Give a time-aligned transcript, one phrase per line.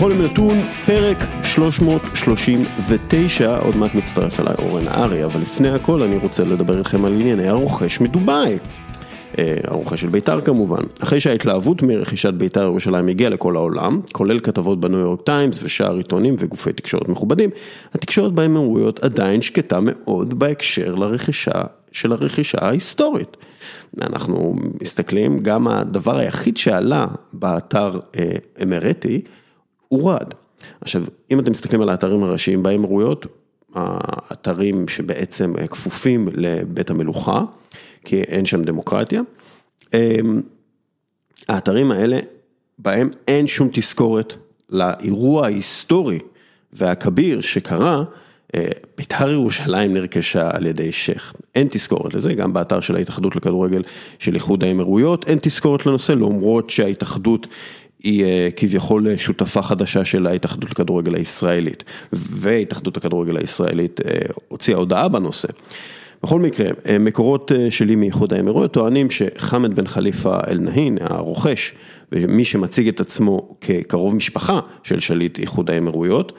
[0.00, 6.16] בכל יום נתון, פרק 339, עוד מעט מצטרף אליי אורן הארי, אבל לפני הכל אני
[6.16, 8.58] רוצה לדבר איתכם על ענייני הרוכש מדובאי.
[9.38, 10.82] אה, הרוכש של בית"ר כמובן.
[11.02, 16.36] אחרי שההתלהבות מרכישת בית"ר ירושלים הגיעה לכל העולם, כולל כתבות בניו יורק טיימס ושאר עיתונים
[16.38, 17.50] וגופי תקשורת מכובדים,
[17.94, 21.62] התקשורת באמירויות עדיין שקטה מאוד בהקשר לרכישה
[21.92, 23.36] של הרכישה ההיסטורית.
[24.02, 28.32] אנחנו מסתכלים, גם הדבר היחיד שעלה באתר אה,
[28.62, 29.22] אמרטי,
[29.90, 30.34] הורד.
[30.80, 33.26] עכשיו, אם אתם מסתכלים על האתרים הראשיים באמירויות,
[33.74, 37.42] האתרים שבעצם כפופים לבית המלוכה,
[38.04, 39.20] כי אין שם דמוקרטיה,
[39.94, 40.40] אמ,
[41.48, 42.18] האתרים האלה,
[42.78, 44.34] בהם אין שום תזכורת
[44.70, 46.18] לאירוע ההיסטורי
[46.72, 48.04] והכביר שקרה,
[48.54, 48.68] אה,
[48.98, 53.82] בית"ר ירושלים נרכשה על ידי שייח, אין תזכורת לזה, גם באתר של ההתאחדות לכדורגל
[54.18, 57.46] של איחוד האמירויות, אין תזכורת לנושא, למרות שההתאחדות
[58.02, 64.12] היא אה, כביכול שותפה חדשה של ההתאחדות לכדורגל הישראלית, והתאחדות הכדורגל הישראלית אה,
[64.48, 65.48] הוציאה הודעה בנושא.
[66.22, 71.74] בכל מקרה, אה, מקורות שלי מאיחוד האמירויות טוענים שחמד בן חליפה אל נהין, הרוכש,
[72.12, 76.32] ומי שמציג את עצמו כקרוב משפחה של שליט איחוד האמירויות,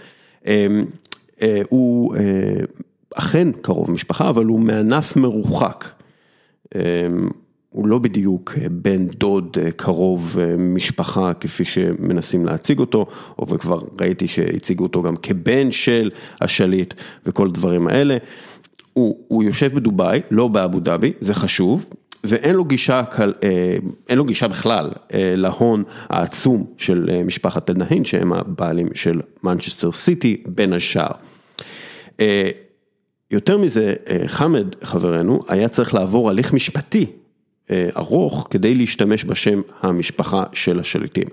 [1.69, 2.15] הוא
[3.15, 5.85] אכן קרוב משפחה, אבל הוא מענף מרוחק.
[7.71, 13.05] הוא לא בדיוק אה, בן דוד אה, קרוב אה, משפחה כפי שמנסים להציג אותו,
[13.39, 16.09] או וכבר ראיתי שהציגו אותו גם כבן של
[16.41, 16.93] השליט
[17.25, 18.17] וכל הדברים האלה.
[18.93, 21.85] הוא, הוא יושב בדובאי, לא באבו דאבי, זה חשוב,
[22.23, 23.03] ואין לו גישה,
[24.09, 30.73] אין לו גישה בכלל להון העצום של משפחת אל-נהין, שהם הבעלים של מנצ'סטר סיטי, בין
[30.73, 31.11] השאר.
[33.31, 33.93] יותר מזה,
[34.27, 37.05] חמד חברנו היה צריך לעבור הליך משפטי
[37.97, 41.27] ארוך כדי להשתמש בשם המשפחה של השליטים.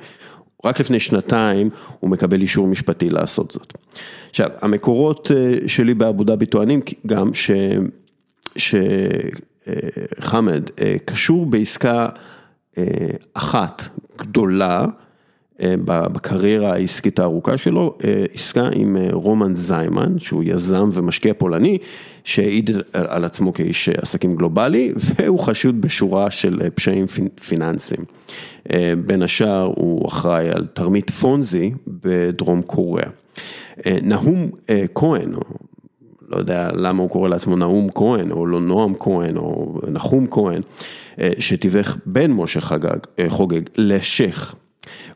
[0.64, 3.72] רק לפני שנתיים הוא מקבל אישור משפטי לעשות זאת.
[4.31, 7.50] עכשיו, המקורות אה, שלי באבו דאבי טוענים גם ש...
[10.16, 12.09] שחמד אה, קשור בעסקה
[13.34, 13.82] אחת
[14.19, 14.87] גדולה
[15.62, 21.78] אה, בקריירה העסקית הארוכה שלו, אה, עסקה עם אה, רומן זיימן, שהוא יזם ומשקיע פולני,
[22.24, 27.06] שהעיד על עצמו כאיש עסקים גלובלי, והוא חשוד בשורה של פשעים
[27.48, 28.04] פיננסיים.
[29.06, 33.08] בין השאר הוא אחראי על תרמית פונזי בדרום קוריאה.
[34.02, 34.50] נהום
[34.94, 35.32] כהן,
[36.28, 40.62] לא יודע למה הוא קורא לעצמו נאום כהן, או לא נועם כהן, או נחום כהן,
[41.38, 42.98] שתיווך בין משה חגג,
[43.28, 44.54] חוגג לשייח.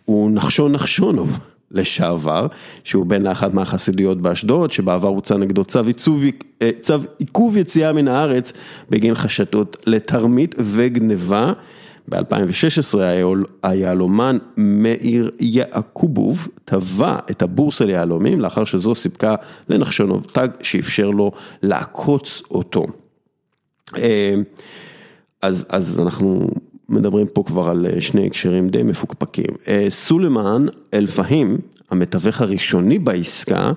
[0.05, 1.39] הוא נחשון נחשונוב
[1.73, 2.47] לשעבר,
[2.85, 6.23] שהוא בן לאחת מהחסידיות באשדוד, שבעבר הוצא נגדו צו, עיצוב,
[6.63, 8.53] אה, צו עיכוב יציאה מן הארץ
[8.91, 11.53] בגין חשדות לתרמית וגניבה.
[12.09, 12.99] ב-2016
[13.63, 19.35] היהלומן מאיר יעקובוב טבע את הבורסה ליהלומים לאחר שזו סיפקה
[19.69, 21.33] לנחשונוב תג שאפשר לו
[21.63, 22.87] לעקוץ אותו.
[23.97, 24.35] אה,
[25.43, 26.49] אז, אז אנחנו
[26.89, 29.55] מדברים פה כבר על אה, שני הקשרים די מפוקפקים.
[29.69, 31.59] אה, סולימאן אל-פהים,
[31.91, 33.73] המתווך הראשוני בעסקה,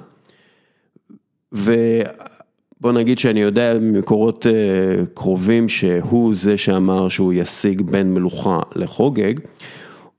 [1.51, 9.33] ובוא נגיד שאני יודע ממקורות אה, קרובים שהוא זה שאמר שהוא ישיג בין מלוכה לחוגג,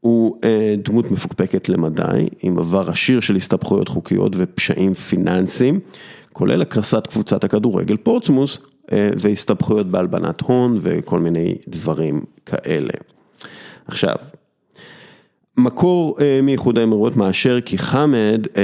[0.01, 0.41] הוא
[0.85, 5.81] דמות מפוקפקת למדי, עם עבר עשיר של הסתבכויות חוקיות ופשעים פיננסיים,
[6.33, 8.59] כולל הקרסת קבוצת הכדורגל פורצמוס,
[8.93, 12.93] והסתבכויות בהלבנת הון וכל מיני דברים כאלה.
[13.87, 14.17] עכשיו,
[15.57, 18.63] מקור אה, מאיחוד האמירויות מאשר כי חמד אה,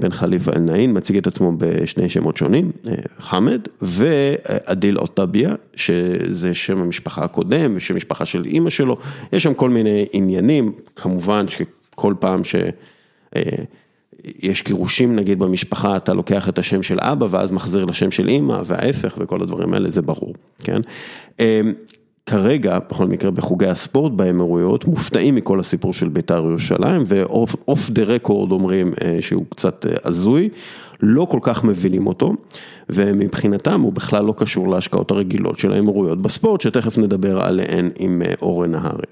[0.00, 2.72] בן חליפה אל נעין מציג את עצמו בשני שמות שונים,
[3.18, 8.96] חמד ועדיל אוטביה, שזה שם המשפחה הקודם ושם משפחה של אימא שלו,
[9.32, 12.54] יש שם כל מיני עניינים, כמובן שכל פעם ש...
[14.24, 18.60] יש גירושים נגיד במשפחה, אתה לוקח את השם של אבא ואז מחזיר לשם של אימא
[18.64, 20.80] וההפך וכל הדברים האלה, זה ברור, כן?
[21.40, 21.72] אמ,
[22.26, 28.50] כרגע, בכל מקרה בחוגי הספורט באמירויות, מופתעים מכל הסיפור של בית"ר ירושלים ואוף דה רקורד
[28.50, 30.48] אומרים אה, שהוא קצת אה, הזוי,
[31.00, 32.32] לא כל כך מבינים אותו
[32.88, 38.32] ומבחינתם הוא בכלל לא קשור להשקעות הרגילות של האמירויות בספורט, שתכף נדבר עליהן עם אה,
[38.42, 39.06] אורן נהרי.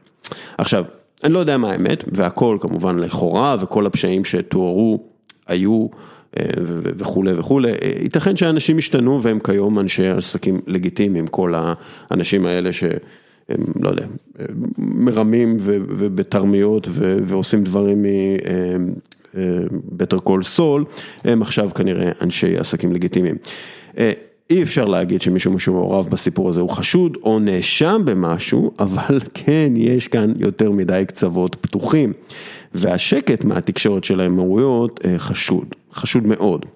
[0.59, 0.85] עכשיו,
[1.25, 5.05] אני לא יודע מה האמת, והכל כמובן לכאורה, וכל הפשעים שתוארו
[5.47, 5.87] היו
[6.39, 6.45] אה,
[6.85, 11.55] וכולי וכולי, אה, ייתכן שאנשים השתנו והם כיום אנשי עסקים לגיטימיים, כל
[12.11, 14.07] האנשים האלה שהם, לא יודע,
[14.79, 16.89] מרמים ובתרמיות
[17.23, 18.05] ועושים דברים
[19.35, 20.85] מבטר קול סול,
[21.25, 23.37] הם עכשיו כנראה אנשי עסקים לגיטימיים.
[24.51, 29.73] אה, אי אפשר להגיד שמישהו שמעורב בסיפור הזה הוא חשוד או נאשם במשהו, אבל כן,
[29.77, 32.13] יש כאן יותר מדי קצוות פתוחים.
[32.75, 36.67] והשקט מהתקשורת של האמירויות חשוד, חשוד מאוד.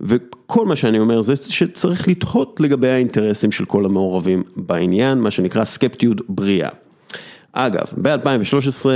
[0.00, 5.64] וכל מה שאני אומר זה שצריך לתהות לגבי האינטרסים של כל המעורבים בעניין, מה שנקרא
[5.64, 6.68] סקפטיות בריאה.
[7.52, 8.86] אגב, ב-2013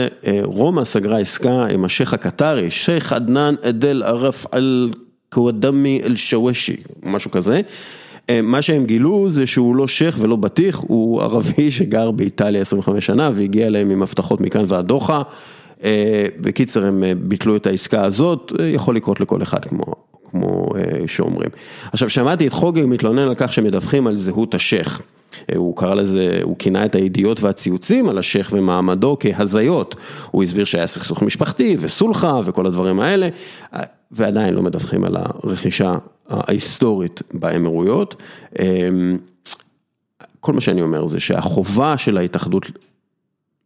[0.42, 4.90] רומא סגרה עסקה עם השייח הקטרי, שייח עדנאן אדל ערף אל
[5.32, 7.60] קוואדמי אל שוושי, משהו כזה.
[8.42, 13.30] מה שהם גילו זה שהוא לא שייח ולא בטיח, הוא ערבי שגר באיטליה 25 שנה
[13.34, 15.22] והגיע אליהם עם הבטחות מכאן ועד דוחה.
[16.40, 19.84] בקיצר הם ביטלו את העסקה הזאת, יכול לקרות לכל אחד כמו
[20.30, 20.68] כמו
[21.06, 21.50] שאומרים.
[21.92, 25.02] עכשיו שמעתי את חוגג מתלונן על כך שמדווחים על זהות השייח.
[25.56, 29.94] הוא קרא לזה, הוא כינה את הידיעות והציוצים על השייח ומעמדו כהזיות.
[30.30, 33.28] הוא הסביר שהיה סכסוך משפחתי וסולחה וכל הדברים האלה,
[34.10, 35.94] ועדיין לא מדווחים על הרכישה
[36.28, 38.22] ההיסטורית באמירויות.
[40.40, 42.70] כל מה שאני אומר זה שהחובה של ההתאחדות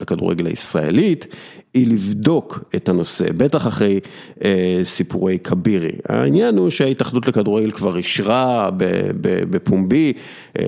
[0.01, 1.27] לכדורגל הישראלית,
[1.75, 4.01] היא לבדוק את הנושא, בטח אחרי
[4.45, 5.93] אה, סיפורי כבירי.
[6.09, 8.71] העניין הוא שההתאחדות לכדורגל כבר אישרה
[9.51, 10.13] בפומבי,
[10.59, 10.65] אה,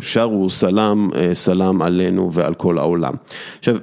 [0.00, 3.14] שרו סלאם, אה, סלאם עלינו ועל כל העולם.
[3.58, 3.76] עכשיו,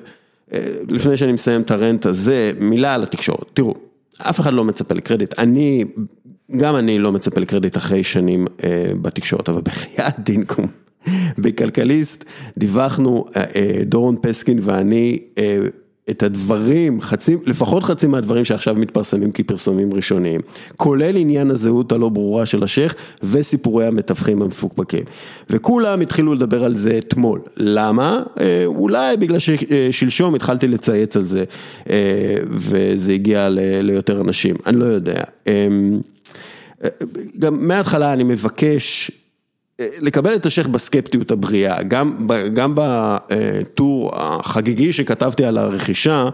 [0.54, 0.60] אה,
[0.90, 3.46] לפני שאני מסיים את הרנט הזה, מילה על התקשורת.
[3.54, 3.76] תראו,
[4.18, 5.86] אף אחד לא מצפה לקרדיט, אני,
[6.58, 10.81] גם אני לא מצפה לקרדיט אחרי שנים אה, בתקשורת, אבל בחייאת דינקום.
[11.38, 12.26] בכלכליסט
[12.58, 15.60] דיווחנו, אה, אה, דורון פסקין ואני, אה,
[16.10, 20.42] את הדברים, חצי, לפחות חצי מהדברים שעכשיו מתפרסמים כפרסומים ראשוניים,
[20.78, 25.04] כולל עניין הזהות הלא ברורה של השייח וסיפורי המתווכים המפוקפקים.
[25.50, 27.42] וכולם התחילו לדבר על זה אתמול.
[27.58, 28.24] למה?
[28.66, 31.44] אולי בגלל ששלשום התחלתי לצייץ על זה
[32.50, 33.48] וזה הגיע
[33.82, 35.24] ליותר אנשים, אני לא יודע.
[37.40, 39.12] גם מההתחלה אני מבקש
[39.80, 46.30] לקבל את השייח בסקפטיות הבריאה, גם גם בטור החגיגי שכתבתי על הרכישה,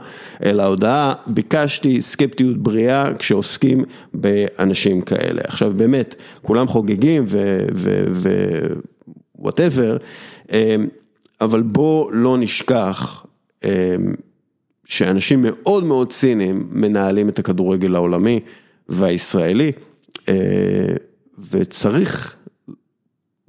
[0.45, 5.41] אל ההודעה, ביקשתי סקפטיות בריאה כשעוסקים באנשים כאלה.
[5.43, 7.23] עכשיו באמת, כולם חוגגים
[9.35, 9.97] ווואטאבר,
[11.41, 13.25] אבל בוא לא נשכח
[14.85, 18.39] שאנשים מאוד מאוד ציניים מנהלים את הכדורגל העולמי
[18.89, 19.71] והישראלי,
[21.51, 22.36] וצריך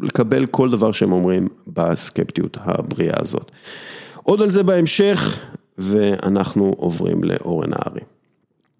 [0.01, 3.51] לקבל כל דבר שהם אומרים בסקפטיות הבריאה הזאת.
[4.23, 5.39] עוד על זה בהמשך,
[5.79, 8.01] ואנחנו עוברים לאורן נהרי.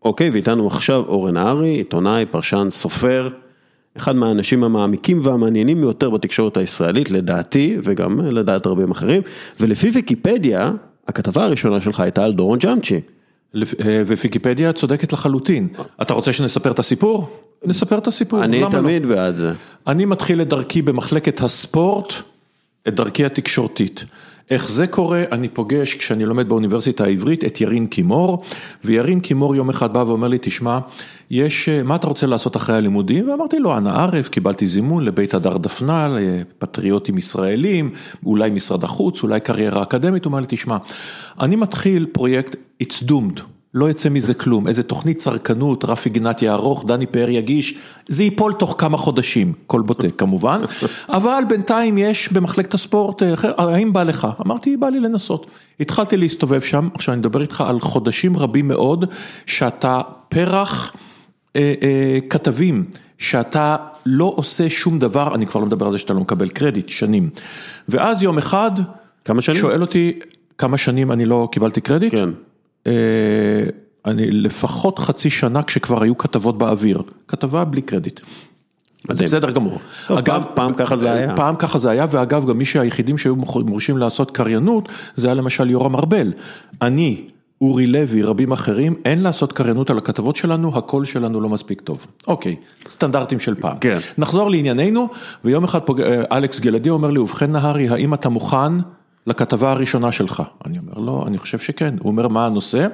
[0.05, 3.29] אוקיי, ואיתנו עכשיו אורן נהרי, עיתונאי, פרשן, סופר,
[3.97, 9.23] אחד מהאנשים המעמיקים והמעניינים ביותר בתקשורת הישראלית, לדעתי, וגם לדעת רבים אחרים,
[9.61, 10.73] ולפי ויקיפדיה,
[11.09, 13.01] הכתבה הראשונה שלך הייתה על דורון ג'אמצ'י.
[14.07, 15.69] וויקיפדיה צודקת לחלוטין.
[16.03, 17.29] אתה רוצה שנספר את הסיפור?
[17.65, 19.15] נספר את הסיפור, אני תמיד לא?
[19.15, 19.53] בעד זה.
[19.87, 22.13] אני מתחיל את דרכי במחלקת הספורט,
[22.89, 24.05] את דרכי התקשורתית.
[24.51, 25.25] איך זה קורה?
[25.33, 28.43] אני פוגש כשאני לומד באוניברסיטה העברית את ירין קימור,
[28.85, 30.79] וירין קימור יום אחד בא ואומר לי, תשמע,
[31.31, 33.31] יש, מה אתה רוצה לעשות אחרי הלימודים?
[33.31, 37.91] ואמרתי לו, אנא ערף, קיבלתי זימון לבית הדר דפנה, לפטריוטים ישראלים,
[38.27, 40.77] אולי משרד החוץ, אולי קריירה אקדמית, הוא אומר לי, תשמע,
[41.41, 43.58] אני מתחיל פרויקט It's Doomed.
[43.75, 47.75] לא יצא מזה כלום, איזה תוכנית צרכנות, רפי גנט יערוך, דני פאר יגיש,
[48.09, 50.61] זה ייפול תוך כמה חודשים, כל בוטה כמובן,
[51.09, 54.29] אבל בינתיים יש במחלקת הספורט, אה, האם בא לך?
[54.47, 55.51] אמרתי, בא לי לנסות.
[55.81, 59.05] התחלתי להסתובב שם, עכשיו אני מדבר איתך על חודשים רבים מאוד,
[59.47, 60.97] שאתה פרח
[61.57, 62.85] אה, אה, כתבים,
[63.19, 66.89] שאתה לא עושה שום דבר, אני כבר לא מדבר על זה שאתה לא מקבל קרדיט,
[66.89, 67.31] שנים.
[67.89, 68.71] ואז יום אחד,
[69.25, 69.61] כמה שנים?
[69.61, 70.19] שואל אותי,
[70.59, 72.15] כמה שנים אני לא קיבלתי קרדיט?
[72.15, 72.29] כן.
[74.07, 78.21] אני לפחות חצי שנה כשכבר היו כתבות באוויר, כתבה בלי קרדיט.
[79.11, 79.79] זה בסדר גמור.
[80.09, 81.37] אגב, פעם ככה זה היה.
[81.37, 85.71] פעם ככה זה היה, ואגב, גם מי שהיחידים שהיו מורשים לעשות קריינות, זה היה למשל
[85.71, 86.33] יורם ארבל.
[86.83, 87.27] אני,
[87.61, 92.07] אורי לוי, רבים אחרים, אין לעשות קריינות על הכתבות שלנו, הקול שלנו לא מספיק טוב.
[92.27, 92.57] אוקיי,
[92.89, 93.79] סטנדרטים של פעם.
[93.81, 93.99] כן.
[94.19, 95.09] נחזור לענייננו,
[95.45, 95.81] ויום אחד
[96.33, 98.73] אלכס גלעדי אומר לי, ובכן נהרי, האם אתה מוכן
[99.29, 100.43] לכתבה הראשונה שלך?
[100.67, 101.95] אני אומר לו, אני חושב שכן.
[102.01, 102.87] הוא אומר, מה הנושא?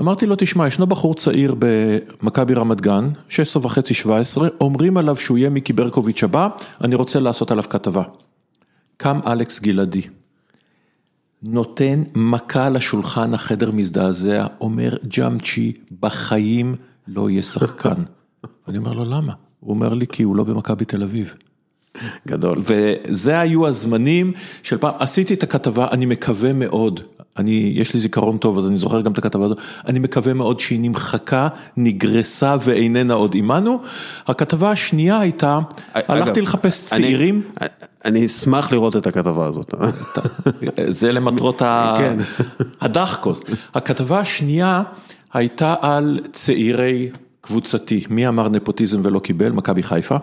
[0.00, 5.38] אמרתי לו, תשמע, ישנו בחור צעיר במכבי רמת גן, 16 וחצי, 17, אומרים עליו שהוא
[5.38, 6.48] יהיה מיקי ברקוביץ' הבא,
[6.84, 8.02] אני רוצה לעשות עליו כתבה.
[8.96, 10.02] קם אלכס גלעדי,
[11.42, 16.74] נותן מכה לשולחן, החדר מזדעזע, אומר ג'אמצ'י, בחיים
[17.08, 18.02] לא יהיה שחקן.
[18.68, 19.32] אני אומר לו, למה?
[19.60, 21.34] הוא אומר לי, כי הוא לא במכבי תל אביב.
[22.28, 22.62] גדול.
[22.64, 27.00] וזה היו הזמנים של פעם, עשיתי את הכתבה, אני מקווה מאוד,
[27.38, 30.60] אני, יש לי זיכרון טוב, אז אני זוכר גם את הכתבה הזאת, אני מקווה מאוד
[30.60, 33.78] שהיא נמחקה, נגרסה ואיננה עוד עימנו.
[34.26, 35.58] הכתבה השנייה הייתה,
[35.94, 37.42] הלכתי לחפש צעירים.
[38.04, 39.74] אני, אשמח לראות את הכתבה הזאת.
[40.88, 41.62] זה למטרות
[41.98, 42.16] כן.
[42.80, 43.50] הדחקות.
[43.74, 44.82] הכתבה השנייה
[45.32, 50.16] הייתה על צעירי קבוצתי, מי אמר נפוטיזם ולא קיבל, מכבי חיפה.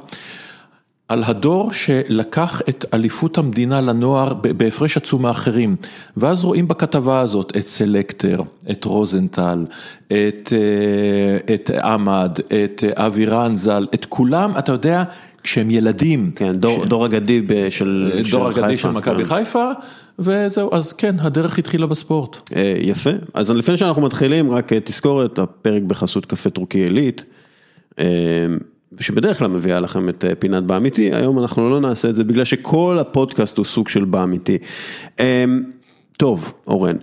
[1.07, 5.75] על הדור שלקח את אליפות המדינה לנוער בהפרש עצום מאחרים,
[6.17, 9.65] ואז רואים בכתבה הזאת את סלקטר, את רוזנטל,
[10.07, 15.03] את, אה, את עמד, את אבי רנזל, את כולם, אתה יודע,
[15.43, 16.31] כשהם ילדים.
[16.35, 16.87] כן, דור, ש...
[16.87, 19.35] דור אגדי של, דור של אגדי חיפה, של מכבי כן.
[19.35, 19.71] חיפה,
[20.19, 22.51] וזהו, אז כן, הדרך התחילה בספורט.
[22.55, 27.23] אה, יפה, אז לפני שאנחנו מתחילים, רק אה, תזכור את הפרק בחסות קפה טורקי עילית.
[28.99, 32.43] שבדרך כלל מביאה לכם את אה, פינת באמיתי, היום אנחנו לא נעשה את זה בגלל
[32.43, 34.57] שכל הפודקאסט הוא סוג של באמיתי.
[35.19, 35.63] אמ,
[36.17, 36.95] טוב, אורן,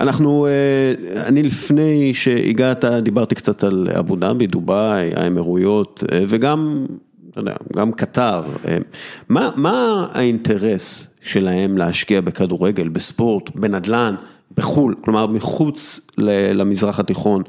[0.00, 6.86] אנחנו, אה, אני לפני שהגעת דיברתי קצת על אבו דאבי, דובאי, האמירויות אה, וגם,
[7.30, 8.42] אתה יודע, גם קטר.
[9.28, 14.14] מה, מה האינטרס שלהם להשקיע בכדורגל, בספורט, בנדל"ן,
[14.56, 16.00] בחו"ל, כלומר מחוץ
[16.54, 17.42] למזרח התיכון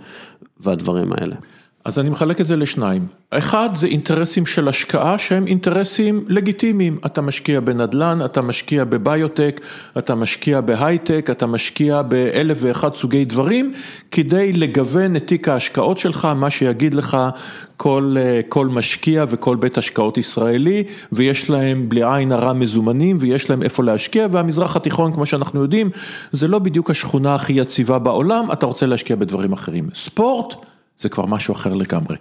[0.60, 1.36] והדברים האלה?
[1.86, 3.08] אז אני מחלק את זה לשניים.
[3.30, 6.98] אחד זה אינטרסים של השקעה שהם אינטרסים לגיטימיים.
[7.06, 9.62] אתה משקיע בנדל"ן, אתה משקיע בביוטק,
[9.98, 13.74] אתה משקיע בהייטק, אתה משקיע באלף ואחד סוגי דברים,
[14.12, 17.18] כדי לגוון את תיק ההשקעות שלך, מה שיגיד לך
[17.78, 18.16] כל,
[18.50, 23.84] כל משקיע וכל בית השקעות ישראלי, ויש להם בלי עין הרע מזומנים, ויש להם איפה
[23.84, 25.90] להשקיע, והמזרח התיכון, כמו שאנחנו יודעים,
[26.32, 29.90] זה לא בדיוק השכונה הכי יציבה בעולם, אתה רוצה להשקיע בדברים אחרים.
[29.94, 30.73] ספורט.
[30.98, 32.16] זה כבר משהו אחר לגמרי.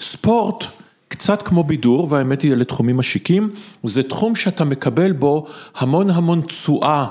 [0.00, 0.64] ספורט,
[1.08, 3.50] קצת כמו בידור, והאמת היא אלה תחומים משיקים,
[3.84, 7.06] זה תחום שאתה מקבל בו המון המון תשואה.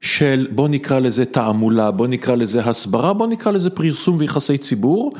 [0.00, 5.12] של בוא נקרא לזה תעמולה, בוא נקרא לזה הסברה, בוא נקרא לזה פרסום ויחסי ציבור.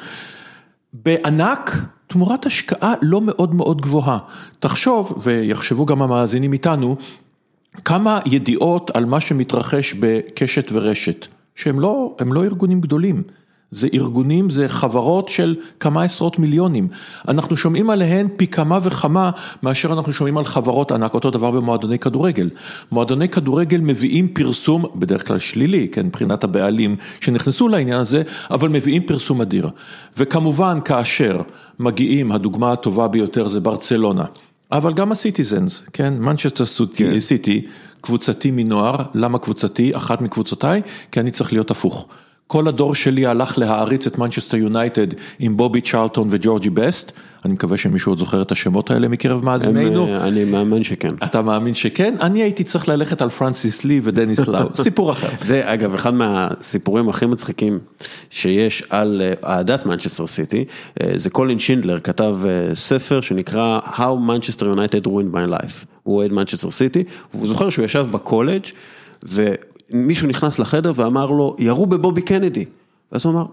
[0.93, 1.77] בענק,
[2.07, 4.19] תמורת השקעה לא מאוד מאוד גבוהה.
[4.61, 6.97] תחשוב, ויחשבו גם המאזינים איתנו,
[7.85, 13.23] כמה ידיעות על מה שמתרחש בקשת ורשת, שהם לא, לא ארגונים גדולים.
[13.71, 16.89] זה ארגונים, זה חברות של כמה עשרות מיליונים.
[17.29, 19.31] אנחנו שומעים עליהן פי כמה וכמה
[19.63, 22.51] מאשר אנחנו שומעים על חברות ענק, אותו דבר במועדוני כדורגל.
[22.93, 29.03] מועדוני כדורגל מביאים פרסום, בדרך כלל שלילי, כן, מבחינת הבעלים שנכנסו לעניין הזה, אבל מביאים
[29.03, 29.69] פרסום אדיר.
[30.17, 31.43] וכמובן כאשר
[31.79, 34.25] מגיעים, הדוגמה הטובה ביותר זה ברצלונה.
[34.73, 37.21] אבל גם הסיטיזנס, כן, מנצ'סטר כן.
[37.21, 37.67] סיטי,
[38.01, 39.97] קבוצתי מנעוריי, למה קבוצתי?
[39.97, 40.83] אחת מקבוצותיי,
[41.13, 42.07] כי אני צריך להיות הפוך.
[42.49, 45.07] כל הדור שלי הלך להעריץ את מנצ'סטר יונייטד
[45.39, 47.13] עם בובי צ'רלטון וג'ורג' בסט,
[47.45, 50.07] אני מקווה שמישהו עוד זוכר את השמות האלה מקרב מאזינינו.
[50.07, 51.15] אה, אני מאמין שכן.
[51.25, 52.15] אתה מאמין שכן?
[52.21, 55.29] אני הייתי צריך ללכת על פרנסיס לי ודניס לאו, סיפור אחר.
[55.41, 57.79] זה אגב אחד מהסיפורים הכי מצחיקים
[58.31, 60.65] שיש על אה, אהדת מנצ'סטר סיטי,
[61.03, 62.39] אה, זה קולין שינדלר כתב
[62.73, 67.85] ספר שנקרא How Manchester United Ruined My Life, הוא אוהד מנצ'סטר סיטי, והוא זוכר שהוא
[67.85, 68.65] ישב בקולג'
[69.91, 72.65] מישהו נכנס לחדר ואמר לו, ירו ב-Bobby Kennedy.
[73.13, 73.45] ואז הוא אמר,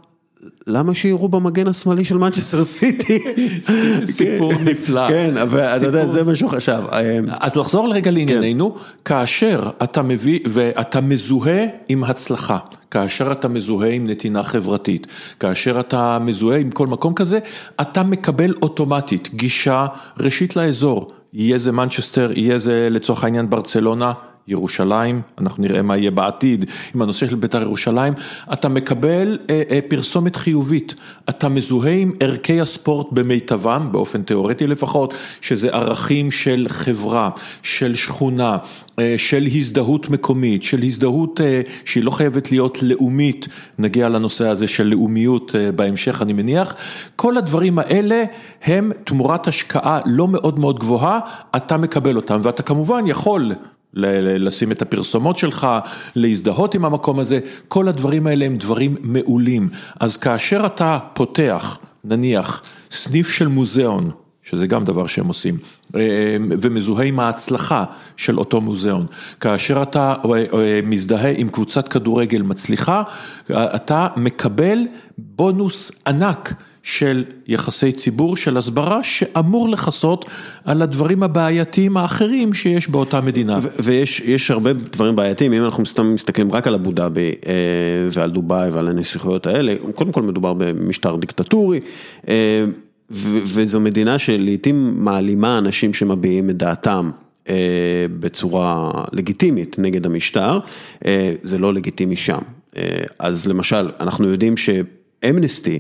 [0.68, 3.20] למה שיראו במגן השמאלי של מנצ'סטר סיטי?
[4.18, 5.10] סיפור נפלא.
[5.10, 6.82] כן, אבל אתה יודע, זה מה שהוא חשב.
[7.30, 8.80] אז לחזור לרגע לענייננו, כן.
[9.06, 12.58] כאשר אתה מביא ואתה מזוהה עם הצלחה,
[12.92, 15.08] כאשר אתה מזוהה עם נתינה חברתית,
[15.40, 17.40] כאשר אתה מזוהה עם כל מקום כזה,
[17.82, 19.86] אתה מקבל אוטומטית גישה
[20.20, 21.12] ראשית לאזור.
[21.34, 24.14] יהיה זה מנצ'סטר, יהיה זה לצורך העניין ברצלונה.
[24.48, 28.14] ירושלים, אנחנו נראה מה יהיה בעתיד עם הנושא של בית"ר ירושלים,
[28.54, 30.96] אתה מקבל אה, אה, פרסומת חיובית,
[31.30, 37.30] אתה מזוהה עם ערכי הספורט במיטבם, באופן תיאורטי לפחות, שזה ערכים של חברה,
[37.64, 38.58] של שכונה,
[39.00, 43.48] אה, של הזדהות מקומית, של הזדהות אה, שהיא לא חייבת להיות לאומית,
[43.80, 46.76] נגיע לנושא הזה של לאומיות אה, בהמשך אני מניח,
[47.16, 48.24] כל הדברים האלה
[48.64, 51.20] הם תמורת השקעה לא מאוד מאוד גבוהה,
[51.56, 53.52] אתה מקבל אותם ואתה כמובן יכול
[53.96, 55.68] לשים את הפרסומות שלך,
[56.16, 59.70] להזדהות עם המקום הזה, כל הדברים האלה הם דברים מעולים.
[60.00, 64.12] אז כאשר אתה פותח, נניח, סניף של מוזיאון,
[64.44, 65.58] שזה גם דבר שהם עושים,
[65.96, 66.02] אה,
[66.62, 67.84] ומזוהה עם ההצלחה
[68.18, 69.06] של אותו מוזיאון.
[69.40, 73.04] כאשר אתה אה, אה, מזדהה עם קבוצת כדורגל מצליחה,
[73.52, 74.80] אתה מקבל
[75.18, 76.54] בונוס ענק.
[76.86, 80.26] של יחסי ציבור, של הסברה, שאמור לכסות
[80.66, 83.60] על הדברים הבעייתיים האחרים שיש באותה מדינה.
[83.84, 87.54] ויש הרבה דברים בעייתיים, אם אנחנו סתם מסתכלים רק על אבו דאבי אה,
[88.12, 91.80] ועל דובאי ועל הנסיכויות האלה, קודם כל מדובר במשטר דיקטטורי.
[92.28, 92.66] אה,
[93.12, 97.12] וזו מדינה שלעיתים מעלימה אנשים שמביעים את דעתם
[98.20, 100.60] בצורה לגיטימית נגד המשטר,
[101.44, 102.40] זה לא לגיטימי שם.
[103.20, 105.80] אז למשל, אנחנו יודעים שאמנסטי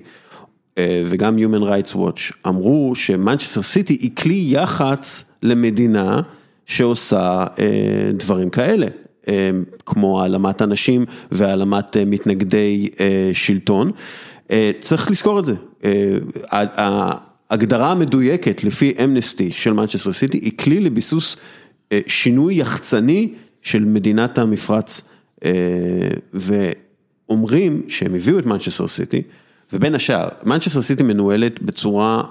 [0.79, 6.21] וגם Human Rights Watch אמרו שמנצ'סטר סיטי היא כלי יח"צ למדינה
[6.65, 7.45] שעושה
[8.17, 8.87] דברים כאלה.
[9.85, 12.89] כמו העלמת אנשים והעלמת מתנגדי
[13.33, 13.91] שלטון,
[14.79, 15.53] צריך לזכור את זה.
[16.51, 21.37] ההגדרה המדויקת לפי אמנסטי של מנצ'סטר סיטי היא כלי לביסוס
[22.07, 25.09] שינוע יחצני של מדינת המפרץ
[26.33, 29.21] ואומרים שהם הביאו את מנצ'סטר סיטי
[29.73, 32.23] ובין השאר מנצ'סטר סיטי מנוהלת בצורה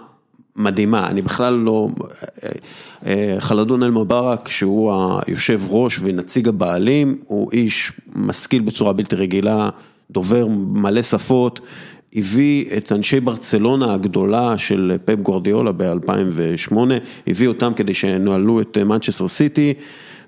[0.57, 1.89] מדהימה, אני בכלל לא,
[3.39, 4.93] חלדון אל מובארק שהוא
[5.27, 9.69] היושב ראש ונציג הבעלים, הוא איש משכיל בצורה בלתי רגילה,
[10.11, 11.61] דובר מלא שפות,
[12.15, 16.77] הביא את אנשי ברצלונה הגדולה של פפ גורדיאולה ב-2008,
[17.27, 19.75] הביא אותם כדי שינהלו את מנצ'סטר סיטי,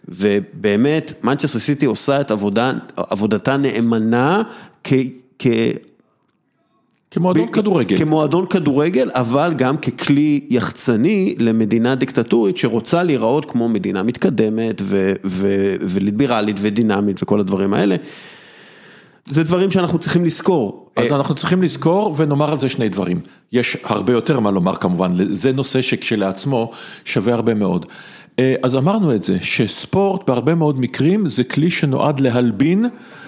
[0.08, 4.42] ובאמת מנצ'סטר סיטי עושה את עבודה, עבודתה נאמנה
[4.84, 4.92] כ...
[7.10, 7.98] כמועדון כדורגל.
[7.98, 14.82] כמועדון כדורגל, אבל גם ככלי יחצני למדינה דיקטטורית שרוצה להיראות כמו מדינה מתקדמת
[15.80, 17.96] וליברלית ודינמית וכל הדברים האלה.
[19.24, 20.90] זה דברים שאנחנו צריכים לזכור.
[20.96, 23.20] אז אנחנו צריכים לזכור ונאמר על זה שני דברים.
[23.52, 26.70] יש הרבה יותר מה לומר כמובן, זה נושא שכשלעצמו
[27.04, 27.86] שווה הרבה מאוד.
[28.62, 32.84] אז אמרנו את זה, שספורט בהרבה מאוד מקרים זה כלי שנועד להלבין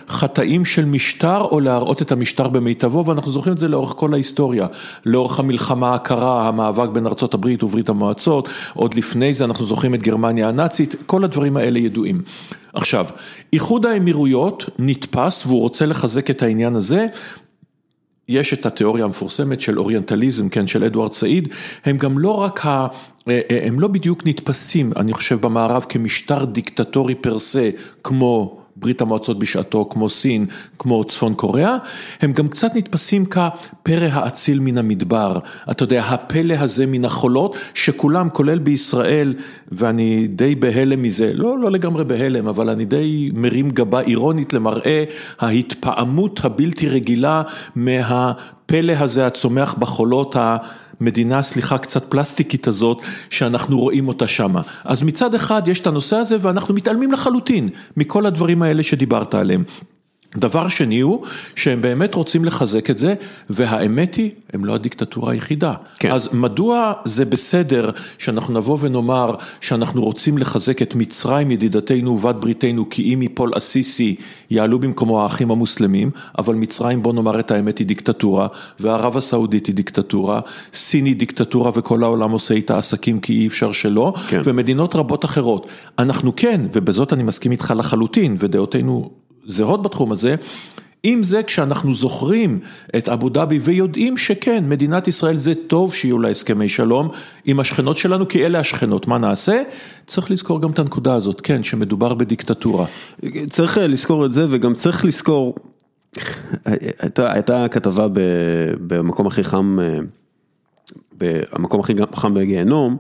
[0.09, 4.67] חטאים של משטר או להראות את המשטר במיטבו ואנחנו זוכרים את זה לאורך כל ההיסטוריה,
[5.07, 10.49] לאורך המלחמה הקרה, המאבק בין ארה"ב וברית המועצות, עוד לפני זה אנחנו זוכרים את גרמניה
[10.49, 12.23] הנאצית, כל הדברים האלה ידועים.
[12.73, 13.07] עכשיו,
[13.53, 17.07] איחוד האמירויות נתפס והוא רוצה לחזק את העניין הזה,
[18.29, 21.49] יש את התיאוריה המפורסמת של אוריינטליזם, כן, של אדוארד סעיד,
[21.85, 22.87] הם גם לא רק ה...
[23.67, 27.71] הם לא בדיוק נתפסים, אני חושב, במערב כמשטר דיקטטורי פר סה,
[28.05, 30.47] כמו ברית המועצות בשעתו, כמו סין,
[30.79, 31.77] כמו צפון קוריאה,
[32.21, 35.39] הם גם קצת נתפסים כפרא האציל מן המדבר,
[35.71, 39.35] אתה יודע, הפלא הזה מן החולות, שכולם, כולל בישראל,
[39.73, 45.05] ואני די בהלם מזה, לא, לא לגמרי בהלם, אבל אני די מרים גבה אירונית למראה
[45.41, 47.43] ההתפעמות הבלתי רגילה
[47.77, 50.57] מהפלא הזה הצומח בחולות ה...
[51.01, 54.63] מדינה, סליחה, קצת פלסטיקית הזאת, שאנחנו רואים אותה שמה.
[54.85, 59.65] אז מצד אחד יש את הנושא הזה ואנחנו מתעלמים לחלוטין מכל הדברים האלה שדיברת עליהם.
[60.37, 63.15] דבר שני הוא שהם באמת רוצים לחזק את זה
[63.51, 65.75] והאמת היא הם לא הדיקטטורה היחידה.
[65.99, 66.11] כן.
[66.11, 72.91] אז מדוע זה בסדר שאנחנו נבוא ונאמר שאנחנו רוצים לחזק את מצרים ידידתנו ובת בריתנו
[72.91, 74.17] כי אם יפול אסיסי
[74.51, 78.49] יעלו במקומו האחים המוסלמים אבל מצרים בוא נאמר את האמת היא דיקטטורה
[78.81, 80.41] וערב הסעודית היא דיקטטורה,
[80.73, 84.41] סין היא דיקטטורה וכל העולם עושה איתה עסקים כי אי אפשר שלא כן.
[84.45, 85.67] ומדינות רבות אחרות.
[85.99, 89.11] אנחנו כן ובזאת אני מסכים איתך לחלוטין ודעותינו
[89.49, 90.37] זהות בתחום הזה,
[91.05, 92.59] אם זה כשאנחנו זוכרים
[92.97, 97.09] את אבו דאבי ויודעים שכן, מדינת ישראל זה טוב שיהיו לה הסכמי שלום
[97.45, 99.63] עם השכנות שלנו, כי אלה השכנות, מה נעשה?
[100.07, 102.87] צריך לזכור גם את הנקודה הזאת, כן, שמדובר בדיקטטורה.
[103.51, 105.55] צריך לזכור את זה וגם צריך לזכור,
[106.65, 108.07] הייתה, הייתה כתבה
[108.87, 109.79] במקום הכי חם,
[111.19, 112.97] במקום הכי חם בגיהנום,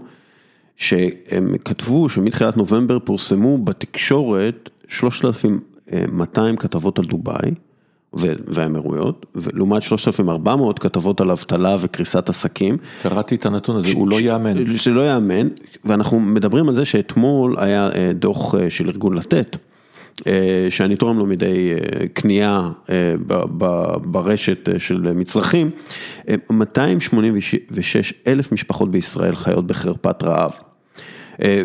[0.76, 5.60] שהם כתבו שמתחילת נובמבר פורסמו בתקשורת 3,000
[6.12, 7.50] 200 כתבות על דובאי
[8.46, 12.76] והאמירויות, לעומת 3,400 כתבות על אבטלה וקריסת עסקים.
[13.02, 14.76] קראתי את הנתון הזה, הוא לא יאמן.
[14.76, 15.48] שלא יאמן,
[15.84, 19.56] ואנחנו מדברים על זה שאתמול היה דוח של ארגון לתת.
[20.70, 21.70] שאני תורם לו מדי
[22.12, 22.68] קנייה
[24.02, 25.70] ברשת של מצרכים,
[26.50, 30.50] 286 אלף משפחות בישראל חיות בחרפת רעב.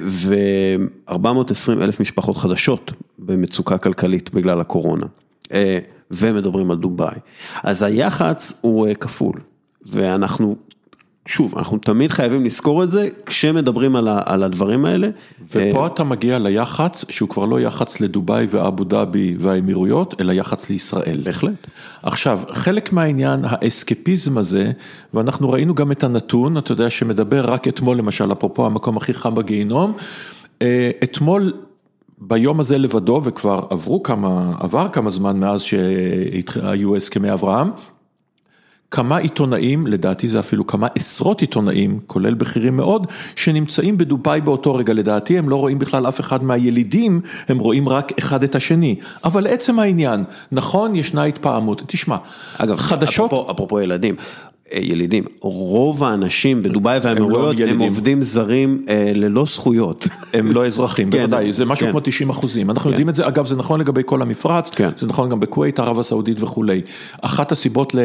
[0.07, 5.05] ו-420 אלף משפחות חדשות במצוקה כלכלית בגלל הקורונה,
[6.11, 7.15] ומדברים על דובאי.
[7.63, 9.39] אז היח"צ הוא כפול,
[9.85, 10.55] ואנחנו,
[11.25, 15.09] שוב, אנחנו תמיד חייבים לזכור את זה כשמדברים על הדברים האלה.
[15.51, 21.21] ופה אתה מגיע ליח"צ שהוא כבר לא יח"צ לדובאי ואבו דאבי והאמירויות, אלא יח"צ לישראל.
[21.23, 21.53] בהחלט.
[22.03, 24.71] עכשיו, חלק מהעניין, האסקפיזם הזה,
[25.13, 29.35] ואנחנו ראינו גם את הנתון, אתה יודע, שמדבר רק אתמול למשל, אפרופו המקום הכי חם
[29.35, 29.93] בגיהינום,
[31.03, 31.53] אתמול
[32.17, 37.69] ביום הזה לבדו, וכבר עברו כמה, עבר כמה זמן מאז שהיו הסכמי אברהם,
[38.93, 44.93] כמה עיתונאים, לדעתי זה אפילו כמה עשרות עיתונאים, כולל בכירים מאוד, שנמצאים בדובאי באותו רגע,
[44.93, 48.95] לדעתי הם לא רואים בכלל אף אחד מהילידים, הם רואים רק אחד את השני.
[49.23, 52.17] אבל עצם העניין, נכון, ישנה התפעמות, תשמע,
[52.57, 53.25] אגב, חדשות...
[53.25, 54.15] אפרופו, אפרופו ילדים,
[54.73, 57.79] אה, ילידים, רוב האנשים בדובאי והאמירויות הם, ילדים.
[57.79, 60.07] עובדים זרים אה, ללא זכויות.
[60.33, 61.91] הם לא אזרחים, כן, בוודאי, זה משהו כן.
[61.91, 64.89] כמו 90 אחוזים, אנחנו יודעים את זה, אגב זה נכון לגבי כל המפרץ, כן.
[64.97, 66.81] זה נכון גם בכווית, ערב הסעודית וכולי.
[67.21, 67.95] אחת הסיבות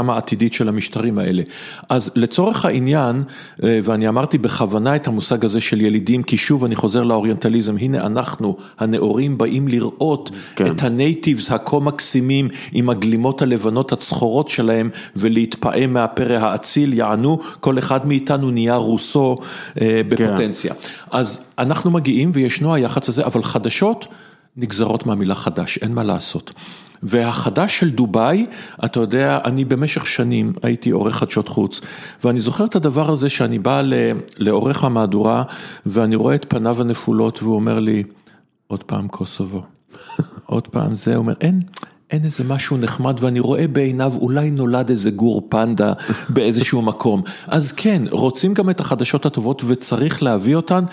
[0.00, 1.42] לנפילתם העתידית של המשטרים האלה.
[1.88, 3.22] אז לצורך העניין,
[3.64, 8.06] אה, ואני אמרתי בכוונה את המושג הזה של ילידים, כי שוב אני חוזר לאוריינטליזם, הנה
[8.06, 10.66] אנחנו, הנאורים באים לראות כן.
[10.66, 18.06] את הנייטיבס הכה מקסימים עם הגלימות הלבנות הצחורות שלהם ולהתפעם מהפרא האציל, יענו, כל אחד
[18.06, 19.36] מאיתנו נהיה רוסו
[19.80, 20.74] אה, בפוטנציה.
[21.10, 24.06] אז אנחנו מגיעים וישנו היח"צ הזה, אבל חדשות
[24.56, 26.52] נגזרות מהמילה חדש, אין מה לעשות.
[27.02, 28.46] והחדש של דובאי,
[28.84, 31.80] אתה יודע, אני במשך שנים הייתי עורך חדשות חוץ,
[32.24, 33.82] ואני זוכר את הדבר הזה שאני בא
[34.36, 35.42] לעורך המהדורה,
[35.86, 38.02] ואני רואה את פניו הנפולות, והוא אומר לי,
[38.66, 39.62] עוד פעם קוסובו,
[40.46, 41.60] עוד פעם זה, הוא אומר, אין.
[42.10, 45.92] אין איזה משהו נחמד ואני רואה בעיניו אולי נולד איזה גור פנדה
[46.34, 47.22] באיזשהו מקום.
[47.46, 50.84] אז כן, רוצים גם את החדשות הטובות וצריך להביא אותן,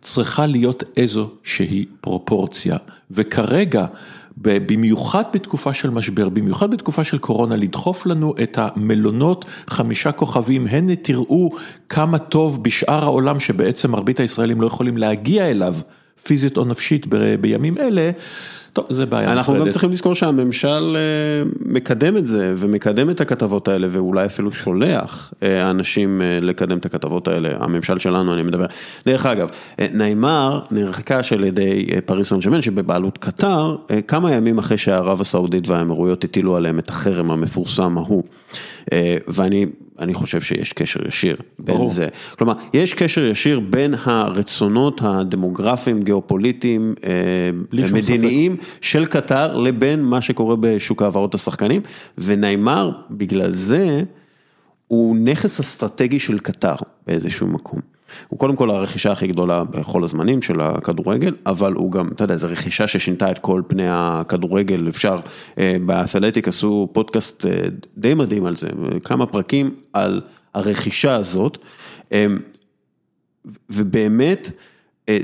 [0.00, 2.76] צריכה להיות איזו שהיא פרופורציה.
[3.10, 3.86] וכרגע,
[4.36, 10.96] במיוחד בתקופה של משבר, במיוחד בתקופה של קורונה, לדחוף לנו את המלונות חמישה כוכבים, הנה
[10.96, 11.50] תראו
[11.88, 15.74] כמה טוב בשאר העולם שבעצם מרבית הישראלים לא יכולים להגיע אליו
[16.22, 18.10] פיזית או נפשית ב- בימים אלה.
[18.76, 19.72] טוב, זה בעיה אנחנו גם נפרדת.
[19.72, 25.70] צריכים לזכור שהממשל אה, מקדם את זה ומקדם את הכתבות האלה ואולי אפילו שולח אה,
[25.70, 28.66] אנשים אה, לקדם את הכתבות האלה, הממשל שלנו אני מדבר.
[29.06, 29.50] דרך אגב,
[29.92, 33.76] ניימר נרחקה על ידי פריס סן שבבעלות קטר
[34.08, 38.22] כמה ימים אחרי שערב הסעודית והאמירויות הטילו עליהם את החרם המפורסם ההוא.
[39.28, 39.66] ואני
[39.98, 41.86] אני חושב שיש קשר ישיר בין ברור.
[41.86, 42.08] זה.
[42.38, 47.50] כלומר, יש קשר ישיר בין הרצונות הדמוגרפיים, גיאופוליטיים, אה,
[47.92, 51.82] מדיניים של קטר לבין מה שקורה בשוק העברות השחקנים,
[52.18, 54.02] וניימר בגלל זה
[54.88, 57.95] הוא נכס אסטרטגי של קטר באיזשהו מקום.
[58.28, 62.36] הוא קודם כל הרכישה הכי גדולה בכל הזמנים של הכדורגל, אבל הוא גם, אתה יודע,
[62.36, 65.16] זו רכישה ששינתה את כל פני הכדורגל, אפשר,
[65.58, 67.52] אה, באתלטיק עשו פודקאסט אה,
[67.96, 68.68] די מדהים על זה,
[69.04, 70.20] כמה פרקים על
[70.54, 71.58] הרכישה הזאת.
[72.12, 72.26] אה,
[73.70, 74.50] ובאמת,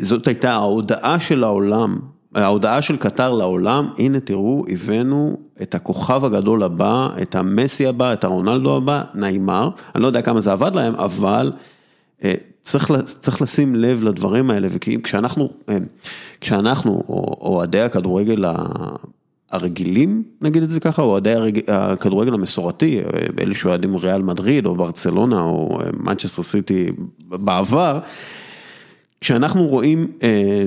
[0.00, 1.98] זאת הייתה ההודעה של העולם,
[2.34, 8.24] ההודעה של קטר לעולם, הנה תראו, הבאנו את הכוכב הגדול הבא, את המסי הבא, את
[8.24, 11.52] הרונלדו הבא, ניימר, אני לא יודע כמה זה עבד להם, אבל
[12.62, 15.76] צריך, צריך לשים לב לדברים האלה, וכשאנחנו, אה,
[16.40, 18.44] כשאנחנו, או אוהדי הכדורגל.
[19.52, 21.34] הרגילים, נגיד את זה ככה, אוהדי.
[21.68, 23.04] הכדורגל המסורתי, אה,
[23.40, 26.86] אלה שאוהדים ריאל מדריד או ברצלונה או אה, מנצ'סטר סיטי
[27.18, 28.00] בעבר,
[29.20, 30.64] כשאנחנו רואים אה,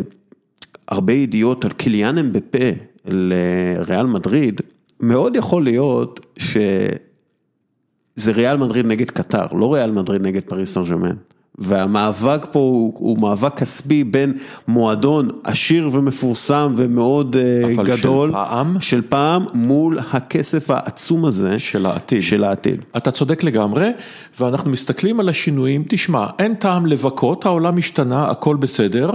[0.87, 2.69] הרבה ידיעות על קיליאן אמבפה
[3.05, 4.61] לריאל מדריד,
[4.99, 11.15] מאוד יכול להיות שזה ריאל מדריד נגד קטר, לא ריאל מדריד נגד פריז סן ז'רמן.
[11.57, 14.33] והמאבק פה הוא, הוא מאבק כספי בין
[14.67, 18.79] מועדון עשיר ומפורסם ומאוד אה, אבל של גדול, פעם?
[18.79, 22.21] של פעם, מול הכסף העצום הזה של העתיד.
[22.21, 22.81] של העתיד.
[22.97, 23.89] אתה צודק לגמרי,
[24.39, 29.09] ואנחנו מסתכלים על השינויים, תשמע, אין טעם לבכות, העולם השתנה, הכל בסדר.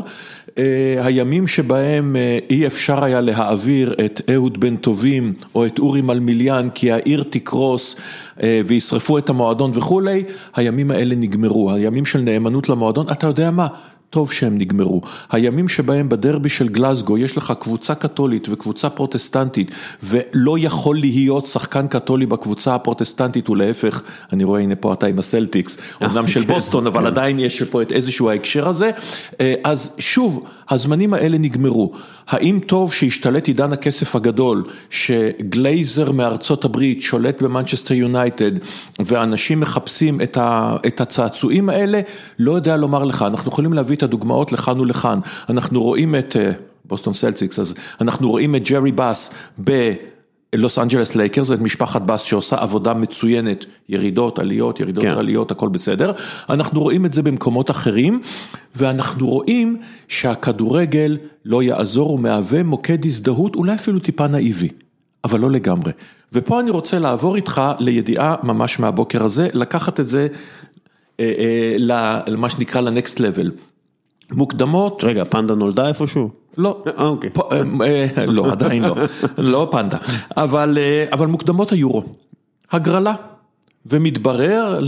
[0.59, 6.03] אה, הימים שבהם אה, אי אפשר היה להעביר את אהוד בן טובים או את אורי
[6.03, 7.97] מלמיליאן כי העיר תקרוס
[8.43, 13.67] אה, וישרפו את המועדון וכולי, הימים האלה נגמרו, הימים של נאמנות למועדון, אתה יודע מה?
[14.11, 15.01] טוב שהם נגמרו.
[15.31, 19.71] הימים שבהם בדרבי של גלזגו יש לך קבוצה קתולית וקבוצה פרוטסטנטית
[20.03, 25.79] ולא יכול להיות שחקן קתולי בקבוצה הפרוטסטנטית ולהפך, אני רואה הנה פה אתה עם הסלטיקס,
[26.05, 28.91] אמנם של בוסטון אבל עדיין יש פה את איזשהו ההקשר הזה,
[29.41, 31.93] אה, אז שוב, הזמנים האלה נגמרו.
[32.29, 38.51] האם טוב שהשתלט עידן הכסף הגדול, שגלייזר מארצות הברית שולט במנצ'סטר יונייטד
[38.99, 40.21] ואנשים מחפשים
[40.87, 42.01] את הצעצועים האלה?
[42.39, 46.53] לא יודע לומר לך, אנחנו יכולים להביא את הדוגמאות לכאן ולכאן, אנחנו רואים את אה,
[46.85, 49.35] בוסטון סלטיקס, אז אנחנו רואים את ג'רי באס
[49.65, 49.93] ב...
[50.55, 55.11] לוס אנג'לס לייקרס, זאת משפחת באס שעושה עבודה מצוינת, ירידות, עליות, ירידות, כן.
[55.11, 56.13] עליות, הכל בסדר.
[56.51, 58.21] אנחנו רואים את זה במקומות אחרים,
[58.77, 59.77] ואנחנו רואים
[60.09, 64.69] שהכדורגל לא יעזור, הוא מהווה מוקד הזדהות, אולי אפילו טיפה נאיבי,
[65.25, 65.93] אבל לא לגמרי.
[66.33, 70.27] ופה אני רוצה לעבור איתך לידיעה ממש מהבוקר הזה, לקחת את זה
[71.21, 71.75] אה, אה,
[72.27, 73.51] למה שנקרא לנקסט לבל.
[74.33, 76.31] מוקדמות, רגע, פנדה נולדה איפשהו?
[76.59, 77.31] לא, אה, אוקיי.
[77.53, 78.97] אה, אה, לא, עדיין לא,
[79.53, 79.99] לא פנדה,
[80.37, 80.79] אבל,
[81.13, 82.03] אבל מוקדמות היורו,
[82.73, 83.15] הגרלה,
[83.87, 84.81] ומתברר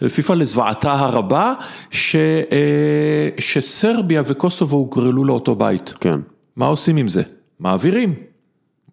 [0.00, 1.52] לפיפ"א לזוועתה הרבה,
[1.90, 2.16] ש,
[3.38, 5.94] שסרביה וקוסובו הוגרלו לאותו בית.
[6.00, 6.20] כן.
[6.56, 7.22] מה עושים עם זה?
[7.60, 8.14] מעבירים.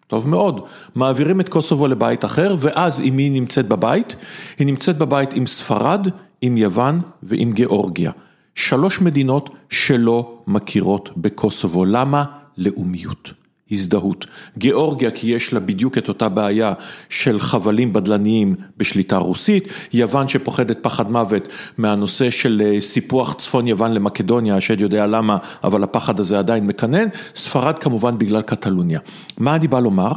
[0.06, 0.60] טוב מאוד,
[0.94, 4.16] מעבירים את קוסובו לבית אחר, ואז עם מי היא נמצאת בבית?
[4.58, 6.08] היא נמצאת בבית עם ספרד,
[6.40, 8.12] עם יוון ועם גיאורגיה.
[8.58, 11.84] שלוש מדינות שלא מכירות בקוסובו.
[11.84, 12.24] למה?
[12.58, 13.32] לאומיות.
[13.70, 14.26] הזדהות.
[14.58, 16.72] גיאורגיה כי יש לה בדיוק את אותה בעיה
[17.08, 23.92] של חבלים בדלניים בשליטה רוסית, יוון שפוחדת פחד מוות מהנושא של אה, סיפוח צפון יוון
[23.92, 29.00] למקדוניה, השד יודע למה, אבל הפחד הזה עדיין מקנן, ספרד כמובן בגלל קטלוניה.
[29.38, 30.12] מה אני בא לומר?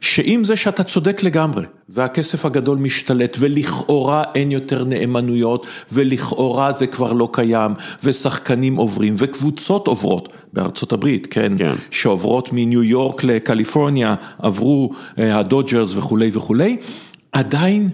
[0.00, 7.12] שעם זה שאתה צודק לגמרי, והכסף הגדול משתלט, ולכאורה אין יותר נאמנויות, ולכאורה זה כבר
[7.12, 11.74] לא קיים, ושחקנים עוברים, וקבוצות עוברות, בארצות הברית, כן, כן.
[11.90, 16.76] שעוברות מניו יורק לקליפורניה, עברו אה, הדודג'רס וכולי וכולי,
[17.32, 17.88] עדיין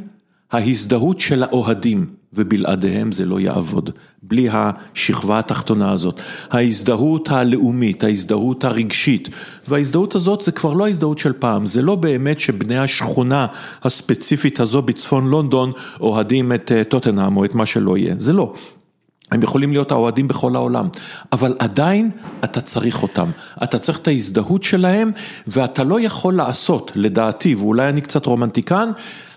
[0.52, 3.90] ההזדהות של האוהדים, ובלעדיהם זה לא יעבוד,
[4.32, 6.20] בלי השכבה התחתונה הזאת.
[6.50, 9.28] ההזדהות הלאומית, ההזדהות הרגשית,
[9.68, 13.46] וההזדהות הזאת זה כבר לא ההזדהות של פעם, זה לא באמת שבני השכונה
[13.82, 18.54] הספציפית הזו בצפון לונדון אוהדים את אה, טוטנאם או את מה שלא יהיה, זה לא.
[19.32, 20.88] הם יכולים להיות האוהדים בכל העולם,
[21.32, 22.10] אבל עדיין
[22.44, 23.30] אתה צריך אותם,
[23.62, 25.10] אתה צריך את ההזדהות שלהם
[25.46, 28.90] ואתה לא יכול לעשות, לדעתי, ואולי אני קצת רומנטיקן,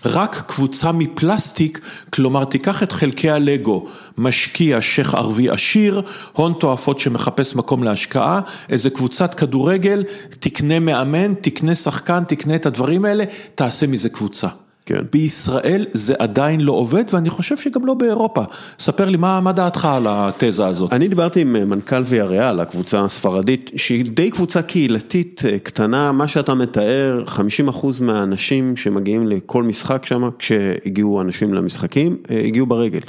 [0.04, 1.80] רק קבוצה מפלסטיק,
[2.10, 3.86] כלומר תיקח את חלקי הלגו,
[4.18, 11.74] משקיע שייח' ערבי עשיר, הון תועפות שמחפש מקום להשקעה, איזה קבוצת כדורגל, תקנה מאמן, תקנה
[11.74, 14.48] שחקן, תקנה את הדברים האלה, תעשה מזה קבוצה.
[14.86, 15.00] כן.
[15.12, 18.42] בישראל זה עדיין לא עובד, ואני חושב שגם לא באירופה.
[18.78, 20.92] ספר לי, מה, מה דעתך על התזה הזאת?
[20.92, 26.28] אני דיברתי עם אה, מנכ"ל ויאריאל, הקבוצה הספרדית, שהיא די קבוצה קהילתית אה, קטנה, מה
[26.28, 33.00] שאתה מתאר, 50% מהאנשים שמגיעים לכל משחק שם, כשהגיעו אנשים למשחקים, אה, הגיעו ברגל.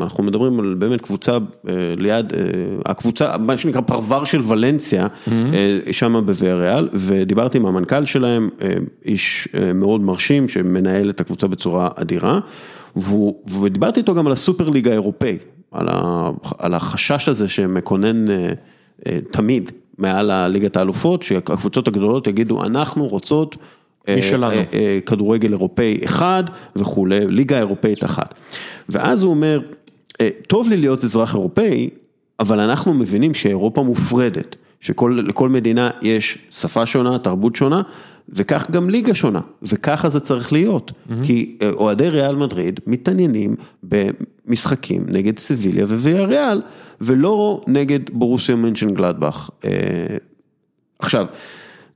[0.00, 1.38] אנחנו מדברים על באמת קבוצה
[1.96, 2.32] ליד,
[2.86, 5.06] הקבוצה, מה שנקרא פרבר של ולנסיה,
[5.92, 8.48] שם בוויאריאל, ודיברתי עם המנכ"ל שלהם,
[9.04, 12.38] איש מאוד מרשים, שמנהל מנהל את הקבוצה בצורה אדירה,
[13.46, 15.38] ודיברתי איתו גם על הסופר ליגה האירופאי,
[15.72, 18.48] על, ה, על החשש הזה שמקונן אה,
[19.06, 23.56] אה, תמיד מעל הליגת האלופות, שהקבוצות הגדולות יגידו, אנחנו רוצות
[24.08, 24.54] אה, משלנו.
[25.06, 26.44] כדורגל אירופאי אחד
[26.76, 28.34] וכולי, ליגה אירופאית אחת.
[28.88, 29.60] ואז הוא אומר,
[30.46, 31.90] טוב לי להיות אזרח אירופאי,
[32.40, 37.82] אבל אנחנו מבינים שאירופה מופרדת, שלכל מדינה יש שפה שונה, תרבות שונה.
[38.28, 41.12] וכך גם ליגה שונה, וככה זה צריך להיות, mm-hmm.
[41.22, 46.62] כי אה, אוהדי ריאל מדריד מתעניינים במשחקים נגד סביליה וויה ריאל,
[47.00, 49.50] ולא נגד בורוסיה מנשן גלדבך.
[49.64, 49.70] אה,
[50.98, 51.26] עכשיו,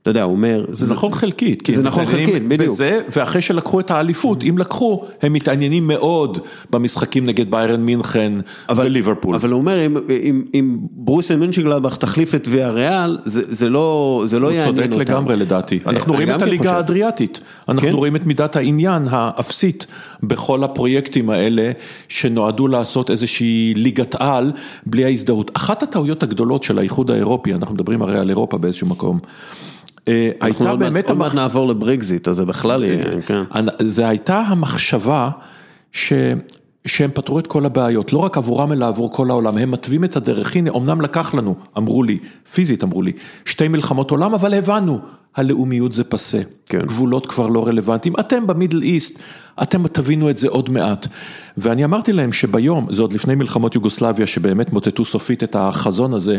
[0.01, 0.65] אתה יודע, הוא אומר...
[0.69, 1.63] זה נכון חלקית.
[1.71, 2.71] זה נכון חלקית, בדיוק.
[2.71, 8.33] בזה, ואחרי שלקחו את האליפות, אם לקחו, הם מתעניינים מאוד במשחקים נגד ביירן מינכן
[8.75, 9.35] וליברפול.
[9.35, 14.21] אבל הוא אומר, אם אם, אם ברוסיה מינצ'גלבך תחליף את ויה ריאל, זה זה לא
[14.25, 14.81] זה לא יעניין אותם.
[14.81, 15.79] הוא צודק לגמרי לדעתי.
[15.85, 17.39] אה, אנחנו רואים את הליגה האדריאטית.
[17.69, 17.93] אנחנו כן?
[17.93, 19.87] רואים את מידת העניין האפסית
[20.23, 21.71] בכל הפרויקטים האלה,
[22.07, 24.51] שנועדו לעשות איזושהי ליגת על,
[24.85, 25.51] בלי ההזדהות.
[25.53, 29.19] אחת הטעויות הגדולות של האיחוד האירופי, אנחנו מדברים הרי על אירופה באיזשהו מקום.
[30.09, 31.09] אה, הייתה באמת...
[31.09, 33.43] עוד מעט נעבור לברקזיט, אז זה בכלל יהיה, כן.
[33.79, 35.29] זה הייתה המחשבה
[35.91, 36.13] ש...
[36.85, 40.15] שהם פתרו את כל הבעיות, לא רק עבורם אלא עבור כל העולם, הם מתווים את
[40.15, 42.19] הדרך, הנה אמנם לקח לנו, אמרו לי,
[42.53, 43.11] פיזית אמרו לי,
[43.45, 44.99] שתי מלחמות עולם, אבל הבנו,
[45.35, 46.81] הלאומיות זה פסה, כן.
[46.81, 49.19] גבולות כבר לא רלוונטיים, אתם במידל איסט,
[49.61, 51.07] אתם תבינו את זה עוד מעט.
[51.57, 56.37] ואני אמרתי להם שביום, זה עוד לפני מלחמות יוגוסלביה, שבאמת מוטטו סופית את החזון הזה,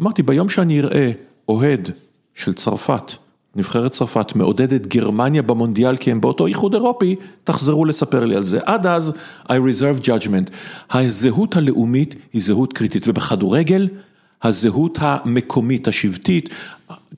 [0.00, 1.10] אמרתי, ביום שאני אראה
[1.48, 1.90] אוהד
[2.34, 3.12] של צרפת,
[3.56, 8.58] נבחרת צרפת מעודדת גרמניה במונדיאל כי הם באותו איחוד אירופי, תחזרו לספר לי על זה.
[8.64, 9.12] עד אז,
[9.44, 10.50] I reserve judgment.
[10.90, 13.88] הזהות הלאומית היא זהות קריטית, ובכדורגל,
[14.42, 16.48] הזהות המקומית, השבטית,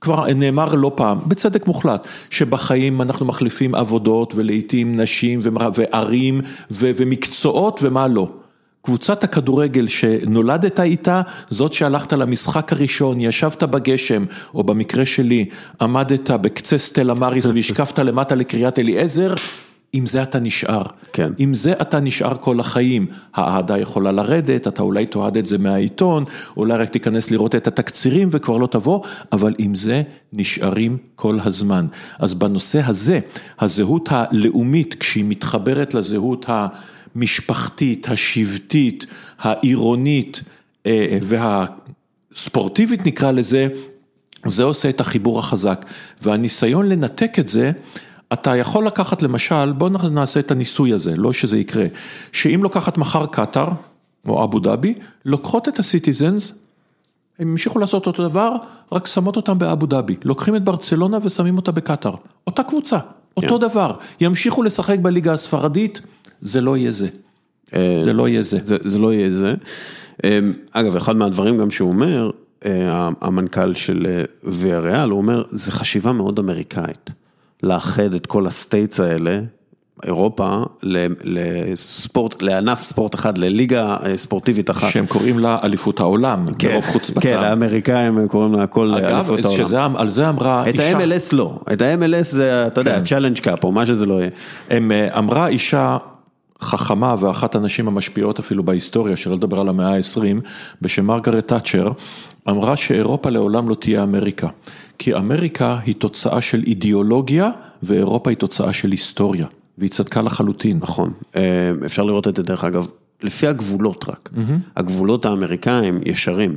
[0.00, 5.40] כבר נאמר לא פעם, בצדק מוחלט, שבחיים אנחנו מחליפים עבודות ולעיתים נשים
[5.74, 8.28] וערים ומקצועות ומה לא.
[8.86, 15.44] קבוצת הכדורגל שנולדת איתה, זאת שהלכת למשחק הראשון, ישבת בגשם, או במקרה שלי,
[15.80, 19.34] עמדת בקצה סטלה מריס והשקפת למטה לקריית אליעזר,
[19.92, 20.82] עם זה אתה נשאר.
[21.12, 21.32] כן.
[21.38, 23.06] עם זה אתה נשאר כל החיים.
[23.34, 26.24] האהדה יכולה לרדת, אתה אולי תאהד את זה מהעיתון,
[26.56, 29.00] אולי רק תיכנס לראות את התקצירים וכבר לא תבוא,
[29.32, 31.86] אבל עם זה נשארים כל הזמן.
[32.18, 33.20] אז בנושא הזה,
[33.60, 36.66] הזהות הלאומית, כשהיא מתחברת לזהות ה...
[37.16, 39.06] המשפחתית, השבטית,
[39.38, 40.42] העירונית
[40.86, 41.18] אה,
[42.32, 43.68] והספורטיבית נקרא לזה,
[44.46, 45.84] זה עושה את החיבור החזק.
[46.22, 47.72] והניסיון לנתק את זה,
[48.32, 51.86] אתה יכול לקחת למשל, בוא נעשה את הניסוי הזה, לא שזה יקרה,
[52.32, 53.68] שאם לוקחת מחר קטאר,
[54.28, 56.52] או אבו דאבי, לוקחות את הסיטיזנס,
[57.38, 58.50] הם המשיכו לעשות אותו דבר,
[58.92, 62.14] רק שמות אותם באבו דאבי, לוקחים את ברצלונה ושמים אותה בקטאר,
[62.46, 62.98] אותה קבוצה,
[63.36, 63.68] אותו כן.
[63.68, 66.00] דבר, ימשיכו לשחק בליגה הספרדית,
[66.42, 67.08] זה לא יהיה זה,
[67.74, 68.58] אה, זה לא יהיה זה.
[68.62, 69.54] זה, זה לא יהיה זה.
[70.24, 70.38] אה,
[70.72, 72.30] אגב, אחד מהדברים גם שהוא אומר,
[72.66, 74.06] אה, המנכ"ל של
[74.44, 77.10] ויה ריאל, הוא אומר, זה חשיבה מאוד אמריקאית,
[77.62, 79.40] לאחד את כל ה-states האלה.
[80.04, 80.62] אירופה
[81.24, 84.90] לספורט, לענף ספורט אחד, לליגה ספורטיבית אחת.
[84.90, 87.20] שהם קוראים לה אליפות העולם, כן, ברוב חוצפתם.
[87.20, 89.90] כן, האמריקאים הם קוראים לה הכל אליפות העולם.
[89.90, 90.90] אגב, על זה אמרה אישה.
[90.90, 95.18] את ה-MLS לא, את ה-MLS זה, אתה יודע, Challenge Cup או מה שזה לא יהיה.
[95.18, 95.96] אמרה אישה
[96.60, 100.40] חכמה ואחת הנשים המשפיעות אפילו בהיסטוריה, שלא לדבר על המאה ה-20,
[100.82, 101.90] בשם מרגרט תאצ'ר,
[102.48, 104.48] אמרה שאירופה לעולם לא תהיה אמריקה.
[104.98, 107.50] כי אמריקה היא תוצאה של אידיאולוגיה
[107.82, 109.46] ואירופה היא תוצאה של היסטוריה.
[109.78, 110.78] והיא צדקה לחלוטין.
[110.82, 112.86] נכון, אה, אפשר לראות את זה דרך אגב,
[113.22, 114.30] לפי הגבולות רק.
[114.76, 116.56] הגבולות האמריקאים ישרים.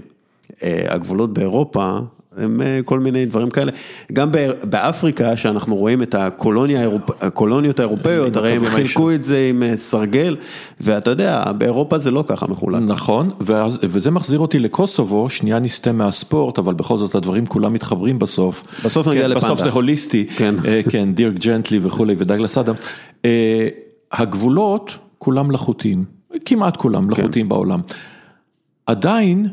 [0.63, 1.99] אה, הגבולות באירופה
[2.39, 3.71] הם אה, כל מיני דברים כאלה.
[4.13, 4.29] גם
[4.63, 6.89] באפריקה, שאנחנו רואים את הקולוניה,
[7.21, 10.35] הקולוניות האירופאיות, הרי הם חילקו את זה עם אה, סרגל,
[10.81, 12.81] ואתה יודע, באירופה זה לא ככה מחולק.
[12.87, 13.31] נכון,
[13.83, 18.63] וזה מחזיר אותי לקוסובו, שנייה נסטה מהספורט, אבל בכל זאת הדברים כולם מתחברים בסוף.
[18.85, 19.45] בסוף נגיע כן, לפנדה.
[19.45, 20.55] בסוף זה הוליסטי, כן,
[20.89, 22.75] כן, דירק ג'נטלי וכולי, ודגלס אדם.
[24.11, 26.05] הגבולות, כולם מלאכותיים,
[26.45, 27.49] כמעט כולם מלאכותיים כן.
[27.49, 27.81] בעולם.
[28.85, 29.47] עדיין,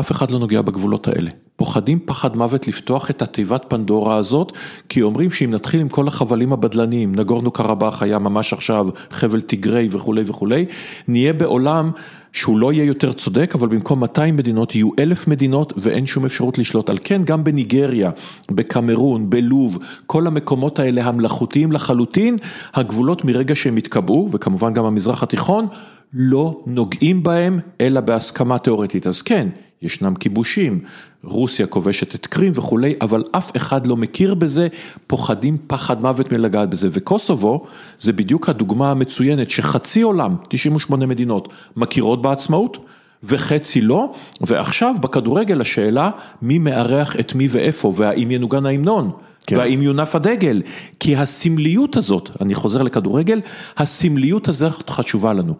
[0.00, 1.30] אף אחד לא נוגע בגבולות האלה.
[1.56, 4.52] פוחדים פחד מוות לפתוח את התיבת פנדורה הזאת,
[4.88, 9.88] כי אומרים שאם נתחיל עם כל החבלים הבדלניים, נגורנו קרבאח היה ממש עכשיו, חבל תיגרי
[9.90, 10.64] וכולי וכולי,
[11.08, 11.90] נהיה בעולם
[12.32, 16.58] שהוא לא יהיה יותר צודק, אבל במקום 200 מדינות יהיו אלף מדינות ואין שום אפשרות
[16.58, 16.90] לשלוט.
[16.90, 18.10] על כן גם בניגריה,
[18.50, 22.36] בקמרון, בלוב, כל המקומות האלה המלאכותיים לחלוטין,
[22.74, 25.66] הגבולות מרגע שהם התקבעו, וכמובן גם המזרח התיכון,
[26.12, 29.06] לא נוגעים בהם אלא בהסכמה תיאורטית.
[29.06, 29.48] אז כן,
[29.84, 30.80] ישנם כיבושים,
[31.24, 34.68] רוסיה כובשת את קרים וכולי, אבל אף אחד לא מכיר בזה,
[35.06, 36.88] פוחדים פחד מוות מלגעת בזה.
[36.92, 37.66] וקוסובו
[38.00, 42.78] זה בדיוק הדוגמה המצוינת שחצי עולם, 98 מדינות, מכירות בעצמאות.
[43.26, 46.10] וחצי לא, ועכשיו בכדורגל השאלה
[46.42, 49.10] מי מארח את מי ואיפה, והאם ינוגן ההמנון.
[49.46, 49.56] כן.
[49.56, 50.62] והאם יונף הדגל,
[51.00, 53.40] כי הסמליות הזאת, אני חוזר לכדורגל,
[53.76, 55.54] הסמליות הזאת חשובה לנו.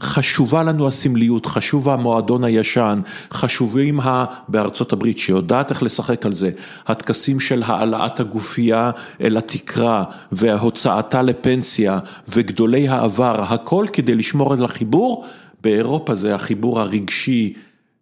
[0.00, 3.00] חשובה לנו הסמליות, חשוב המועדון הישן,
[3.32, 4.24] חשובים ה...
[4.48, 6.50] בארצות הברית שיודעת איך לשחק על זה,
[6.86, 11.98] הטקסים של העלאת הגופייה אל התקרה והוצאתה לפנסיה
[12.28, 15.24] וגדולי העבר, הכל כדי לשמור על החיבור,
[15.62, 17.54] באירופה זה החיבור הרגשי.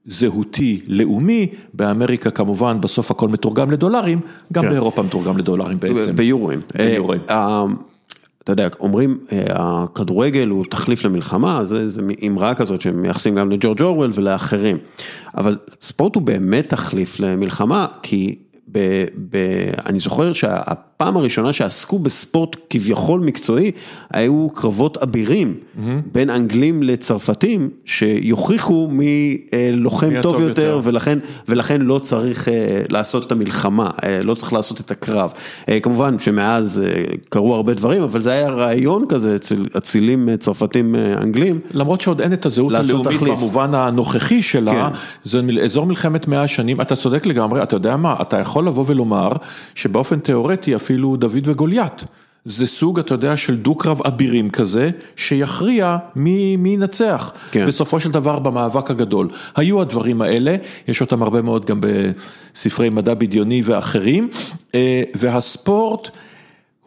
[0.09, 4.21] זהותי, לאומי, באמריקה כמובן בסוף הכל מתורגם לדולרים,
[4.53, 4.69] גם כן.
[4.69, 6.17] באירופה מתורגם לדולרים בעצם.
[6.17, 6.61] ביורואים.
[6.75, 7.21] ביורואים.
[7.31, 7.65] אה,
[8.45, 14.11] אתה יודע, אומרים, אה, הכדורגל הוא תחליף למלחמה, זה אמרה כזאת שמייחסים גם לג'ורג' אורוול
[14.15, 14.79] ולאחרים,
[15.37, 18.39] אבל ספורט הוא באמת תחליף למלחמה, כי
[18.73, 19.37] ב, ב,
[19.87, 20.33] אני זוכר
[20.99, 23.71] שהפעם הראשונה שעסקו בספורט כביכול מקצועי,
[24.11, 25.55] היו קרבות אבירים.
[26.13, 30.81] בין אנגלים לצרפתים, שיוכיחו מי אה, לוחם טוב, טוב יותר, יותר.
[30.85, 35.33] ולכן, ולכן לא צריך אה, לעשות את המלחמה, אה, לא צריך לעשות את הקרב.
[35.83, 36.83] כמובן שמאז
[37.29, 41.61] קרו הרבה דברים, אבל זה היה רעיון כזה אצל אצילים צרפתים אנגלים.
[41.75, 43.39] למרות שעוד אין את הזהות הלאומית תחליף.
[43.39, 44.99] במובן הנוכחי שלה, כן.
[45.25, 49.33] זה אזור מלחמת מאה שנים, אתה צודק לגמרי, אתה יודע מה, אתה יכול לבוא ולומר
[49.75, 52.05] שבאופן תיאורטי אפילו דוד וגוליית.
[52.45, 57.33] זה סוג, אתה יודע, של דו-קרב אבירים כזה, שיכריע מי, מי ינצח.
[57.51, 57.67] כן.
[57.67, 59.29] בסופו של דבר במאבק הגדול.
[59.57, 60.57] היו הדברים האלה,
[60.89, 64.29] יש אותם הרבה מאוד גם בספרי מדע בדיוני ואחרים,
[64.75, 66.11] אה, והספורט...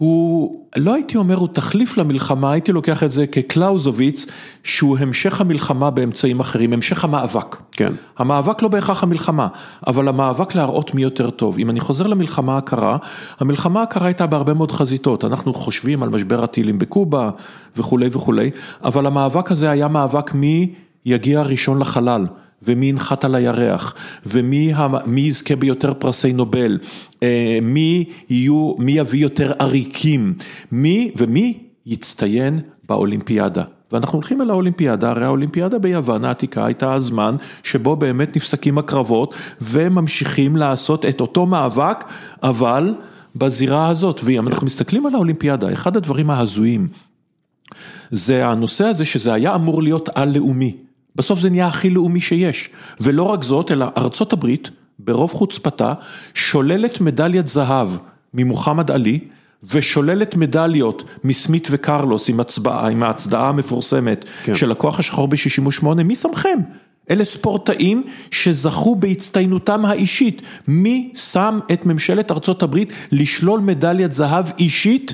[0.02, 4.26] הוא, לא הייתי אומר הוא תחליף למלחמה, הייתי לוקח את זה כקלאוזוביץ,
[4.64, 7.58] שהוא המשך המלחמה באמצעים אחרים, המשך המאבק.
[7.72, 7.94] כן.
[8.18, 9.48] המאבק לא בהכרח המלחמה,
[9.88, 11.60] אבל המאבק להראות מי יותר טוב.
[11.60, 12.98] אם אני חוזר למלחמה הקרה,
[13.40, 17.30] המלחמה הקרה הייתה בהרבה מאוד חזיתות, אנחנו חושבים על משבר הטילים בקובה
[17.78, 18.52] וכולי וכולי,
[18.84, 20.74] אבל המאבק הזה היה מאבק מי
[21.06, 22.26] יגיע ראשון לחלל.
[22.64, 23.96] ומי ינחת על הירח,
[24.26, 24.74] ומי
[25.18, 26.78] יזכה ביותר פרסי נובל,
[27.24, 30.34] אה, מי יהיו, מי יביא יותר עריקים,
[30.72, 33.64] מי ומי יצטיין באולימפיאדה.
[33.92, 40.56] ואנחנו הולכים אל האולימפיאדה, הרי האולימפיאדה ביוון העתיקה הייתה הזמן שבו באמת נפסקים הקרבות וממשיכים
[40.56, 42.04] לעשות את אותו מאבק,
[42.44, 42.94] אבל
[43.36, 46.88] בזירה הזאת, ואם אנחנו מסתכלים על האולימפיאדה, אחד הדברים ההזויים
[48.12, 50.76] זה הנושא הזה שזה היה אמור להיות על-לאומי.
[51.16, 55.94] בסוף זה נהיה הכי לאומי שיש, ולא רק זאת, אלא ארצות הברית, ברוב חוצפתה,
[56.34, 57.90] שוללת מדליית זהב
[58.34, 59.20] ממוחמד עלי,
[59.64, 64.56] ושוללת מדליות מסמית וקרלוס עם הצבעה, עם ההצדעה המפורסמת כן.
[64.56, 66.60] של הכוח השחור ב-68, מי שמכם?
[67.10, 70.42] אלה ספורטאים שזכו בהצטיינותם האישית.
[70.68, 75.14] מי שם את ממשלת ארצות הברית לשלול מדליית זהב אישית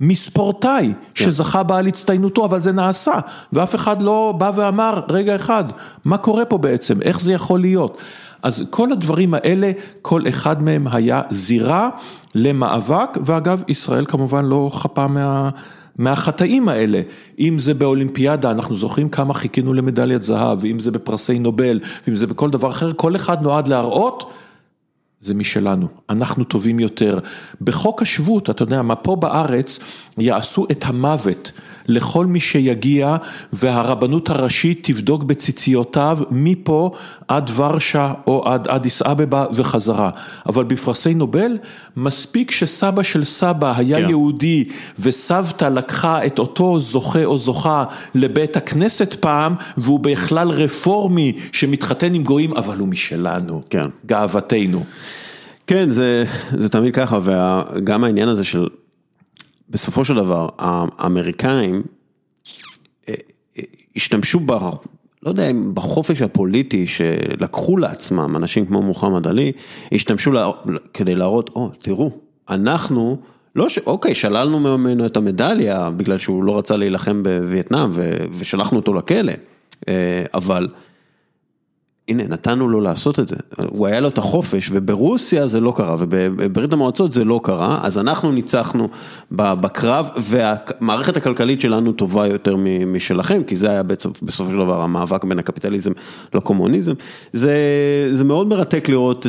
[0.00, 3.12] מספורטאי שזכה בה על הצטיינותו, אבל זה נעשה,
[3.52, 5.64] ואף אחד לא בא ואמר, רגע אחד,
[6.04, 7.98] מה קורה פה בעצם, איך זה יכול להיות?
[8.42, 9.72] אז כל הדברים האלה,
[10.02, 11.88] כל אחד מהם היה זירה
[12.34, 15.50] למאבק, ואגב, ישראל כמובן לא חפה מה...
[15.98, 17.00] מהחטאים האלה,
[17.38, 22.26] אם זה באולימפיאדה, אנחנו זוכרים כמה חיכינו למדליית זהב, ואם זה בפרסי נובל, ואם זה
[22.26, 24.32] בכל דבר אחר, כל אחד נועד להראות,
[25.20, 27.18] זה משלנו, אנחנו טובים יותר.
[27.60, 29.78] בחוק השבות, אתה יודע מה, פה בארץ
[30.18, 31.52] יעשו את המוות
[31.88, 33.16] לכל מי שיגיע
[33.52, 36.90] והרבנות הראשית תבדוק בציציותיו מפה
[37.28, 40.10] עד ורשה או עד אדיס אבבה וחזרה.
[40.46, 41.58] אבל בפרסי נובל,
[41.96, 44.08] מספיק שסבא של סבא היה כן.
[44.08, 44.64] יהודי
[44.98, 52.22] וסבתא לקחה את אותו זוכה או זוכה לבית הכנסת פעם והוא בכלל רפורמי שמתחתן עם
[52.22, 53.86] גויים, אבל הוא משלנו, כן.
[54.06, 54.84] גאוותנו.
[55.68, 56.24] כן, זה,
[56.58, 58.68] זה תמיד ככה, וגם העניין הזה של,
[59.70, 61.82] בסופו של דבר, האמריקאים
[63.08, 63.14] אה,
[63.58, 63.62] אה,
[63.96, 64.52] השתמשו ב...
[65.22, 69.52] לא יודע אם בחופש הפוליטי שלקחו לעצמם אנשים כמו מוחמד עלי,
[69.92, 70.50] השתמשו לה,
[70.94, 72.10] כדי להראות, או, תראו,
[72.50, 73.18] אנחנו,
[73.56, 73.78] לא ש...
[73.78, 77.90] אוקיי, שללנו ממנו את המדליה בגלל שהוא לא רצה להילחם בווייטנאם.
[78.32, 79.32] ושלחנו אותו לכלא,
[79.88, 80.68] אה, אבל...
[82.08, 83.36] הנה, נתנו לו לעשות את זה,
[83.68, 87.98] הוא היה לו את החופש וברוסיה זה לא קרה ובברית המועצות זה לא קרה, אז
[87.98, 88.88] אנחנו ניצחנו
[89.32, 92.56] בקרב והמערכת הכלכלית שלנו טובה יותר
[92.86, 93.82] משלכם, כי זה היה
[94.22, 95.92] בסופו של דבר המאבק בין הקפיטליזם
[96.34, 96.92] לקומוניזם,
[97.32, 97.54] זה,
[98.12, 99.26] זה מאוד מרתק לראות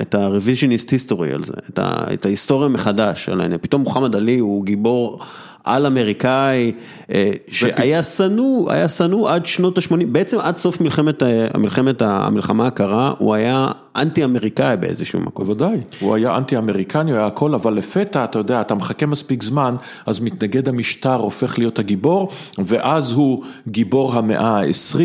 [0.00, 4.38] את ה-revisionist history על זה, את, ה, את ההיסטוריה מחדש על העניין, פתאום מוחמד עלי
[4.38, 5.20] הוא גיבור
[5.64, 6.72] על אמריקאי
[7.48, 11.22] שהיה שנוא, היה שנוא עד שנות ה-80, בעצם עד סוף מלחמת,
[11.58, 15.46] מלחמת המלחמה הקרה, הוא היה אנטי אמריקאי באיזשהו מקום.
[15.46, 19.42] בוודאי, הוא היה אנטי אמריקני, הוא היה הכל, אבל לפתע, אתה יודע, אתה מחכה מספיק
[19.42, 25.00] זמן, אז מתנגד המשטר הופך להיות הגיבור, ואז הוא גיבור המאה ה-20,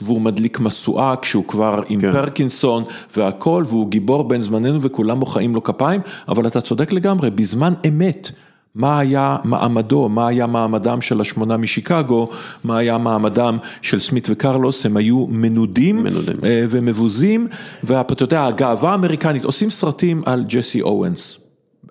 [0.00, 2.12] והוא מדליק משואה כשהוא כבר עם כן.
[2.12, 2.84] פרקינסון
[3.16, 8.30] והכל, והוא גיבור בין זמננו וכולם מוחאים לו כפיים, אבל אתה צודק לגמרי, בזמן אמת.
[8.74, 12.30] מה היה מעמדו, מה היה מעמדם של השמונה משיקגו,
[12.64, 16.36] מה היה מעמדם של סמית וקרלוס, הם היו מנודים, מנודים.
[16.42, 17.48] ומבוזים,
[17.84, 21.40] ואתה יודע, הגאווה האמריקנית, עושים סרטים על ג'סי אורנס,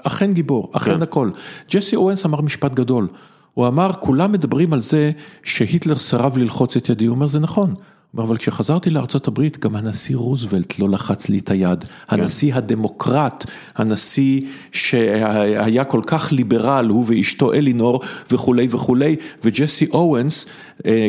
[0.03, 1.01] אכן גיבור, אכן כן.
[1.01, 1.29] הכל.
[1.71, 3.07] ג'סי אורנס אמר משפט גדול,
[3.53, 5.11] הוא אמר, כולם מדברים על זה
[5.43, 7.73] שהיטלר סירב ללחוץ את ידי, הוא אומר, זה נכון.
[8.17, 11.83] אבל כשחזרתי לארצות הברית, גם הנשיא רוזוולט לא לחץ לי את היד.
[11.83, 11.89] כן.
[12.07, 13.45] הנשיא הדמוקרט,
[13.75, 14.41] הנשיא
[14.71, 18.01] שהיה כל כך ליברל, הוא ואשתו אלינור
[18.31, 20.45] וכולי וכולי, וג'סי אורנס,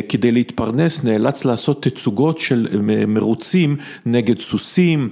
[0.09, 3.75] כדי להתפרנס, נאלץ לעשות תצוגות של מרוצים
[4.05, 5.09] נגד סוסים,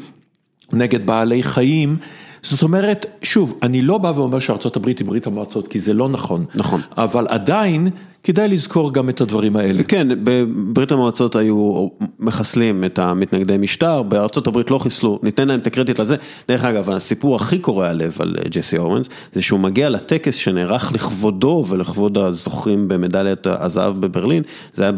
[0.74, 1.98] נגד בעלי חיים.
[2.44, 6.10] זאת אומרת, שוב, אני לא בא ואומר שארצות הברית היא ברית המועצות, כי זה לא
[6.10, 6.46] נכון.
[6.56, 6.82] נכון.
[6.98, 7.90] אבל עדיין,
[8.24, 9.84] כדאי לזכור גם את הדברים האלה.
[9.84, 11.88] כן, בברית המועצות היו
[12.20, 16.16] מחסלים את המתנגדי משטר, בארצות הברית לא חיסלו, ניתן להם את הקרדיט לזה.
[16.48, 21.64] דרך אגב, הסיפור הכי קורע לב על ג'סי אורנס, זה שהוא מגיע לטקס שנערך לכבודו
[21.68, 24.92] ולכבוד הזוכים במדליית הזהב בברלין, זה היה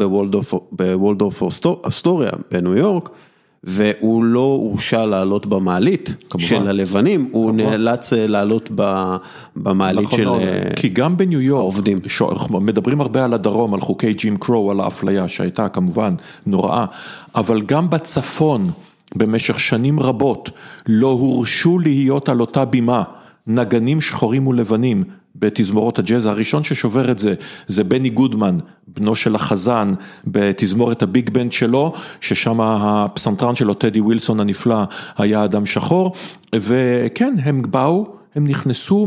[0.72, 1.42] בוולדורף
[1.82, 3.08] אסטוריה בניו יורק.
[3.64, 6.48] והוא לא הורשה לעלות במעלית כמובן.
[6.48, 7.70] של הלבנים, הוא כמובן.
[7.70, 8.70] נאלץ לעלות
[9.56, 10.40] במעלית נכון, של נכון.
[10.76, 12.00] כי גם בניו יורק, העובדים.
[12.50, 16.14] מדברים הרבה על הדרום, על חוקי ג'ים קרו, על האפליה שהייתה כמובן
[16.46, 16.84] נוראה,
[17.34, 18.70] אבל גם בצפון,
[19.16, 20.50] במשך שנים רבות,
[20.86, 23.02] לא הורשו להיות על אותה בימה
[23.46, 25.04] נגנים שחורים ולבנים.
[25.36, 27.34] בתזמורות הג'אז, הראשון ששובר את זה,
[27.66, 28.58] זה בני גודמן,
[28.88, 29.92] בנו של החזן,
[30.26, 34.82] בתזמורת הביג בנד שלו, ששם הפסנתרן שלו, טדי ווילסון הנפלא,
[35.18, 36.12] היה אדם שחור,
[36.54, 39.06] וכן, הם באו, הם נכנסו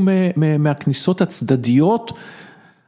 [0.59, 2.11] מהכניסות הצדדיות,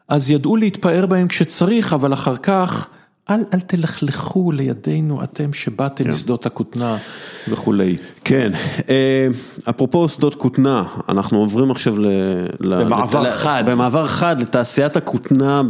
[0.08, 2.88] אז ידעו להתפאר בהם כשצריך, אבל אחר כך...
[3.30, 6.10] אל, אל תלכלכו לידינו אתם שבאתם כן.
[6.10, 6.98] משדות הכותנה
[7.50, 7.98] וכולי.
[8.24, 8.52] כן,
[9.70, 12.08] אפרופו שדות כותנה, אנחנו עוברים עכשיו ל...
[12.60, 13.34] במעבר לת...
[13.34, 13.64] חד.
[13.68, 15.62] במעבר חד לתעשיית הכותנה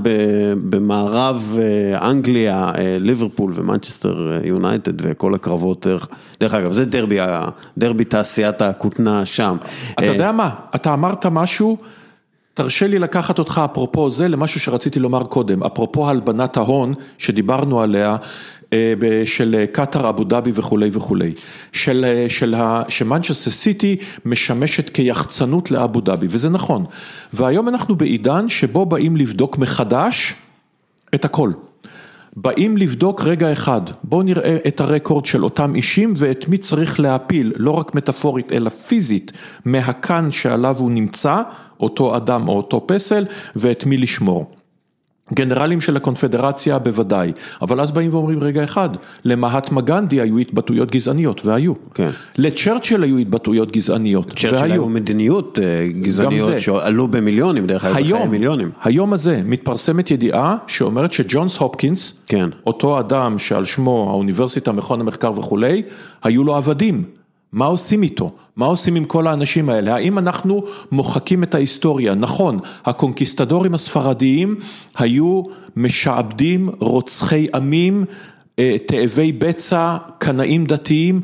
[0.69, 1.55] במערב
[2.01, 5.87] אנגליה, ליברפול ומנצ'סטר יונייטד וכל הקרבות,
[6.39, 7.19] דרך אגב זה דרבי,
[7.77, 9.57] דרבי תעשיית הכותנה שם.
[9.93, 11.77] אתה יודע מה, אתה אמרת משהו.
[12.57, 18.15] תרשה לי לקחת אותך אפרופו זה למשהו שרציתי לומר קודם, אפרופו הלבנת ההון שדיברנו עליה,
[18.73, 18.93] אה,
[19.25, 21.33] של קטאר, אבו דאבי וכולי וכולי,
[21.71, 22.55] של, של
[22.89, 26.85] שמנצ'סטר סיטי משמשת כיחצנות לאבו דאבי, וזה נכון,
[27.33, 30.35] והיום אנחנו בעידן שבו באים לבדוק מחדש
[31.15, 31.51] את הכל.
[32.35, 37.53] באים לבדוק רגע אחד, בואו נראה את הרקורד של אותם אישים ואת מי צריך להפיל,
[37.55, 39.31] לא רק מטאפורית אלא פיזית,
[39.65, 41.41] מהכאן שעליו הוא נמצא,
[41.79, 43.25] אותו אדם או אותו פסל,
[43.55, 44.51] ואת מי לשמור.
[45.33, 48.89] גנרלים של הקונפדרציה בוודאי, אבל אז באים ואומרים רגע אחד,
[49.25, 51.73] למהטמה גנדי היו התבטאויות גזעניות, והיו.
[51.93, 52.09] כן.
[52.37, 54.55] לצ'רצ'ל היו התבטאויות גזעניות, והיו.
[54.55, 58.71] צ'רצ'ל היו מדיניות אה, גזעניות שעלו במיליונים, דרך אגב, בחיי מיליונים.
[58.83, 62.49] היום הזה מתפרסמת ידיעה שאומרת שג'ונס הופקינס, כן.
[62.65, 65.83] אותו אדם שעל שמו האוניברסיטה, מכון המחקר וכולי,
[66.23, 67.03] היו לו עבדים.
[67.57, 68.31] מה עושים איתו?
[68.55, 69.95] מה עושים עם כל האנשים האלה?
[69.95, 72.15] האם אנחנו מוחקים את ההיסטוריה?
[72.15, 74.55] נכון, הקונקיסטדורים הספרדיים
[74.97, 75.43] היו
[75.75, 78.05] משעבדים, רוצחי עמים,
[78.59, 81.21] אה, תאבי בצע, קנאים דתיים.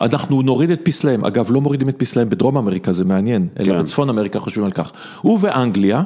[0.00, 3.64] אנחנו נוריד את פסליהם, אגב לא מורידים את פסליהם בדרום אמריקה, זה מעניין, כן.
[3.64, 4.92] אלא בצפון אמריקה חושבים על כך.
[5.24, 6.02] ובאנגליה,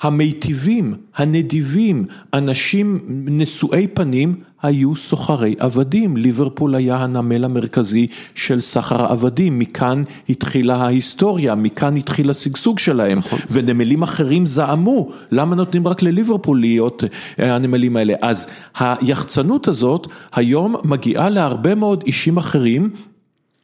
[0.00, 6.16] המיטיבים, הנדיבים, אנשים נשואי פנים, היו סוחרי עבדים.
[6.16, 13.18] ליברפול היה הנמל המרכזי של סחר העבדים, מכאן התחילה ההיסטוריה, מכאן התחיל השגשוג שלהם.
[13.18, 13.38] נכון.
[13.50, 17.04] ונמלים אחרים זעמו, למה נותנים רק לליברפול להיות
[17.40, 18.14] אה, הנמלים האלה?
[18.22, 22.90] אז היחצנות הזאת היום מגיעה להרבה מאוד אישים אחרים,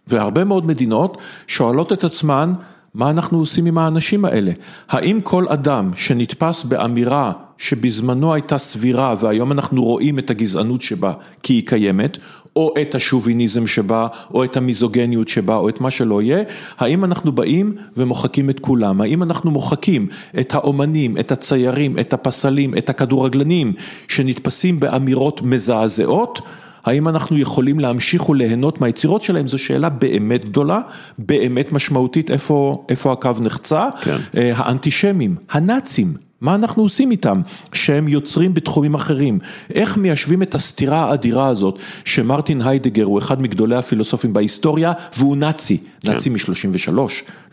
[0.07, 2.53] והרבה מאוד מדינות שואלות את עצמן,
[2.95, 4.53] מה אנחנו עושים עם האנשים האלה?
[4.89, 11.13] האם כל אדם שנתפס באמירה שבזמנו הייתה סבירה והיום אנחנו רואים את הגזענות שבה
[11.43, 12.19] כי היא קיימת,
[12.57, 16.43] או את השוביניזם שבה, או את המיזוגניות שבה, או את מה שלא יהיה,
[16.79, 19.01] האם אנחנו באים ומוחקים את כולם?
[19.01, 20.07] האם אנחנו מוחקים
[20.41, 23.73] את האומנים, את הציירים, את הפסלים, את הכדורגלנים
[24.09, 26.41] שנתפסים באמירות מזעזעות?
[26.85, 30.81] האם אנחנו יכולים להמשיך וליהנות מהיצירות שלהם, זו שאלה באמת גדולה,
[31.19, 34.17] באמת משמעותית, איפה, איפה הקו נחצה, כן.
[34.37, 36.15] אה, האנטישמים, הנאצים.
[36.43, 37.41] מה אנחנו עושים איתם,
[37.73, 39.39] שהם יוצרים בתחומים אחרים,
[39.75, 45.79] איך מיישבים את הסתירה האדירה הזאת, שמרטין היידגר הוא אחד מגדולי הפילוסופים בהיסטוריה, והוא נאצי,
[45.79, 46.13] כן.
[46.13, 46.99] נאצי מ-33,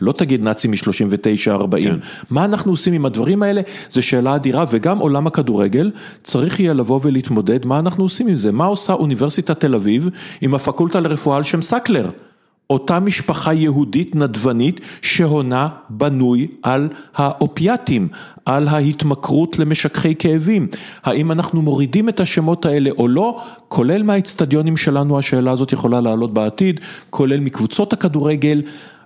[0.00, 1.96] לא תגיד נאצי מ-39-40, כן.
[2.30, 3.60] מה אנחנו עושים עם הדברים האלה,
[3.90, 5.90] זו שאלה אדירה, וגם עולם הכדורגל
[6.24, 10.08] צריך יהיה לבוא ולהתמודד, מה אנחנו עושים עם זה, מה עושה אוניברסיטת תל אביב
[10.40, 12.10] עם הפקולטה לרפואה על שם סקלר.
[12.70, 18.08] אותה משפחה יהודית נדבנית שהונה בנוי על האופיאטים,
[18.44, 20.68] על ההתמכרות למשככי כאבים.
[21.04, 26.34] האם אנחנו מורידים את השמות האלה או לא, כולל מהאצטדיונים שלנו השאלה הזאת יכולה לעלות
[26.34, 28.62] בעתיד, כולל מקבוצות הכדורגל.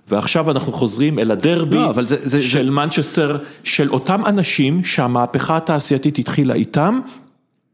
[0.07, 2.71] ועכשיו אנחנו חוזרים אל הדרבי לא, זה, זה, של זה...
[2.71, 6.99] מנצ'סטר, של אותם אנשים שהמהפכה התעשייתית התחילה איתם,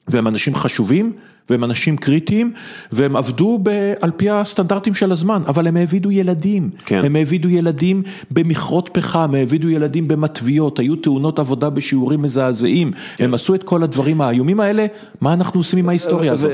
[0.08, 1.14] והם אנשים חשובים.
[1.50, 2.54] והם אנשים קריטיים,
[2.92, 7.02] והם עבדו ב, על פי הסטנדרטים של הזמן, אבל הם העבידו ילדים, כן.
[7.06, 13.24] הם העבידו ילדים במכרות פחם, העבידו ילדים במטביות, היו תאונות עבודה בשיעורים מזעזעים, כן.
[13.24, 14.86] הם עשו את כל הדברים האיומים האלה,
[15.22, 16.52] מה אנחנו עושים עם ההיסטוריה הזאת?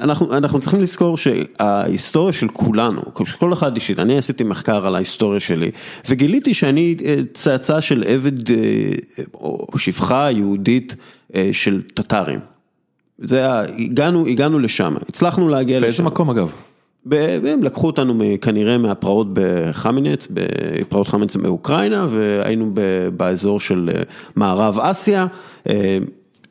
[0.00, 3.02] אנחנו, אנחנו צריכים לזכור שההיסטוריה של כולנו,
[3.38, 5.70] כל אחד אישית, אני עשיתי מחקר על ההיסטוריה שלי,
[6.08, 8.56] וגיליתי שאני אה, צאצא של עבד אה,
[9.34, 10.96] או שפחה יהודית
[11.34, 12.49] אה, של טטרים.
[13.20, 15.86] זה היה, הגענו, הגענו לשם, הצלחנו להגיע לשם.
[15.86, 16.52] באיזה מקום אגב?
[17.12, 22.70] הם לקחו אותנו כנראה מהפרעות בחמינץ, בפרעות חמינץ מאוקראינה, והיינו
[23.16, 24.02] באזור של אה,
[24.36, 25.26] מערב אסיה.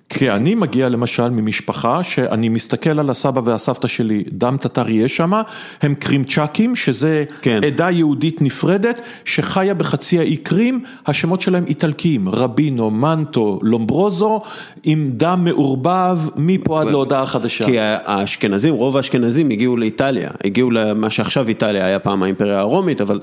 [0.09, 5.33] כי אני מגיע למשל ממשפחה שאני מסתכל על הסבא והסבתא שלי, דם טטר יש שם,
[5.81, 7.61] הם קרימצ'קים, שזה כן.
[7.63, 14.41] עדה יהודית נפרדת, שחיה בחצי האי קרים, השמות שלהם איטלקיים, רבינו, מנטו, לומברוזו,
[14.83, 17.65] עם דם מעורבב מפה עד להודעה חדשה.
[17.65, 23.19] כי האשכנזים, רוב האשכנזים הגיעו לאיטליה, הגיעו למה שעכשיו איטליה היה פעם האימפריה הרומית, אבל...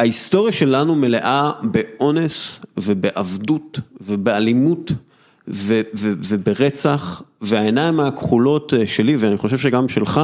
[0.00, 4.92] ההיסטוריה שלנו מלאה באונס ובעבדות ובאלימות
[6.28, 10.20] וברצח, והעיניים הכחולות אה, שלי, ואני חושב שגם שלך,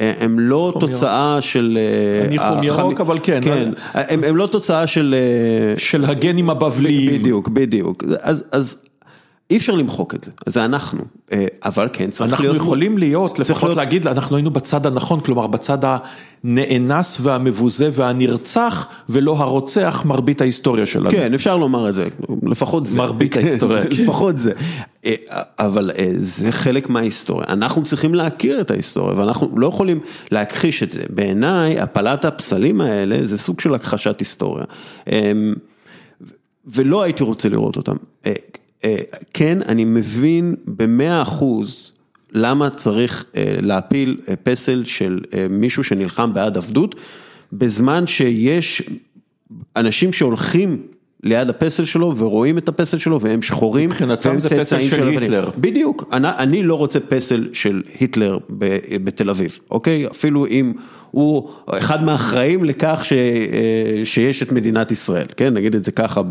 [0.00, 1.40] אה, הם לא תוצאה.
[1.40, 1.78] של...
[1.80, 3.40] אה, אני חום ירוק, אבל כן.
[3.42, 5.14] כן, הם, הם לא תוצאה של...
[5.76, 7.20] של הגנים הבבליים.
[7.20, 8.04] בדיוק, בדיוק.
[8.20, 8.78] אז, אז
[9.50, 11.00] אי אפשר למחוק את זה, זה אנחנו,
[11.32, 12.54] אה, אבל כן צריך אנחנו להיות...
[12.54, 13.76] אנחנו יכולים להיות, לפחות להיות...
[13.76, 15.78] להגיד, אנחנו היינו בצד הנכון, כלומר בצד
[16.44, 21.10] הנאנס והמבוזה והנרצח, ולא הרוצח מרבית ההיסטוריה שלנו.
[21.10, 22.08] כן, אפשר לומר את זה,
[22.42, 22.98] לפחות זה.
[22.98, 23.82] מרבית ההיסטוריה.
[23.90, 24.02] כן.
[24.02, 24.52] לפחות זה.
[25.06, 25.14] אה,
[25.58, 30.90] אבל אה, זה חלק מההיסטוריה, אנחנו צריכים להכיר את ההיסטוריה, ואנחנו לא יכולים להכחיש את
[30.90, 31.02] זה.
[31.10, 34.64] בעיניי, הפלת הפסלים האלה זה סוג של הכחשת היסטוריה.
[35.06, 35.54] אמ,
[36.66, 37.96] ולא הייתי רוצה לראות אותם.
[38.84, 38.96] אה,
[39.34, 41.92] כן, אני מבין במאה אחוז
[42.32, 45.20] למה צריך אה, להפיל אה, פסל של
[45.50, 46.94] מישהו שנלחם בעד עבדות,
[47.52, 48.82] בזמן שיש
[49.76, 50.82] אנשים שהולכים
[51.22, 53.90] ליד הפסל שלו ורואים את הפסל שלו והם שחורים.
[53.90, 55.18] מבחינתם זה פסל של לבנים.
[55.18, 55.50] היטלר.
[55.58, 60.06] בדיוק, אני, אני לא רוצה פסל של היטלר ב, בתל אביב, אוקיי?
[60.06, 60.72] אפילו אם
[61.10, 63.12] הוא אחד מהאחראים לכך ש,
[64.04, 65.54] שיש את מדינת ישראל, כן?
[65.54, 66.22] נגיד את זה ככה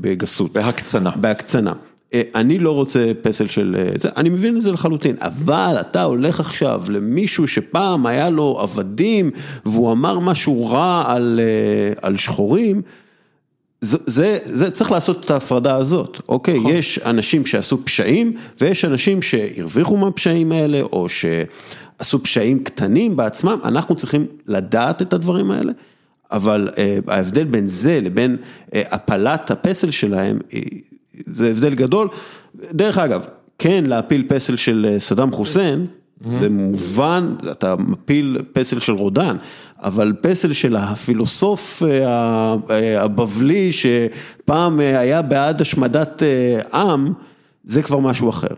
[0.00, 0.52] בגסות.
[0.52, 1.10] בהקצנה.
[1.16, 1.72] בהקצנה.
[2.14, 6.02] אה, אני לא רוצה פסל של אה, זה, אני מבין את זה לחלוטין, אבל אתה
[6.02, 9.30] הולך עכשיו למישהו שפעם היה לו עבדים
[9.64, 12.82] והוא אמר משהו רע על, אה, על שחורים,
[13.80, 16.58] זה, זה, זה צריך לעשות את ההפרדה הזאת, אוקיי?
[16.58, 16.72] נכון.
[16.72, 23.94] יש אנשים שעשו פשעים ויש אנשים שהרוויחו מהפשעים האלה או שעשו פשעים קטנים בעצמם, אנחנו
[23.94, 25.72] צריכים לדעת את הדברים האלה,
[26.30, 28.36] אבל אה, ההבדל בין זה לבין
[28.74, 30.38] אה, הפלת הפסל שלהם,
[31.26, 32.08] זה הבדל גדול.
[32.72, 33.24] דרך אגב,
[33.58, 35.86] כן להפיל פסל של אה, סדאם חוסיין,
[36.26, 39.36] זה מובן, אתה מפיל פסל של רודן,
[39.82, 46.22] אבל פסל של הפילוסוף אה, אה, הבבלי שפעם היה בעד השמדת
[46.74, 47.12] עם,
[47.64, 48.54] זה כבר משהו אחר.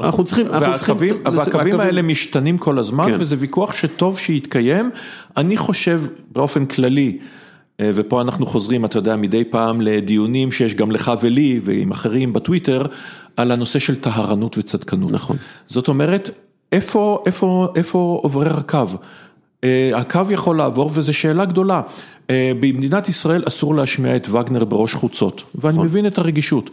[0.00, 3.16] אנחנו צריכים, אנחנו צריכים, והקווים, האלה משתנים כל הזמן, כן.
[3.18, 4.90] וזה ויכוח שטוב שיתקיים.
[5.36, 6.00] אני חושב
[6.32, 7.18] באופן כללי,
[7.82, 12.86] ופה אנחנו חוזרים, אתה יודע, מדי פעם לדיונים שיש גם לך ולי ועם אחרים בטוויטר,
[13.36, 15.12] על הנושא של טהרנות וצדקנות.
[15.12, 15.36] נכון.
[15.68, 16.30] זאת אומרת,
[16.72, 18.84] איפה, איפה, איפה עובר הקו?
[19.64, 21.80] אה, הקו יכול לעבור וזו שאלה גדולה.
[22.30, 26.70] אה, במדינת ישראל אסור להשמיע את וגנר בראש חוצות, ואני מבין את הרגישות.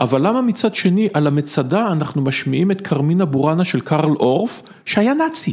[0.00, 5.14] אבל למה מצד שני על המצדה אנחנו משמיעים את קרמינה בורנה של קרל אורף, שהיה
[5.14, 5.52] נאצי?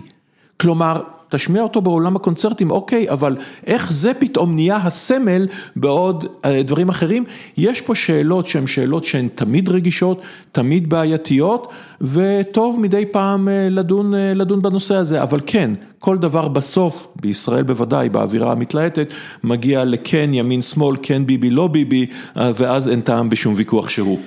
[0.60, 1.02] כלומר,
[1.32, 3.36] תשמיע אותו בעולם הקונצרטים, אוקיי, אבל
[3.68, 7.24] איך זה פתאום נהיה הסמל בעוד אה, דברים אחרים?
[7.58, 10.22] יש פה שאלות שהן שאלות שהן תמיד רגישות,
[10.52, 11.68] תמיד בעייתיות,
[12.02, 17.64] וטוב מדי פעם אה, לדון, אה, לדון בנושא הזה, אבל כן, כל דבר בסוף, בישראל
[17.64, 19.14] בוודאי, באווירה המתלהטת,
[19.44, 22.06] מגיע לכן ימין שמאל, כן ביבי, לא ביבי,
[22.36, 24.20] ואז אין טעם בשום ויכוח שהוא.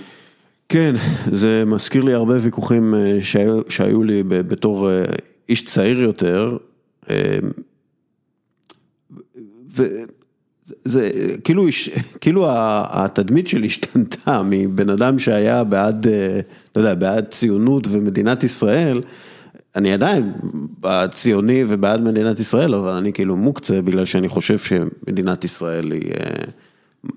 [0.68, 0.94] כן,
[1.32, 4.88] זה מזכיר לי הרבה ויכוחים שהיו, שהיו לי בתור
[5.48, 6.57] איש צעיר יותר.
[9.74, 10.05] וזה
[10.84, 11.11] זה,
[11.44, 11.66] כאילו,
[12.20, 16.40] כאילו התדמית שלי השתנתה מבן אדם שהיה בעד, אה,
[16.72, 19.02] אתה יודע, בעד ציונות ומדינת ישראל.
[19.76, 20.32] אני עדיין
[21.11, 26.44] ציוני ובעד מדינת ישראל, אבל אני כאילו מוקצה בגלל שאני חושב שמדינת ישראל היא אה,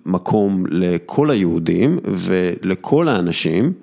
[0.06, 3.74] מקום לכל היהודים ולכל האנשים,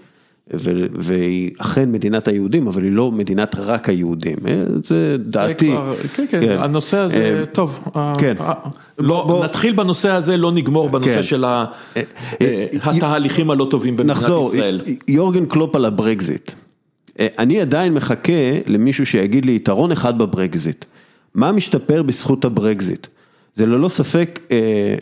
[0.51, 5.66] והיא אכן מדינת היהודים, אבל היא לא מדינת רק היהודים, אה, זה דעתי.
[5.70, 7.88] כבר- כן, כן, הנושא הזה, אה, טוב,
[8.18, 8.34] כן.
[8.40, 8.53] אה,
[8.99, 11.22] לא, בוא- נתחיל בנושא הזה, לא נגמור בנושא כן.
[11.22, 11.45] של
[12.82, 14.80] התהליכים הלא טובים במדינת נחזור, ישראל.
[15.09, 16.53] יורגן קלופ על הברקזיט.
[17.20, 18.32] אני עדיין מחכה
[18.66, 20.84] למישהו שיגיד לי יתרון אחד בברקזיט.
[21.34, 23.07] מה משתפר בזכות הברקזיט?
[23.55, 24.57] זה ללא ספק אה,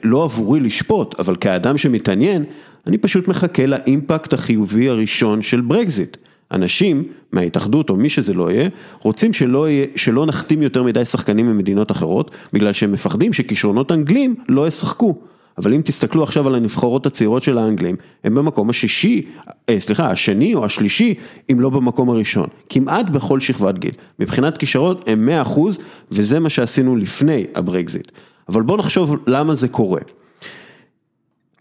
[0.04, 2.44] לא עבורי לשפוט, אבל כאדם שמתעניין,
[2.86, 6.16] אני פשוט מחכה ל-impact החיובי הראשון של ברקזיט.
[6.52, 8.68] אנשים מההתאחדות או מי שזה לא יהיה,
[9.00, 14.34] רוצים שלא, יהיה, שלא נחתים יותר מדי שחקנים ממדינות אחרות, בגלל שהם מפחדים שכישרונות אנגלים
[14.48, 15.18] לא ישחקו.
[15.58, 19.26] אבל אם תסתכלו עכשיו על הנבחרות הצעירות של האנגלים, הם במקום השישי,
[19.68, 21.14] אה, סליחה, השני או השלישי,
[21.52, 22.46] אם לא במקום הראשון.
[22.68, 23.92] כמעט בכל שכבת גיל.
[24.18, 25.78] מבחינת כישרון הם 100%
[26.10, 28.12] וזה מה שעשינו לפני הברקזיט.
[28.48, 30.00] אבל בואו נחשוב למה זה קורה.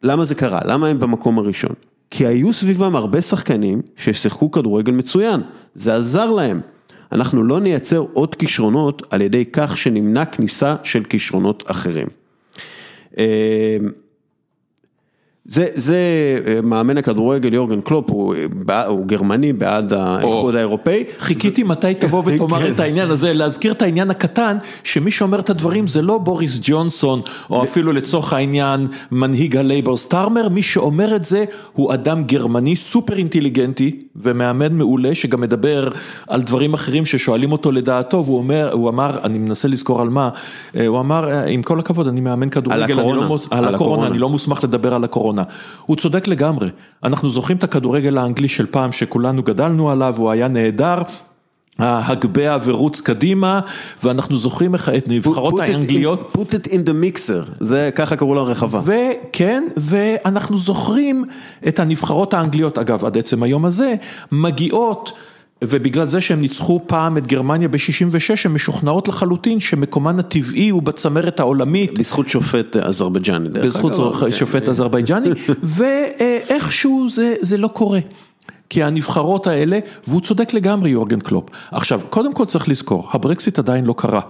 [0.03, 0.59] למה זה קרה?
[0.65, 1.73] למה הם במקום הראשון?
[2.09, 5.41] כי היו סביבם הרבה שחקנים ששיחקו כדורגל מצוין,
[5.73, 6.61] זה עזר להם.
[7.11, 12.07] אנחנו לא נייצר עוד כישרונות על ידי כך שנמנע כניסה של כישרונות אחרים.
[15.51, 15.97] אה, זה, זה
[16.47, 21.03] אה, מאמן הכדורגל יורגן קלופ, הוא, בע- הוא גרמני בעד האיחוד האירופאי.
[21.19, 22.71] חיכיתי מתי תבוא ותאמר כן.
[22.71, 27.21] את העניין הזה, להזכיר את העניין הקטן, שמי שאומר את הדברים זה לא בוריס ג'ונסון,
[27.49, 33.17] או אפילו לצורך העניין מנהיג הלייבור סטארמר, מי שאומר את זה הוא אדם גרמני סופר
[33.17, 35.89] אינטליגנטי ומאמן מעולה, שגם מדבר
[36.27, 40.29] על דברים אחרים ששואלים אותו לדעתו, והוא אומר, הוא אמר, אני מנסה לזכור על מה,
[40.75, 42.79] אה, הוא אמר, אה, עם כל הכבוד, אני מאמן כדורגל.
[43.51, 44.07] לא על הקורונה.
[44.07, 45.40] אני לא מוסמך לדבר על הקורונה.
[45.85, 46.69] הוא צודק לגמרי,
[47.03, 50.97] אנחנו זוכרים את הכדורגל האנגלי של פעם שכולנו גדלנו עליו, הוא היה נהדר.
[51.79, 53.59] ההגבהה ורוץ קדימה,
[54.03, 57.89] ואנחנו זוכרים איך את נבחרות Put it in- האנגליות, put it in the mixer, זה
[57.95, 58.81] ככה קראו לרחבה.
[58.85, 61.25] וכן, ואנחנו זוכרים
[61.67, 63.93] את הנבחרות האנגליות, אגב, עד עצם היום הזה,
[64.31, 65.11] מגיעות
[65.63, 71.39] ובגלל זה שהם ניצחו פעם את גרמניה ב-66, הן משוכנעות לחלוטין שמקומן הטבעי הוא בצמרת
[71.39, 71.99] העולמית.
[71.99, 73.49] בזכות שופט אזרבייג'ני.
[73.49, 74.31] בזכות כן.
[74.31, 75.29] שופט אזרבייג'ני,
[75.77, 77.99] ואיכשהו זה, זה לא קורה.
[78.69, 81.49] כי הנבחרות האלה, והוא צודק לגמרי יורגן קלופ.
[81.71, 84.21] עכשיו, קודם כל צריך לזכור, הברקסיט עדיין לא קרה.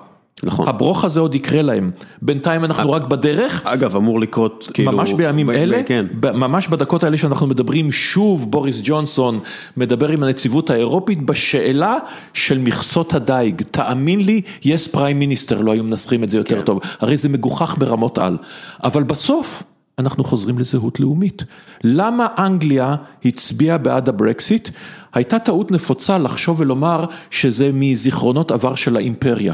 [0.44, 0.68] נכון.
[0.68, 1.92] הברוך הזה עוד יקרה להם.
[2.22, 3.62] בינתיים אנחנו רק בדרך.
[3.66, 4.92] אגב, אמור לקרות כאילו...
[4.92, 6.06] ממש בימים ב- אלה, ב- כן.
[6.20, 9.40] ב- ממש בדקות האלה שאנחנו מדברים, שוב בוריס ג'ונסון
[9.78, 11.96] מדבר עם הנציבות האירופית בשאלה
[12.34, 13.62] של מכסות הדייג.
[13.72, 16.66] תאמין לי, Yes Prime Minister, לא היו מנסחים את זה יותר כן.
[16.66, 16.80] טוב.
[17.00, 18.38] הרי זה מגוחך ברמות על.
[18.84, 19.64] אבל בסוף,
[20.00, 21.44] אנחנו חוזרים לזהות לאומית.
[21.84, 24.70] למה אנגליה הצביעה בעד הברקסיט?
[25.14, 29.54] הייתה טעות נפוצה לחשוב ולומר שזה מזיכרונות עבר של האימפריה.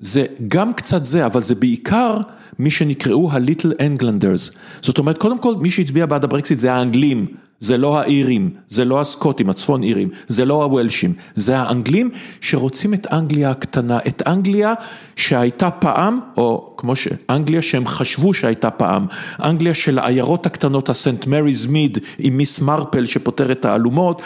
[0.00, 2.18] זה גם קצת זה, אבל זה בעיקר
[2.58, 4.56] מי שנקראו ה-Little Englanders.
[4.82, 7.26] זאת אומרת, קודם כל, מי שהצביע בעד הברקסיט זה האנגלים,
[7.60, 13.06] זה לא האירים, זה לא הסקוטים, הצפון אירים, זה לא הוולשים, זה האנגלים שרוצים את
[13.12, 14.74] אנגליה הקטנה, את אנגליה
[15.16, 19.06] שהייתה פעם, או כמו שאנגליה שהם חשבו שהייתה פעם,
[19.44, 24.22] אנגליה של העיירות הקטנות, הסנט מריז מיד עם מיס מרפל שפותר את האלומות.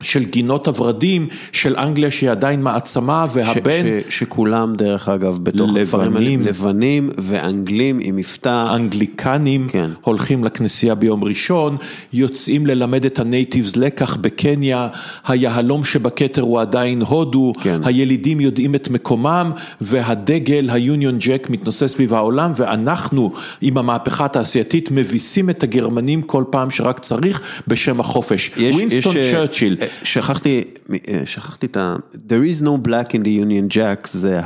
[0.00, 4.02] של גינות הורדים, של אנגליה שהיא עדיין מעצמה, והבן...
[4.08, 7.10] ש, ש, שכולם דרך אגב בתוך הכפרים האלה, לבנים.
[7.18, 9.90] ואנגלים עם מבטא, אנגליקנים כן.
[10.00, 11.76] הולכים לכנסייה ביום ראשון,
[12.12, 14.88] יוצאים ללמד את הנייטיבס לקח בקניה,
[15.26, 17.80] היהלום שבכתר הוא עדיין הודו, כן.
[17.84, 25.50] הילידים יודעים את מקומם, והדגל, היוניון ג'ק מתנוסס סביב העולם, ואנחנו עם המהפכה התעשייתית מביסים
[25.50, 28.50] את הגרמנים כל פעם שרק צריך בשם החופש.
[28.56, 29.76] ווינסטון אה, צ'רצ'יל.
[29.88, 30.62] אה, שכחתי,
[31.08, 31.96] אה, שכחתי את ה...
[32.14, 34.40] There is no black in the Union Jack זה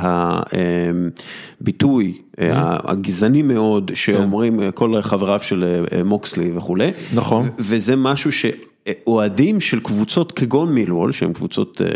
[1.61, 2.41] הביטוי Mm-hmm.
[2.83, 6.91] הגזעני מאוד שאומרים אה, כל חבריו של אה, מוקסלי וכולי.
[7.13, 7.49] נכון.
[7.57, 11.87] וזה משהו שאוהדים של קבוצות כגון מילוול, שהן קבוצות אה,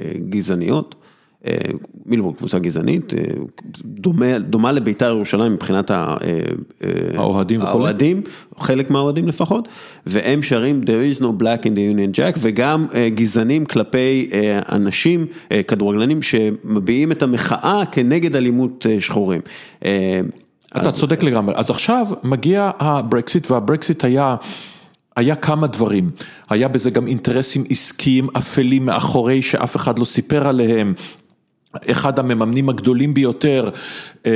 [0.00, 0.94] אה, גזעניות,
[2.06, 3.18] מילוול קבוצה גזענית, אה,
[3.84, 6.16] דומה, דומה לבית"ר ירושלים מבחינת אה,
[6.84, 7.60] אה, האוהדים.
[7.60, 8.22] האוהדים,
[8.58, 9.68] חלק מהאוהדים לפחות,
[10.06, 14.30] והם שרים There is no black in the Union Jack, וגם גזענים כלפי
[14.72, 15.26] אנשים,
[15.68, 19.40] כדורגלנים שמביעים את המחאה כנגד אלימות שחורים.
[20.76, 21.54] אתה צודק לגמרי.
[21.56, 24.36] אז עכשיו מגיע הברקסיט, והברקסיט היה...
[25.16, 26.10] היה כמה דברים,
[26.50, 30.94] היה בזה גם אינטרסים עסקיים אפלים מאחורי שאף אחד לא סיפר עליהם.
[31.90, 33.68] אחד המממנים הגדולים ביותר
[34.26, 34.32] אה,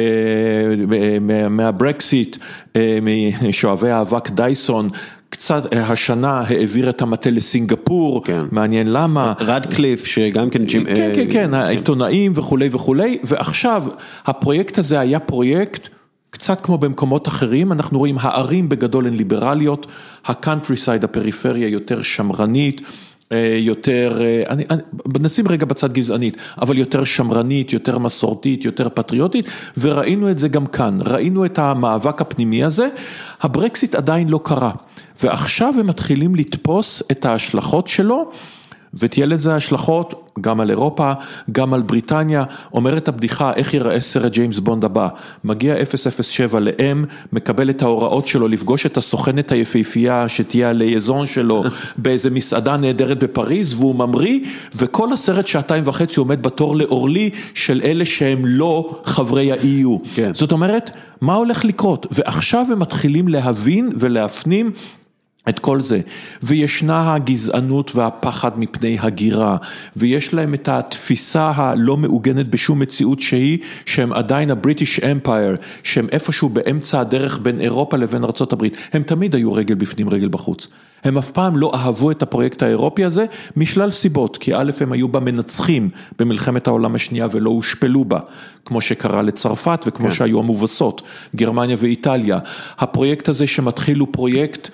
[1.21, 2.37] מה- מהברקסיט,
[2.77, 2.99] אה,
[3.43, 4.89] משואבי האבק דייסון,
[5.31, 8.41] קצת אה, השנה העביר את המטה לסינגפור, כן.
[8.51, 9.33] מעניין למה.
[9.41, 10.85] רדקליף, שגם כן ג'ים...
[10.85, 13.85] כן, אה, כן, כן, העיתונאים וכולי וכולי, ועכשיו
[14.27, 15.89] הפרויקט הזה היה פרויקט
[16.31, 19.87] קצת כמו במקומות אחרים, אנחנו רואים הערים בגדול הן ליברליות,
[20.27, 22.83] ה countryside, הפריפריה יותר שמרנית.
[23.33, 24.83] אה, יותר, אה, אני, אני,
[25.21, 29.49] נשים רגע בצד גזענית, אבל יותר שמרנית, יותר מסורתית, יותר פטריוטית,
[29.79, 32.89] וראינו את זה גם כאן, ראינו את המאבק הפנימי הזה,
[33.43, 34.73] הברקסיט עדיין לא קרה,
[35.23, 38.31] ועכשיו הם מתחילים לתפוס את ההשלכות שלו,
[38.99, 41.13] ותהיה לזה השלכות גם על אירופה,
[41.53, 45.09] גם על בריטניה, אומרת הבדיחה איך ייראה סרט ג'יימס בונד הבא,
[45.45, 45.75] מגיע
[46.23, 51.65] 007 לאם, מקבל את ההוראות שלו לפגוש את הסוכנת היפהפייה שתהיה הלייזון שלו
[51.99, 54.41] באיזה מסעדה נהדרת בפריז והוא ממריא
[54.75, 60.09] וכל הסרט שעתיים וחצי עומד בתור לאורלי של אלה שהם לא חברי ה-EU.
[60.15, 60.35] כן.
[60.35, 60.91] זאת אומרת,
[61.21, 62.07] מה הולך לקרות?
[62.11, 64.73] ועכשיו הם מתחילים להבין ולהפנים
[65.49, 66.01] את כל זה,
[66.43, 69.57] וישנה הגזענות והפחד מפני הגירה,
[69.97, 76.49] ויש להם את התפיסה הלא מעוגנת בשום מציאות שהיא, שהם עדיין הבריטיש אמפייר, שהם איפשהו
[76.49, 80.69] באמצע הדרך בין אירופה לבין ארה"ב, הם תמיד היו רגל בפנים רגל בחוץ.
[81.05, 83.25] הם אף פעם לא אהבו את הפרויקט האירופי הזה
[83.57, 85.89] משלל סיבות, כי א' הם היו במנצחים
[86.19, 88.19] במלחמת העולם השנייה ולא הושפלו בה,
[88.65, 90.15] כמו שקרה לצרפת וכמו כן.
[90.15, 91.03] שהיו המובסות,
[91.37, 92.39] גרמניה ואיטליה.
[92.79, 94.71] הפרויקט הזה שמתחיל הוא פרויקט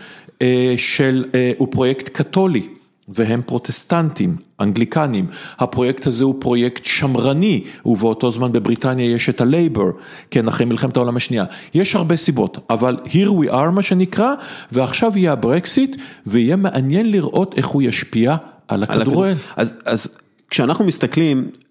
[1.58, 2.66] הוא פרויקט קתולי.
[3.08, 5.26] והם פרוטסטנטים, אנגליקנים.
[5.58, 9.90] הפרויקט הזה הוא פרויקט שמרני, ובאותו זמן בבריטניה יש את הלייבר,
[10.30, 11.44] כן, אחרי מלחמת העולם השנייה.
[11.74, 14.34] יש הרבה סיבות, אבל here we are מה שנקרא,
[14.72, 18.36] ועכשיו יהיה הברקסיט, ויהיה מעניין לראות איך הוא ישפיע
[18.68, 19.10] על הכדורגל.
[19.10, 19.24] הכדור-
[19.56, 20.18] אז, אז
[20.50, 21.62] כשאנחנו מסתכלים, אה,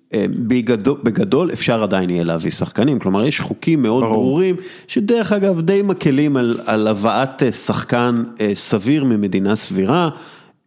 [1.04, 4.14] בגדול, אפשר עדיין יהיה להביא שחקנים, כלומר יש חוקים מאוד ברור.
[4.16, 4.56] ברורים,
[4.88, 10.10] שדרך אגב די מקלים על, על הבאת אה, שחקן אה, סביר ממדינה סבירה.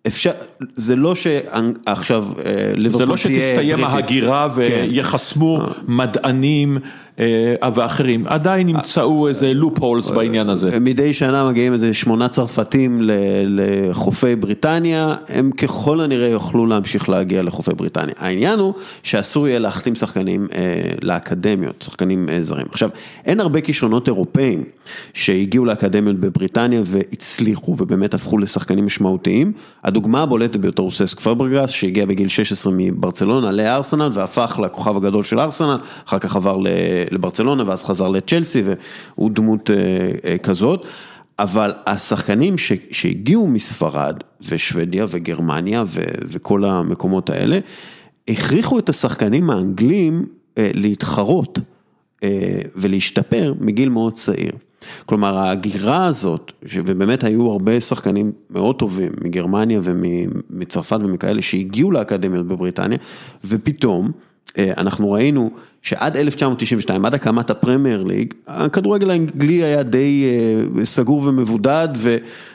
[0.06, 0.30] אפשר,
[0.76, 3.84] זה לא שעכשיו אה, זה לא שתסתיים.
[3.84, 4.60] ההגירה כן.
[4.60, 7.13] ויחסמו מדענים, אה,
[7.74, 10.80] ואחרים, עדיין ימצאו איזה לופ הולס בעניין הזה.
[10.80, 12.98] מדי שנה מגיעים איזה שמונה צרפתים
[13.46, 18.14] לחופי בריטניה, הם ככל הנראה יוכלו להמשיך להגיע לחופי בריטניה.
[18.18, 22.66] העניין הוא שאסור יהיה להחתים שחקנים אה, לאקדמיות, שחקנים אה, זרים.
[22.70, 22.88] עכשיו,
[23.24, 24.64] אין הרבה כישרונות אירופאים
[25.12, 29.52] שהגיעו לאקדמיות בבריטניה והצליחו ובאמת הפכו לשחקנים משמעותיים.
[29.84, 35.40] הדוגמה הבולטת ביותר הוא ססק פברגס, שהגיע בגיל 16 מברצלונה לארסנל והפך לכוכב הגדול של
[35.40, 36.66] ארסנל, אחר כך עבר ל...
[37.10, 39.76] לברצלונה ואז חזר לצ'לסי והוא דמות אה,
[40.24, 40.86] אה, כזאת.
[41.38, 44.16] אבל השחקנים ש, שהגיעו מספרד
[44.48, 47.58] ושוודיה וגרמניה ו, וכל המקומות האלה,
[48.28, 50.26] הכריחו את השחקנים האנגלים
[50.58, 51.58] אה, להתחרות
[52.76, 54.52] ולהשתפר מגיל מאוד צעיר.
[55.06, 56.52] כלומר ההגירה הזאת,
[56.84, 62.98] ובאמת היו הרבה שחקנים מאוד טובים מגרמניה ומצרפת ומכאלה שהגיעו לאקדמיות בבריטניה,
[63.44, 64.12] ופתאום
[64.58, 65.50] אנחנו ראינו
[65.82, 70.24] שעד 1992, עד הקמת הפרמייר ליג, הכדורגל האנגלי היה די
[70.78, 71.88] אה, סגור ומבודד,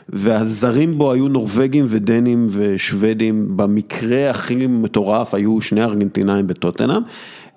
[0.10, 7.02] והזרים בו היו נורבגים ודנים ושוודים, במקרה הכי מטורף היו שני ארגנטינאים בטוטנאם,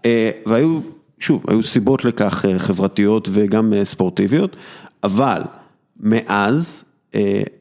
[0.04, 0.80] אה, והיו,
[1.18, 4.56] שוב, היו סיבות לכך חברתיות וגם ספורטיביות,
[5.04, 5.42] אבל
[6.00, 6.84] מאז,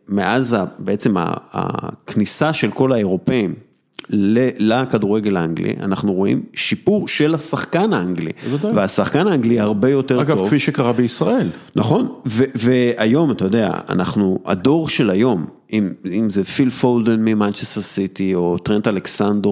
[0.10, 1.14] מאז בעצם
[1.52, 3.54] הכניסה של כל האירופאים,
[4.60, 8.32] לכדורגל האנגלי, אנחנו רואים שיפור של השחקן האנגלי,
[8.76, 10.40] והשחקן האנגלי הרבה יותר אגב, טוב.
[10.40, 11.50] אגב, כפי שקרה בישראל.
[11.76, 12.08] נכון,
[12.56, 18.58] והיום, אתה יודע, אנחנו, הדור של היום, אם, אם זה פיל פודן ממנצ'סטר סיטי, או
[18.58, 19.50] טרנט אלכסנדר,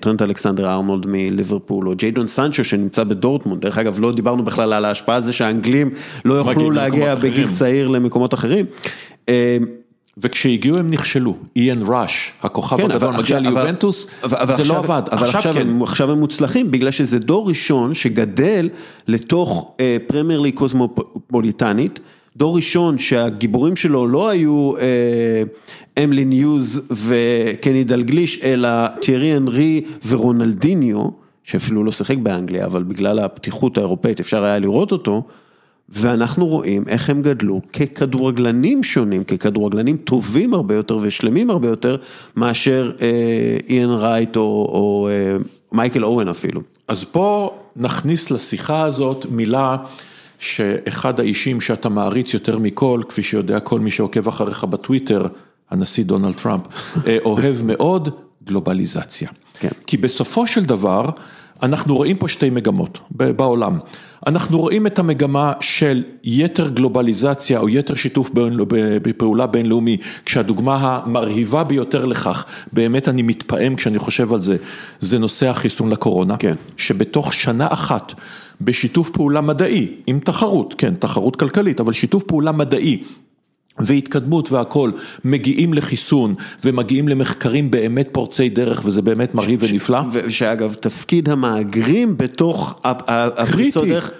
[0.00, 4.84] טרנט אלכסנדר ארנולד מליברפול, או ג'יידון סנצ'ו שנמצא בדורטמונד, דרך אגב, לא דיברנו בכלל על
[4.84, 5.90] ההשפעה הזו שהאנגלים
[6.24, 8.66] לא יוכלו להגיע בגיל צעיר למקומות אחרים.
[10.18, 15.38] וכשהגיעו הם נכשלו, איאן ראש, הכוכב כן, הגדול, מגיע ליובנטוס, זה לא עבד, אבל עכשיו,
[15.38, 15.60] עכשיו, כן.
[15.60, 18.68] הם, עכשיו הם מוצלחים, בגלל שזה דור ראשון שגדל
[19.08, 22.00] לתוך אה, פרמייר ליג קוסמופוליטנית,
[22.36, 25.42] דור ראשון שהגיבורים שלו לא היו אה,
[26.04, 28.68] אמלין יוז וקני דלגליש, אלא
[29.00, 31.08] תיירי אנרי ורונלדיניו,
[31.44, 35.22] שאפילו לא שיחק באנגליה, אבל בגלל הפתיחות האירופאית אפשר היה לראות אותו.
[35.88, 41.96] ואנחנו רואים איך הם גדלו ככדורגלנים שונים, ככדורגלנים טובים הרבה יותר ושלמים הרבה יותר
[42.36, 45.36] מאשר אה, איאן רייט או, או אה,
[45.72, 46.60] מייקל אוואן אפילו.
[46.88, 49.76] אז פה נכניס לשיחה הזאת מילה
[50.38, 55.26] שאחד האישים שאתה מעריץ יותר מכל, כפי שיודע כל מי שעוקב אחריך בטוויטר,
[55.70, 56.62] הנשיא דונלד טראמפ,
[57.06, 58.08] אה, אוהב מאוד
[58.44, 59.28] גלובליזציה.
[59.60, 59.68] כן.
[59.86, 61.08] כי בסופו של דבר,
[61.62, 63.78] אנחנו רואים פה שתי מגמות בעולם.
[64.26, 68.30] אנחנו רואים את המגמה של יתר גלובליזציה או יתר שיתוף
[69.02, 74.56] בפעולה בינלאומי, כשהדוגמה המרהיבה ביותר לכך, באמת אני מתפעם כשאני חושב על זה,
[75.00, 76.54] זה נושא החיסון לקורונה, כן.
[76.76, 78.14] שבתוך שנה אחת,
[78.60, 83.02] בשיתוף פעולה מדעי, עם תחרות, כן, תחרות כלכלית, אבל שיתוף פעולה מדעי.
[83.78, 84.90] והתקדמות והכל,
[85.24, 90.00] מגיעים לחיסון ומגיעים למחקרים באמת פורצי דרך וזה באמת מרהיב ונפלא.
[90.12, 94.10] ושאגב, תפקיד המהגרים בתוך הפריצות דרך.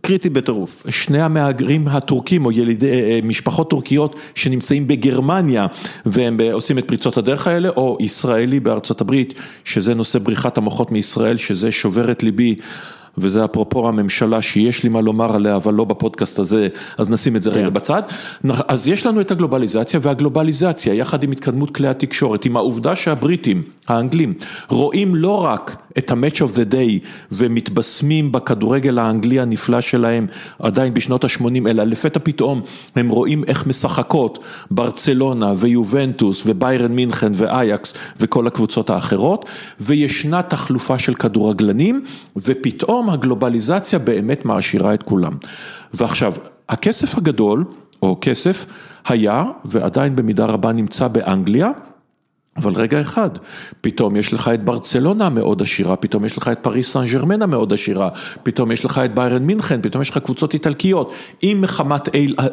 [0.00, 0.86] קריטי בטירוף.
[0.88, 5.66] שני המהגרים הטורקים או ילידי אה, משפחות טורקיות שנמצאים בגרמניה
[6.06, 11.36] והם עושים את פריצות הדרך האלה או ישראלי בארצות הברית שזה נושא בריחת המוחות מישראל
[11.36, 12.54] שזה שובר את ליבי
[13.18, 17.42] וזה אפרופו הממשלה שיש לי מה לומר עליה, אבל לא בפודקאסט הזה, אז נשים את
[17.42, 17.72] זה רגע כן.
[17.72, 18.02] בצד.
[18.68, 24.34] אז יש לנו את הגלובליזציה, והגלובליזציה, יחד עם התקדמות כלי התקשורת, עם העובדה שהבריטים, האנגלים,
[24.68, 30.26] רואים לא רק את ה-match of the day ומתבשמים בכדורגל האנגלי הנפלא שלהם
[30.58, 32.62] עדיין בשנות ה-80, אלא לפתע פתאום
[32.96, 34.38] הם רואים איך משחקות
[34.70, 39.44] ברצלונה ויובנטוס וביירן מינכן ואייקס וכל הקבוצות האחרות,
[39.80, 42.04] וישנה תחלופה של כדורגלנים,
[42.36, 45.32] ופתאום הגלובליזציה באמת מעשירה את כולם.
[45.94, 46.32] ועכשיו,
[46.68, 47.64] הכסף הגדול,
[48.02, 48.66] או כסף,
[49.08, 51.70] היה ועדיין במידה רבה נמצא באנגליה.
[52.56, 53.30] אבל רגע אחד,
[53.80, 57.72] פתאום יש לך את ברצלונה המאוד עשירה, פתאום יש לך את פריס סן ג'רמן המאוד
[57.72, 58.08] עשירה,
[58.42, 62.08] פתאום יש לך את ביירן מינכן, פתאום יש לך קבוצות איטלקיות, אם מחמת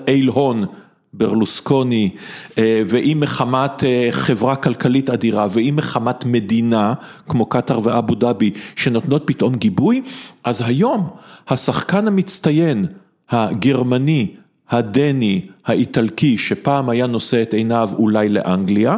[0.07, 0.65] איל הון,
[1.13, 2.09] ברלוסקוני,
[2.57, 6.93] אה, ואם מחמת אה, חברה כלכלית אדירה, ואם מחמת מדינה,
[7.29, 10.01] כמו קטאר ואבו דאבי, שנותנות פתאום גיבוי,
[10.43, 11.09] אז היום
[11.47, 12.85] השחקן המצטיין,
[13.29, 14.27] הגרמני,
[14.69, 18.97] הדני, האיטלקי, שפעם היה נושא את עיניו אולי לאנגליה,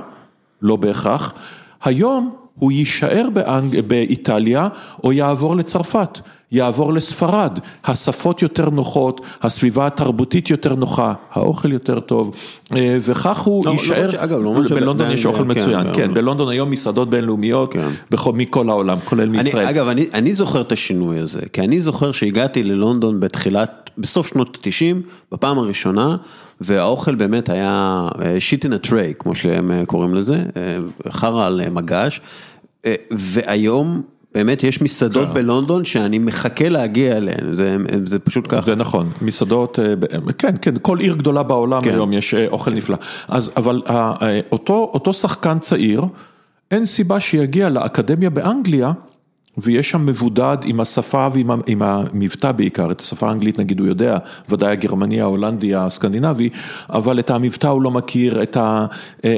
[0.65, 1.33] לא בהכרח,
[1.83, 3.79] היום הוא יישאר באנג...
[3.79, 4.67] באיטליה
[5.03, 6.19] או יעבור לצרפת,
[6.51, 12.35] יעבור לספרד, השפות יותר נוחות, הסביבה התרבותית יותר נוחה, האוכל יותר טוב,
[12.75, 15.93] אה, וכך הוא לא, יישאר, למרות ש- אגב, למרות בלונדון יש אוכל כן, מצוין, כן,
[15.93, 16.13] כן.
[16.13, 17.87] בלונדון היום מסעדות בינלאומיות, כן.
[18.11, 19.65] בכל- מכל העולם, כולל אני, מישראל.
[19.67, 24.57] אגב, אני, אני זוכר את השינוי הזה, כי אני זוכר שהגעתי ללונדון בתחילת, בסוף שנות
[24.65, 24.95] ה-90,
[25.31, 26.17] בפעם הראשונה,
[26.61, 28.07] והאוכל באמת היה
[28.39, 30.77] שיט a tray, כמו שהם אה, קוראים לזה, אה,
[31.11, 32.21] חרא על מגש,
[33.11, 34.01] והיום
[34.35, 35.33] באמת יש מסעדות כן.
[35.33, 38.61] בלונדון שאני מחכה להגיע אליהן, זה, זה פשוט ככה.
[38.61, 41.93] זה נכון, מסעדות, אה, ב- כן, כן, כל עיר גדולה בעולם כן.
[41.93, 42.97] היום יש אה, אוכל נפלא.
[43.27, 46.01] אז, אבל אה, אה, אותו, אותו שחקן צעיר,
[46.71, 48.91] אין סיבה שיגיע לאקדמיה באנגליה,
[49.57, 54.17] ויש שם מבודד עם השפה ועם המבטא בעיקר, את השפה האנגלית נגיד הוא יודע,
[54.49, 56.49] ודאי הגרמני, ההולנדי, הסקנדינבי,
[56.89, 58.85] אבל את המבטא הוא לא מכיר, את, ה,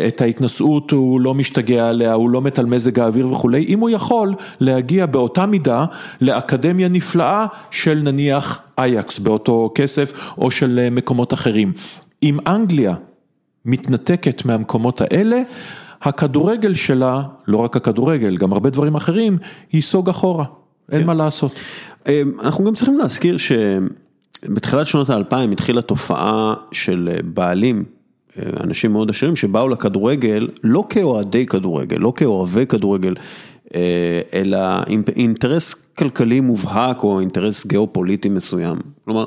[0.07, 3.89] את ההתנשאות הוא לא משתגע עליה, הוא לא מת על מזג האוויר וכולי, אם הוא
[3.89, 5.85] יכול להגיע באותה מידה
[6.21, 11.73] לאקדמיה נפלאה של נניח אייקס באותו כסף, או של אה, מקומות אחרים.
[12.23, 12.93] אם אנגליה
[13.65, 15.41] מתנתקת מהמקומות האלה,
[16.01, 19.37] הכדורגל שלה, לא רק הכדורגל, גם הרבה דברים אחרים,
[19.73, 20.45] ייסוג אחורה,
[20.91, 21.51] אין מה לעשות.
[22.07, 27.83] אה, אנחנו גם צריכים להזכיר שבתחילת שנות האלפיים התחילה תופעה של אה, בעלים,
[28.37, 33.15] אה, אנשים מאוד עשירים שבאו לכדורגל לא כאוהדי כדורגל, לא כאוהבי כדורגל,
[33.75, 38.77] אה, אלא עם אינטרס כלכלי מובהק או אינטרס גיאופוליטי מסוים.
[39.05, 39.25] כלומר,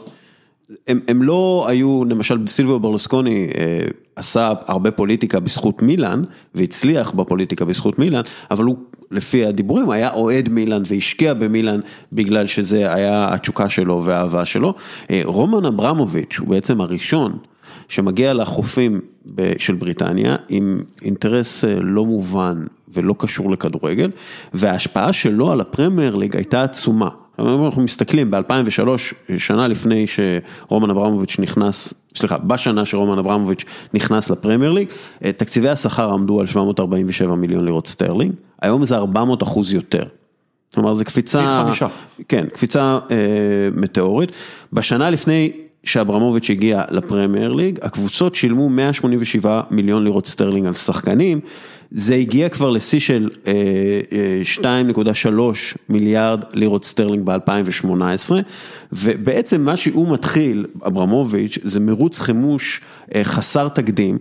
[0.89, 3.79] הם, הם לא היו, למשל סילביו ברלוסקוני אה,
[4.17, 6.23] עשה הרבה פוליטיקה בזכות מילאן
[6.55, 8.77] והצליח בפוליטיקה בזכות מילאן, אבל הוא
[9.11, 11.81] לפי הדיבורים היה אוהד מילאן והשקיע במילאן
[12.13, 14.75] בגלל שזה היה התשוקה שלו והאהבה שלו.
[15.11, 17.39] אה, רומן אברמוביץ' הוא בעצם הראשון
[17.89, 19.01] שמגיע לחופים
[19.35, 24.11] ב- של בריטניה עם אינטרס אה, לא מובן ולא קשור לכדורגל,
[24.55, 27.09] וההשפעה שלו על הפרמייר ליג הייתה עצומה.
[27.41, 28.89] אנחנו מסתכלים ב-2003,
[29.39, 33.65] שנה לפני שרומן אברמוביץ' נכנס, סליחה, בשנה שרומן אברמוביץ'
[33.95, 34.89] נכנס לפרמייר ליג,
[35.25, 38.33] אה, תקציבי השכר עמדו על 747 מיליון לירות סטרלינג,
[38.63, 40.05] היום זה 400 אחוז יותר.
[40.75, 41.87] כלומר, זו קפיצה, פי חמישה.
[42.29, 43.17] כן, קפיצה אה,
[43.75, 44.33] מטאורית.
[44.73, 45.53] בשנה לפני
[45.85, 51.41] שאברמוביץ' הגיע לפרמייר ליג, הקבוצות שילמו 187 מיליון לירות סטרלינג על שחקנים,
[51.93, 53.53] זה הגיע כבר לשיא של אה,
[54.13, 55.31] אה, 2.3
[55.89, 58.33] מיליארד לירות סטרלינג ב-2018,
[58.93, 62.81] ובעצם מה שהוא מתחיל, אברמוביץ', זה מרוץ חימוש
[63.15, 64.19] אה, חסר תקדים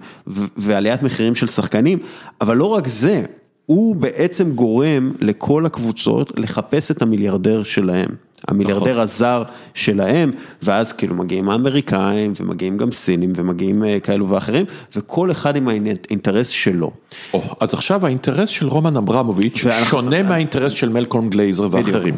[0.57, 1.99] ועליית מחירים של שחקנים,
[2.41, 3.24] אבל לא רק זה,
[3.65, 8.09] הוא בעצם גורם לכל הקבוצות לחפש את המיליארדר שלהם.
[8.47, 10.31] המיליארדר הזר שלהם,
[10.63, 14.65] ואז כאילו מגיעים האמריקאים, ומגיעים גם סינים, ומגיעים אה, כאלו ואחרים,
[14.95, 16.91] וכל אחד עם האינטרס שלו.
[17.33, 22.15] או, אז עכשיו האינטרס של רומן אברמוביץ' ואנחנו- שונה מהאינטרס של מלקולם גלייזר ואחרים.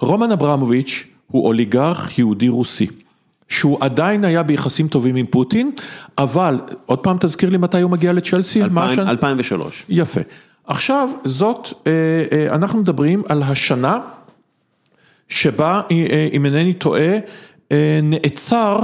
[0.00, 2.86] רומן אברמוביץ' הוא אוליגרך יהודי רוסי.
[3.48, 5.70] שהוא עדיין היה ביחסים טובים עם פוטין,
[6.18, 8.62] אבל, עוד פעם תזכיר לי מתי הוא מגיע לצ'לסי?
[8.70, 9.10] מה השנה?
[9.10, 9.84] 2003.
[9.88, 10.20] יפה.
[10.66, 11.92] עכשיו, זאת, אה,
[12.32, 13.98] אה, אנחנו מדברים על השנה
[15.28, 17.18] שבה, אה, אה, אם אינני טועה,
[17.72, 18.78] אה, נעצר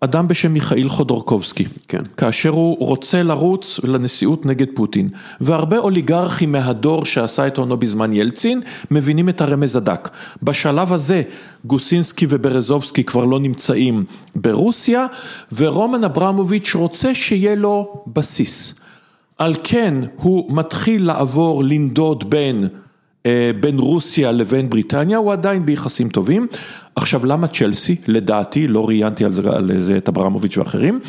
[0.00, 1.64] אדם בשם מיכאיל חודורקובסקי.
[1.88, 2.02] כן.
[2.16, 5.08] כאשר הוא רוצה לרוץ לנשיאות נגד פוטין.
[5.40, 10.08] והרבה אוליגרכים מהדור שעשה את עונו בזמן ילצין, מבינים את הרמז הדק.
[10.42, 11.22] בשלב הזה
[11.64, 15.06] גוסינסקי וברזובסקי כבר לא נמצאים ברוסיה,
[15.56, 18.74] ורומן אברמוביץ' רוצה שיהיה לו בסיס.
[19.38, 22.68] על כן הוא מתחיל לעבור לנדוד בין,
[23.60, 26.46] בין רוסיה לבין בריטניה, הוא עדיין ביחסים טובים.
[26.96, 31.00] עכשיו למה צ'לסי, לדעתי, לא ראיינתי על זה, על זה את אברמוביץ' ואחרים,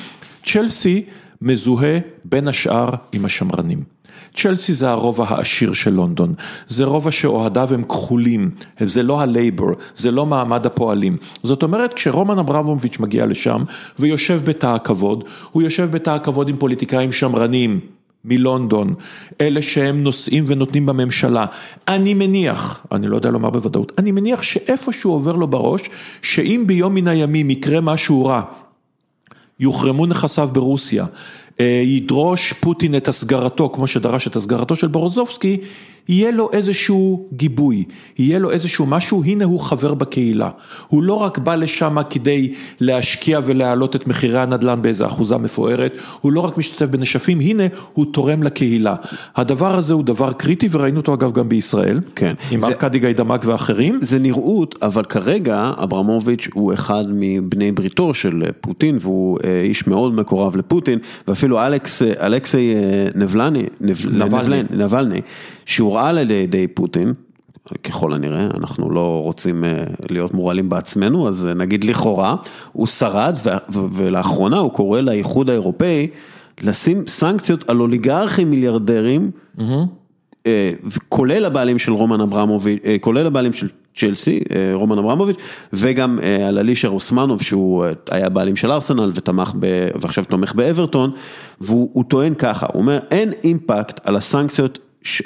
[0.43, 1.05] צ'לסי
[1.41, 3.97] מזוהה בין השאר עם השמרנים.
[4.33, 6.33] צ'לסי זה הרובע העשיר של לונדון,
[6.67, 8.51] זה רובע שאוהדיו הם כחולים,
[8.85, 11.17] זה לא הלייבור, זה לא מעמד הפועלים.
[11.43, 13.63] זאת אומרת, כשרומן אברמוביץ' מגיע לשם
[13.99, 17.79] ויושב בתא הכבוד, הוא יושב בתא הכבוד עם פוליטיקאים שמרנים.
[18.27, 18.93] מלונדון,
[19.41, 21.45] אלה שהם נושאים ונותנים בממשלה.
[21.87, 25.81] אני מניח, אני לא יודע לומר בוודאות, אני מניח שאיפשהו עובר לו בראש,
[26.21, 28.41] שאם ביום מן הימים יקרה משהו רע,
[29.59, 31.05] יוחרמו נכסיו ברוסיה,
[31.59, 35.57] אה, ידרוש פוטין את הסגרתו, כמו שדרש את הסגרתו של ברוזובסקי,
[36.09, 37.83] יהיה לו איזשהו גיבוי,
[38.19, 40.49] יהיה לו איזשהו משהו, הנה הוא חבר בקהילה.
[40.87, 46.31] הוא לא רק בא לשם כדי להשקיע ולהעלות את מחירי הנדל"ן באיזו אחוזה מפוארת, הוא
[46.31, 48.95] לא רק משתתף בנשפים, הנה הוא תורם לקהילה.
[49.35, 52.33] הדבר הזה הוא דבר קריטי וראינו אותו אגב גם בישראל, כן.
[52.51, 53.99] עם ארכדי גיידמק ואחרים.
[54.01, 60.13] זה נראות, אבל כרגע אברמוביץ' הוא אחד מבני בריתו של פוטין, והוא אה, איש מאוד
[60.13, 64.25] מקורב לפוטין, ואפילו אלכס, אלכסי אה, נבלני, נב- נבלני.
[64.25, 65.21] נבלני, נבלני,
[65.67, 67.13] שהוא הורעל על ידי פוטין,
[67.83, 72.35] ככל הנראה, אנחנו לא רוצים אה, להיות מורעלים בעצמנו, אז נגיד לכאורה,
[72.71, 73.37] הוא שרד
[73.93, 76.07] ולאחרונה הוא קורא לאיחוד האירופאי
[76.61, 80.47] לשים סנקציות על אוליגרכים מיליארדרים, mm-hmm.
[81.09, 84.39] כולל הבעלים של רומן אברמוביץ', כולל הבעלים של צ'לסי,
[84.73, 85.37] רומן אברמוביץ',
[85.73, 91.11] וגם על אלישר אוסמנוב שהוא היה בעלים של ארסנל ותמך ב, ועכשיו תומך באברטון,
[91.61, 94.79] והוא טוען ככה, הוא אומר אין אימפקט על הסנקציות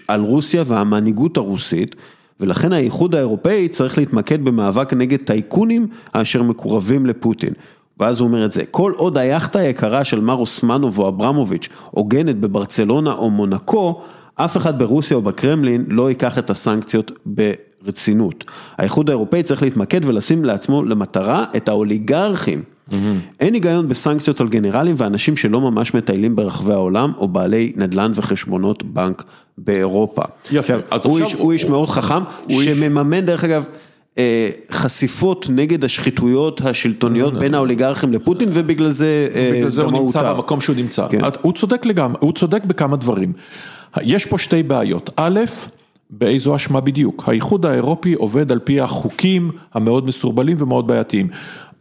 [0.07, 1.95] על רוסיה והמנהיגות הרוסית,
[2.39, 7.53] ולכן האיחוד האירופאי צריך להתמקד במאבק נגד טייקונים אשר מקורבים לפוטין.
[7.99, 12.35] ואז הוא אומר את זה, כל עוד היאכטה היקרה של מר אוסמנוב או אברמוביץ' עוגנת
[12.39, 14.01] בברצלונה או מונקו,
[14.35, 18.43] אף אחד ברוסיה או בקרמלין לא ייקח את הסנקציות ברצינות.
[18.77, 22.63] האיחוד האירופאי צריך להתמקד ולשים לעצמו למטרה את האוליגרכים.
[22.89, 22.93] Mm-hmm.
[23.39, 28.83] אין היגיון בסנקציות על גנרלים ואנשים שלא ממש מטיילים ברחבי העולם או בעלי נדל"ן וחשבונות
[28.83, 29.23] בנק
[29.57, 30.21] באירופה.
[30.51, 33.25] יפה, אז הוא, איש, הוא איש מאוד חכם, שמממן איש...
[33.25, 33.67] דרך אגב
[34.17, 40.33] אה, חשיפות נגד השחיתויות השלטוניות בין האוליגרכים לפוטין ובגלל זה אה, בגלל זה הוא נמצא
[40.33, 41.07] במקום שהוא נמצא.
[41.09, 41.19] כן.
[41.41, 43.33] הוא צודק לגמרי, הוא צודק בכמה דברים.
[44.01, 45.39] יש פה שתי בעיות, א',
[46.09, 51.27] באיזו אשמה בדיוק, האיחוד האירופי עובד על פי החוקים המאוד מסורבלים ומאוד בעייתיים.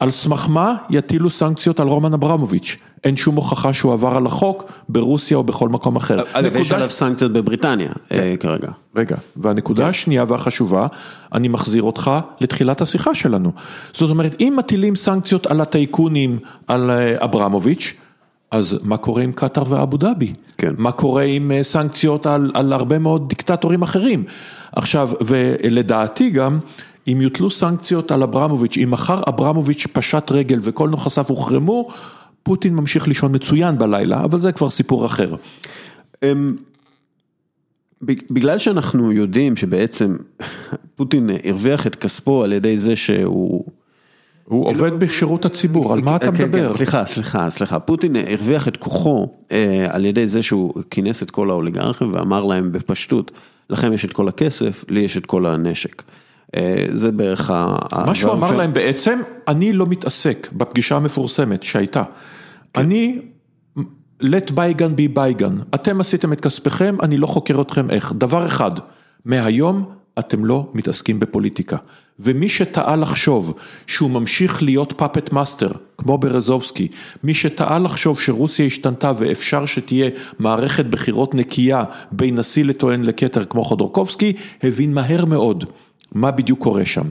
[0.00, 4.72] על סמך מה יטילו סנקציות על רומן אברמוביץ', אין שום הוכחה שהוא עבר על החוק
[4.88, 6.22] ברוסיה או בכל מקום אחר.
[6.32, 8.36] אגב, יש עליו סנקציות בבריטניה אה, כן.
[8.40, 8.68] כרגע.
[8.96, 9.88] רגע, והנקודה כן.
[9.88, 10.86] השנייה והחשובה,
[11.34, 13.52] אני מחזיר אותך לתחילת השיחה שלנו.
[13.92, 17.94] זאת אומרת, אם מטילים סנקציות על הטייקונים, על אה, אברמוביץ',
[18.50, 20.32] אז מה קורה עם קטאר ואבו דאבי?
[20.58, 20.74] כן.
[20.78, 24.24] מה קורה עם אה, סנקציות על, על הרבה מאוד דיקטטורים אחרים?
[24.72, 26.58] עכשיו, ולדעתי גם,
[27.12, 31.88] אם יוטלו סנקציות על אברמוביץ', אם מחר אברמוביץ' פשט רגל וכל נכסיו הוחרמו,
[32.42, 35.34] פוטין ממשיך לישון מצוין בלילה, אבל זה כבר סיפור אחר.
[36.22, 36.56] אמ,
[38.02, 40.16] בגלל שאנחנו יודעים שבעצם
[40.96, 43.64] פוטין הרוויח את כספו על ידי זה שהוא...
[44.44, 46.68] הוא עובד בשירות הציבור, על מה אתה כן, מדבר?
[46.68, 51.50] סליחה, סליחה, סליחה, פוטין הרוויח את כוחו אה, על ידי זה שהוא כינס את כל
[51.50, 53.30] האוליגרכים ואמר להם בפשטות,
[53.70, 56.02] לכם יש את כל הכסף, לי יש את כל הנשק.
[56.56, 57.76] אה, זה בערך ה...
[58.06, 62.02] מה שהוא אמר להם בעצם, אני לא מתעסק בפגישה המפורסמת שהייתה.
[62.72, 62.80] כן.
[62.80, 63.18] אני,
[64.22, 68.12] let bygone be bygone, אתם עשיתם את כספיכם, אני לא חוקר אתכם איך.
[68.18, 68.70] דבר אחד,
[69.24, 69.84] מהיום
[70.18, 71.76] אתם לא מתעסקים בפוליטיקה.
[72.18, 73.54] ומי שטעה לחשוב
[73.86, 76.88] שהוא ממשיך להיות puppet master, כמו ברזובסקי,
[77.24, 83.64] מי שטעה לחשוב שרוסיה השתנתה ואפשר שתהיה מערכת בחירות נקייה בין נשיא לטוען לכתר כמו
[83.64, 84.32] חודורקובסקי,
[84.62, 85.64] הבין מהר מאוד
[86.12, 87.04] מה בדיוק קורה שם.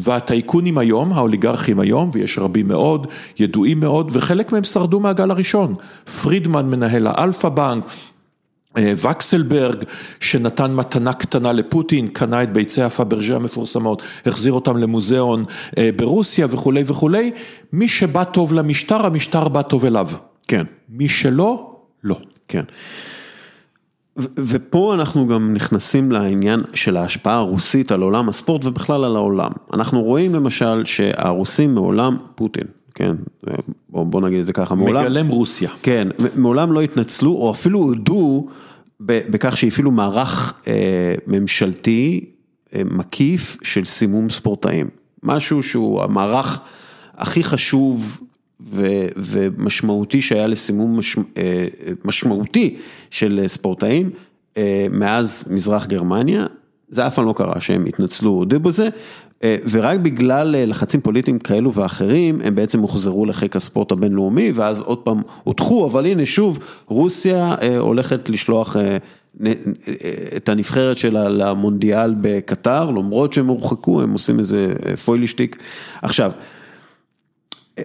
[0.00, 3.06] והטייקונים היום, האוליגרכים היום, ויש רבים מאוד,
[3.38, 5.74] ידועים מאוד, וחלק מהם שרדו מהגל הראשון.
[6.22, 7.84] פרידמן מנהל האלפא בנק,
[8.76, 9.84] אה, וקסלברג
[10.20, 15.44] שנתן מתנה קטנה לפוטין, קנה את ביצי הפברג'ה המפורסמות, החזיר אותם למוזיאון
[15.78, 17.32] אה, ברוסיה וכולי וכולי,
[17.72, 20.08] מי שבא טוב למשטר, המשטר בא טוב אליו.
[20.48, 20.64] כן.
[20.88, 22.16] מי שלא, לא.
[22.48, 22.64] כן.
[24.18, 29.50] ופה אנחנו גם נכנסים לעניין של ההשפעה הרוסית על עולם הספורט ובכלל על העולם.
[29.72, 33.16] אנחנו רואים למשל שהרוסים מעולם, פוטין, כן,
[33.88, 35.70] בוא, בוא נגיד את זה ככה, מעולם, מגלם רוסיה.
[35.82, 38.46] כן, מעולם לא התנצלו או אפילו הודו
[39.00, 42.24] בכך שהפעילו מערך אה, ממשלתי
[42.74, 44.88] אה, מקיף של סימום ספורטאים.
[45.22, 46.60] משהו שהוא המערך
[47.16, 48.20] הכי חשוב
[48.64, 51.66] ו, ומשמעותי שהיה לסימום מש, אה,
[52.04, 52.76] משמעותי
[53.10, 54.10] של ספורטאים
[54.56, 56.46] אה, מאז מזרח גרמניה,
[56.88, 58.88] זה אף פעם לא קרה שהם התנצלו, הודו בזה,
[59.44, 64.98] אה, ורק בגלל לחצים פוליטיים כאלו ואחרים, הם בעצם הוחזרו לחיק הספורט הבינלאומי, ואז עוד
[64.98, 68.76] פעם הודחו, אבל הנה שוב, רוסיה הולכת לשלוח
[70.36, 75.56] את הנבחרת שלה למונדיאל בקטר, למרות שהם הורחקו, הם עושים איזה פוילישטיק.
[76.02, 76.32] עכשיו,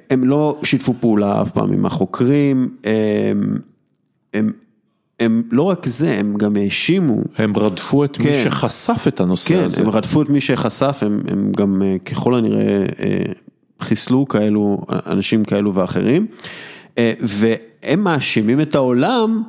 [0.10, 3.58] הם לא שיתפו פעולה אף פעם עם החוקרים, הם,
[4.34, 4.52] הם,
[5.20, 7.22] הם לא רק זה, הם גם האשימו.
[7.38, 9.78] הם רדפו את כן, מי שחשף את הנושא כן, הזה.
[9.78, 13.22] כן, הם רדפו את מי שחשף, הם, הם גם אה, ככל הנראה אה,
[13.82, 16.28] חיסלו כאלו, אנשים כאלו ואחרים,
[16.98, 19.44] אה, והם מאשימים את העולם.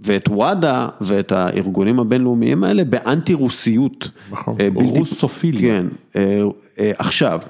[0.00, 4.10] ואת וואדה ואת הארגונים הבינלאומיים האלה באנטי רוסיות.
[4.30, 5.80] נכון, רוסופיליה.
[6.14, 6.20] כן,
[6.98, 7.40] עכשיו.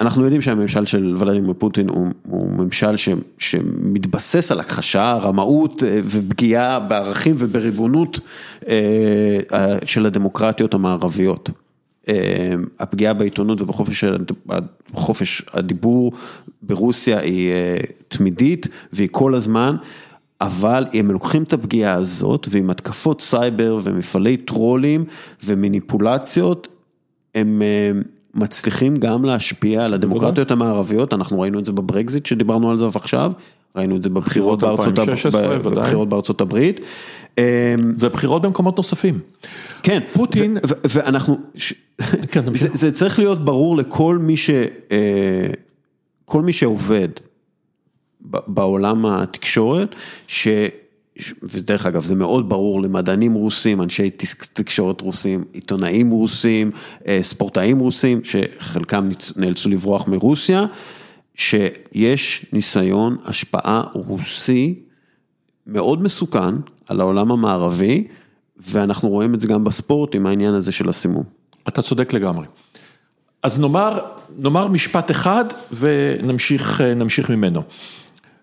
[0.00, 6.00] אנחנו יודעים שהממשל של ולדימיר פוטין הוא, הוא ממשל ש, שמתבסס על הכחשה, רמאות אה,
[6.04, 8.20] ופגיעה בערכים ובריבונות
[8.68, 11.50] אה, של הדמוקרטיות המערביות.
[12.08, 16.12] אה, הפגיעה בעיתונות ובחופש הדיבור
[16.62, 17.52] ברוסיה היא
[18.08, 19.76] תמידית והיא כל הזמן.
[20.40, 25.04] אבל הם לוקחים את הפגיעה הזאת ועם התקפות סייבר ומפעלי טרולים
[25.44, 26.68] ומניפולציות,
[27.34, 28.00] הם אה,
[28.34, 33.32] מצליחים גם להשפיע על הדמוקרטיות המערביות, אנחנו ראינו את זה בברקזיט שדיברנו על זה עכשיו,
[33.76, 35.60] ראינו את זה בבחירות בארצות, 2016, ודאי.
[35.74, 36.80] בבחירות בארצות הברית.
[37.38, 39.18] אה, ובחירות במקומות נוספים.
[39.82, 41.38] כן, פוטין- ו- ו- ואנחנו,
[42.30, 42.54] כן.
[42.54, 44.50] זה, זה צריך להיות ברור לכל מי ש...
[44.92, 45.46] אה,
[46.24, 47.08] כל מי שעובד
[48.30, 49.94] ב- בעולם התקשורת,
[50.26, 50.48] ש...
[51.42, 54.10] ודרך אגב זה מאוד ברור למדענים רוסים, אנשי
[54.52, 56.70] תקשורת רוסים, עיתונאים רוסים,
[57.06, 60.66] אה, ספורטאים רוסים, שחלקם נאלצו לברוח מרוסיה,
[61.34, 64.74] שיש ניסיון השפעה רוסי
[65.66, 66.54] מאוד מסוכן
[66.86, 68.06] על העולם המערבי,
[68.56, 71.22] ואנחנו רואים את זה גם בספורט עם העניין הזה של הסימום.
[71.68, 72.46] אתה צודק לגמרי.
[73.42, 73.98] אז נאמר,
[74.38, 77.62] נאמר משפט אחד ונמשיך נמשיך ממנו.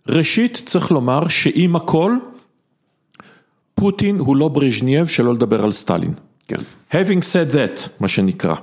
[0.07, 2.15] ראשית צריך לומר שעם הכל,
[3.81, 6.13] פוטין הוא לא ברז'נייב שלא לדבר על סטלין.
[6.47, 6.55] כן.
[6.91, 8.55] Having said that, מה שנקרא,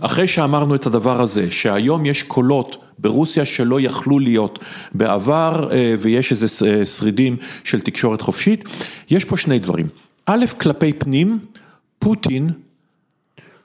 [0.00, 4.58] אחרי שאמרנו את הדבר הזה, שהיום יש קולות ברוסיה שלא יכלו להיות
[4.94, 8.64] בעבר, אה, ויש איזה אה, שרידים של תקשורת חופשית,
[9.10, 9.86] יש פה שני דברים.
[10.26, 11.38] א', כלפי פנים,
[11.98, 12.50] פוטין,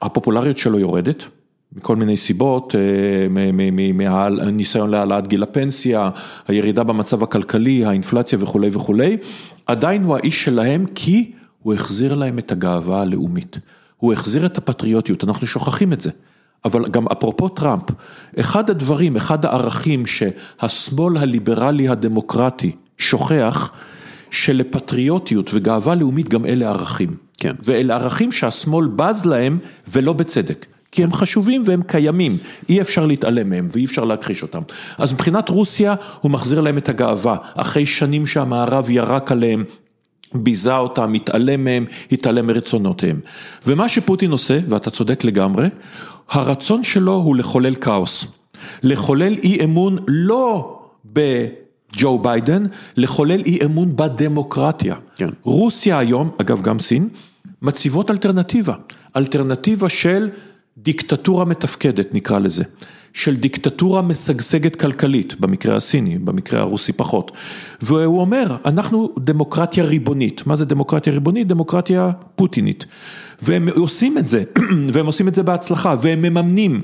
[0.02, 1.24] הפופולריות שלו יורדת.
[1.76, 2.82] מכל מיני סיבות, אה,
[3.94, 6.10] מהניסיון להעלאת גיל הפנסיה,
[6.48, 9.18] הירידה במצב הכלכלי, האינפלציה וכולי וכולי,
[9.66, 11.32] עדיין הוא האיש שלהם כי
[11.62, 13.60] הוא החזיר להם את הגאווה הלאומית.
[13.98, 16.12] הוא החזיר את הפטריוטיות, אנחנו שוכחים את זה.
[16.66, 17.84] אבל גם אפרופו טראמפ,
[18.40, 23.72] אחד הדברים, אחד הערכים שהשמאל הליברלי הדמוקרטי שוכח,
[24.32, 27.16] שלפטריוטיות וגאווה לאומית גם אלה ערכים.
[27.38, 27.56] כן.
[27.64, 29.58] ואלה ערכים שהשמאל בז להם
[29.88, 30.66] ולא בצדק.
[30.92, 32.38] כי הם חשובים והם קיימים,
[32.70, 34.62] אי אפשר להתעלם מהם ואי אפשר להכחיש אותם.
[34.98, 39.64] אז מבחינת רוסיה הוא מחזיר להם את הגאווה, אחרי שנים שהמערב ירק עליהם.
[40.34, 43.20] ביזה אותם, התעלם מהם, התעלם מרצונותיהם.
[43.68, 45.68] ומה שפוטין עושה, ואתה צודק לגמרי,
[46.30, 48.26] הרצון שלו הוא לחולל כאוס.
[48.84, 52.66] לחולל אי אמון לא בג'ו ביידן,
[52.98, 54.96] לחולל אי אמון בדמוקרטיה.
[55.16, 55.30] כן.
[55.44, 57.10] רוסיה היום, אגב גם סין,
[57.62, 58.74] מציבות אלטרנטיבה.
[59.18, 60.30] אלטרנטיבה של
[60.78, 62.64] דיקטטורה מתפקדת נקרא לזה.
[63.14, 67.32] של דיקטטורה משגשגת כלכלית, במקרה הסיני, במקרה הרוסי פחות.
[67.82, 70.48] והוא אומר, אנחנו דמוקרטיה ריבונית.
[70.48, 71.48] מה זה דמוקרטיה ריבונית?
[71.48, 72.86] דמוקרטיה פוטינית.
[73.42, 74.44] והם עושים את זה,
[74.94, 76.82] והם עושים את זה בהצלחה, והם מממנים.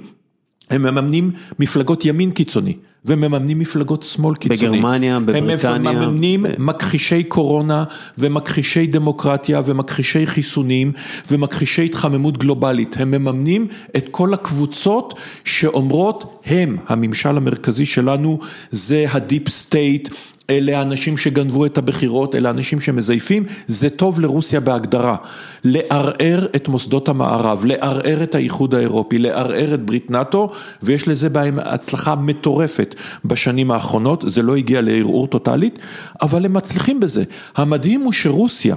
[0.70, 2.74] הם מממנים מפלגות ימין קיצוני,
[3.06, 4.78] ומממנים מפלגות שמאל קיצוני.
[4.80, 5.92] בגרמניה, בבריטניה.
[5.92, 7.84] הם מממנים ב- מכחישי קורונה,
[8.18, 10.92] ומכחישי דמוקרטיה, ומכחישי חיסונים,
[11.32, 12.96] ומכחישי התחממות גלובלית.
[13.00, 13.68] הם מממנים
[13.98, 18.40] את כל הקבוצות שאומרות, הם, הממשל המרכזי שלנו,
[18.72, 20.10] זה ה deep state.
[20.50, 25.16] אלה האנשים שגנבו את הבחירות, אלה האנשים שמזייפים, זה טוב לרוסיה בהגדרה.
[25.64, 30.50] לערער את מוסדות המערב, לערער את האיחוד האירופי, לערער את ברית נאט"ו,
[30.84, 32.96] ויש לזה בהם הצלחה מטורפת
[33.26, 35.80] בשנים האחרונות, זה לא הגיע לערעור טוטאלית,
[36.22, 37.24] אבל הם מצליחים בזה.
[37.56, 38.76] המדהים הוא שרוסיה,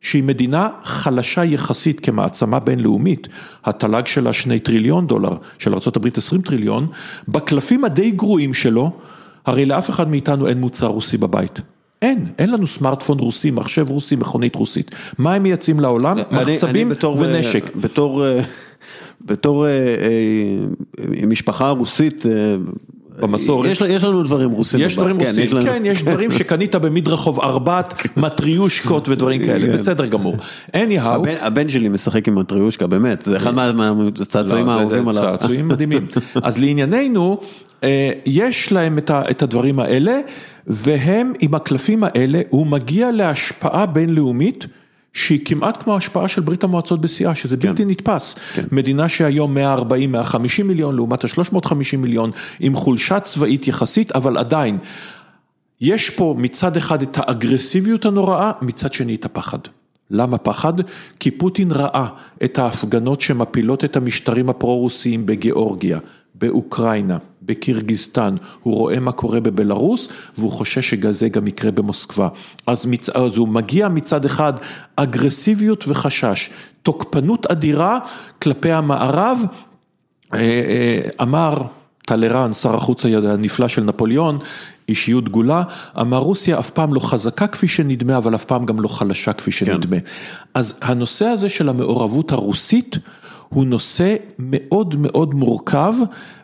[0.00, 3.28] שהיא מדינה חלשה יחסית כמעצמה בינלאומית,
[3.64, 6.86] התל"ג שלה שני טריליון דולר, של ארה"ב 20 טריליון,
[7.28, 8.92] בקלפים הדי גרועים שלו,
[9.46, 11.60] הרי לאף אחד מאיתנו אין מוצר רוסי בבית.
[12.02, 14.90] אין, אין לנו סמארטפון רוסי, מחשב רוסי, מכונית רוסית.
[15.18, 16.16] מה הם מייצאים לעולם?
[16.32, 17.64] מחצבים בתור, ונשק.
[17.64, 18.40] אה, בתור, אה,
[19.28, 22.56] בתור אה, אה, משפחה רוסית, אה,
[23.20, 23.70] במסורת.
[23.70, 24.80] יש, יש לנו דברים רוסים.
[24.80, 24.96] יש.
[24.96, 29.72] דברים כן, רוסים, יש לנו- כן, יש דברים שקנית במדרחוב ארבעת, מטריושקות ודברים כאלה, כן.
[29.72, 30.36] בסדר גמור.
[30.72, 35.22] anyhow, הבן, הבן שלי משחק עם מטריושקה, באמת, זה אחד מה- מהצעצועים לא, האהובים עליו.
[35.22, 36.06] צעצועים מדהימים.
[36.42, 37.38] אז לענייננו,
[37.84, 40.20] אה, יש להם את ה- את הדברים האלה,
[40.66, 44.66] והם עם הקלפים האלה, הוא מגיע להשפעה בינלאומית.
[45.14, 48.36] שהיא כמעט כמו ההשפעה של ברית המועצות בשיאה, שזה בלתי נתפס.
[48.72, 52.30] מדינה שהיום 140-150 מיליון לעומת ה-350 מיליון,
[52.60, 54.78] עם חולשה צבאית יחסית, אבל עדיין,
[55.80, 59.58] יש פה מצד אחד את האגרסיביות הנוראה, מצד שני את הפחד.
[60.10, 60.72] למה פחד?
[61.20, 62.06] כי פוטין ראה
[62.44, 65.98] את ההפגנות שמפילות את המשטרים הפרו-רוסיים בגיאורגיה,
[66.34, 70.08] באוקראינה, בקירגיסטן, הוא רואה מה קורה בבלארוס
[70.38, 72.28] והוא חושש שזה גם יקרה במוסקבה.
[72.66, 73.08] אז, מצ...
[73.10, 74.52] אז הוא מגיע מצד אחד
[74.96, 76.50] אגרסיביות וחשש,
[76.82, 77.98] תוקפנות אדירה
[78.42, 79.38] כלפי המערב,
[80.34, 81.62] אה, אה, אמר
[82.06, 84.38] טלרן, שר החוץ הנפלא של נפוליאון,
[84.88, 85.62] אישיות דגולה,
[86.00, 89.50] אמר רוסיה אף פעם לא חזקה כפי שנדמה, אבל אף פעם גם לא חלשה כפי
[89.50, 89.96] שנדמה.
[90.54, 92.98] אז הנושא הזה של המעורבות הרוסית,
[93.48, 95.94] הוא נושא מאוד מאוד מורכב,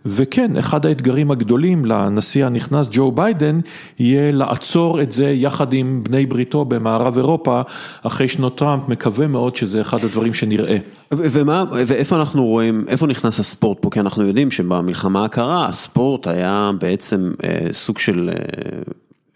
[0.06, 3.60] וכן, אחד האתגרים הגדולים לנשיא הנכנס ג'ו ביידן,
[3.98, 7.62] יהיה לעצור את זה יחד עם בני בריתו במערב אירופה,
[8.02, 10.78] אחרי שנות טראמפ, מקווה מאוד שזה אחד הדברים שנראה.
[11.12, 13.90] ומה, ואיפה אנחנו רואים, איפה נכנס הספורט פה?
[13.90, 18.30] כי אנחנו יודעים שבמלחמה הקרה, הספורט היה בעצם אה, סוג של...
[18.32, 18.42] אה,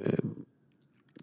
[0.06, 0.43] אה,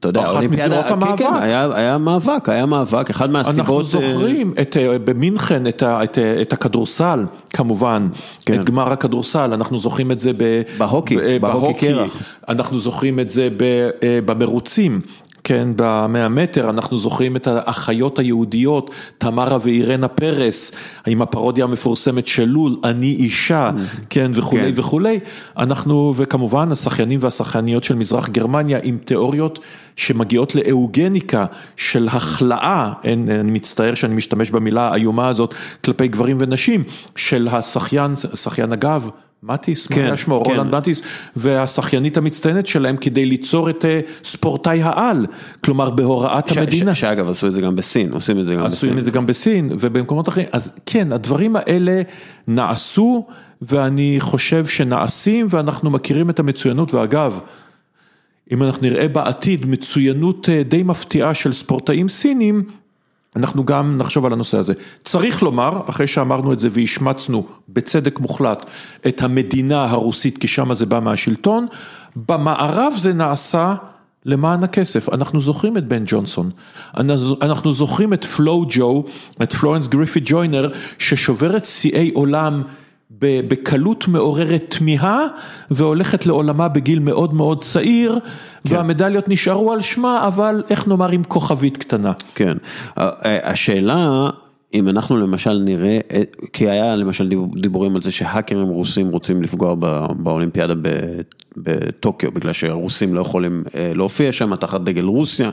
[0.02, 1.20] אתה יודע, אחת האולימפיאדה, מזירות המאבק.
[1.20, 3.60] כן, כן, היה, היה מאבק, היה מאבק, אחד מהסיבות...
[3.60, 8.08] אנחנו זוכרים את, אה, במינכן את, ה- את, ה- את הכדורסל, כמובן,
[8.46, 8.54] כן.
[8.54, 10.44] את גמר הכדורסל, אנחנו זוכרים את זה ב,
[10.78, 12.18] בהוקי, ב- בהוקי קרח.
[12.50, 15.02] אנחנו זוכרים את זה ב, אה, במרוצים.
[15.44, 20.72] כן, במאה מטר, אנחנו זוכרים את האחיות היהודיות, תמרה ואירנה פרס,
[21.08, 23.72] עם הפרודיה המפורסמת של לול, אני אישה,
[24.10, 24.80] כן, וכולי כן.
[24.80, 25.20] וכולי.
[25.58, 29.60] אנחנו, וכמובן השחיינים והשחייניות של מזרח גרמניה עם תיאוריות
[29.96, 31.46] שמגיעות לאהוגניקה
[31.76, 35.56] של הכלאה, אין, אני מצטער שאני משתמש במילה האיומה הזאת
[35.86, 36.84] כלפי גברים ונשים,
[37.16, 39.10] של השחיין, שחיין הגב.
[39.44, 40.52] מטיס, מה כן, היה שמו, כן.
[40.52, 41.02] רולנד מטיס,
[41.36, 45.26] והשחיינית המצטיינת שלהם כדי ליצור את אה, ספורטאי העל,
[45.66, 46.96] כלומר בהוראת ש- המדינה.
[46.96, 49.00] ש- שאגב עשו את זה גם בסין, עושים את זה גם עשו בסין.
[49.00, 52.02] את זה גם בסין ובמקומות אחרים, אז כן, הדברים האלה
[52.48, 53.26] נעשו
[53.62, 57.40] ואני חושב שנעשים ואנחנו מכירים את המצוינות ואגב,
[58.52, 62.64] אם אנחנו נראה בעתיד מצוינות אה, די מפתיעה של ספורטאים סינים,
[63.36, 64.74] אנחנו גם נחשוב על הנושא הזה.
[65.04, 68.66] צריך לומר, אחרי שאמרנו את זה והשמצנו בצדק מוחלט
[69.08, 71.68] את המדינה הרוסית, כי שם זה בא מהשלטון,
[72.16, 73.76] במערב זה נעשה
[74.26, 75.10] למען הכסף.
[75.10, 76.50] אנחנו זוכרים את בן ג'ונסון,
[77.42, 79.04] אנחנו זוכרים את פלואו ג'ו,
[79.44, 82.64] את פלורנס גריפי ג'וינר, ששוברת שיאי עולם
[83.22, 85.28] בקלות מעוררת תמיהה
[85.72, 88.20] והולכת לעולמה בגיל מאוד מאוד צעיר
[88.66, 92.12] והמדליות נשארו על שמה אבל איך נאמר עם כוכבית קטנה.
[92.36, 92.58] כן,
[93.26, 94.30] השאלה
[94.74, 96.00] אם אנחנו למשל נראה,
[96.54, 99.76] כי היה למשל דיב- דיבורים על זה שהאקרים רוסים רוצים לפגוע
[100.16, 100.74] באולימפיאדה
[101.58, 105.50] בטוקיו, בגלל שהרוסים לא יכולים אה, להופיע שם תחת דגל רוסיה,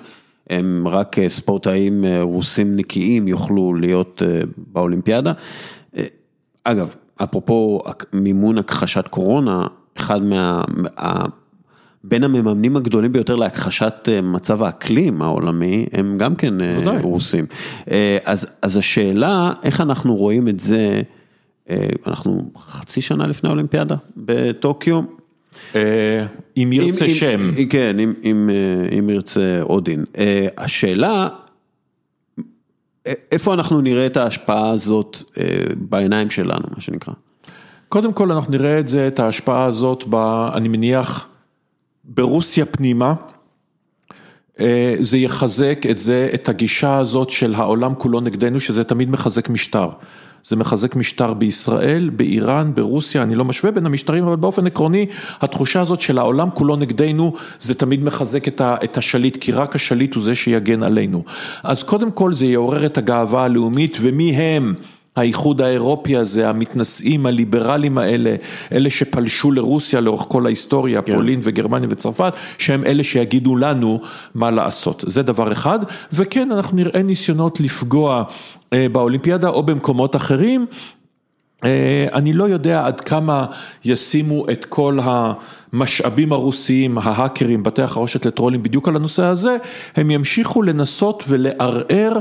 [0.51, 4.41] הם רק אה, ספורטאים אה, רוסים נקיים יוכלו להיות אה,
[4.73, 5.33] באולימפיאדה.
[5.97, 6.03] אה,
[6.65, 7.83] אגב, אפרופו
[8.13, 9.67] מימון הכחשת קורונה,
[9.97, 10.63] אחד מה...
[10.99, 11.25] ה-
[12.05, 16.99] בין המממנים הגדולים ביותר להכחשת אה, מצב האקלים העולמי, הם גם כן אה, ודאי.
[17.03, 17.47] רוסים.
[17.91, 21.03] אה, אז, אז השאלה, איך אנחנו רואים את זה,
[22.07, 25.01] אנחנו חצי שנה לפני האולימפיאדה בטוקיו.
[25.75, 27.51] אם ירצה אם- שם.
[27.59, 28.51] אם- כן, אם, אם,
[28.99, 30.05] אם ירצה אודין.
[30.59, 31.29] השאלה,
[33.33, 35.45] איפה אנחנו נראה את ההשפעה הזאת אה,
[35.77, 37.15] בעיניים שלנו, מה שנקרא.
[37.89, 40.15] קודם כל אנחנו נראה את זה, את ההשפעה הזאת, ב,
[40.55, 41.27] אני מניח,
[42.05, 43.15] ברוסיה פנימה.
[44.61, 49.49] אה, זה יחזק את זה, את הגישה הזאת של העולם כולו נגדנו, שזה תמיד מחזק
[49.49, 49.89] משטר.
[50.45, 55.07] זה מחזק משטר בישראל, באיראן, ברוסיה, אני לא משווה בין המשטרים, אבל באופן עקרוני,
[55.41, 59.77] התחושה הזאת של העולם כולו נגדנו, זה תמיד מחזק את, ה, את השליט, כי רק
[59.77, 61.25] השליט הוא זה שיגן עלינו.
[61.63, 64.75] אז קודם כל זה יעורר את הגאווה הלאומית, ומי הם?
[65.17, 68.35] האיחוד האירופי הזה, המתנשאים, הליברלים האלה,
[68.73, 71.15] אלה שפלשו לרוסיה לאורך כל ההיסטוריה, כן.
[71.15, 74.01] פולין וגרמניה וצרפת, שהם אלה שיגידו לנו
[74.35, 75.05] מה לעשות.
[75.07, 75.79] זה דבר אחד,
[76.13, 78.25] וכן, אנחנו נראה ניסיונות לפגוע
[78.73, 80.67] אה, באולימפיאדה או במקומות אחרים.
[81.65, 83.47] אה, אני לא יודע עד כמה
[83.85, 89.57] ישימו את כל המשאבים הרוסיים, ההאקרים, בתי החרושת לטרולים בדיוק על הנושא הזה,
[89.97, 92.13] הם ימשיכו לנסות ולערער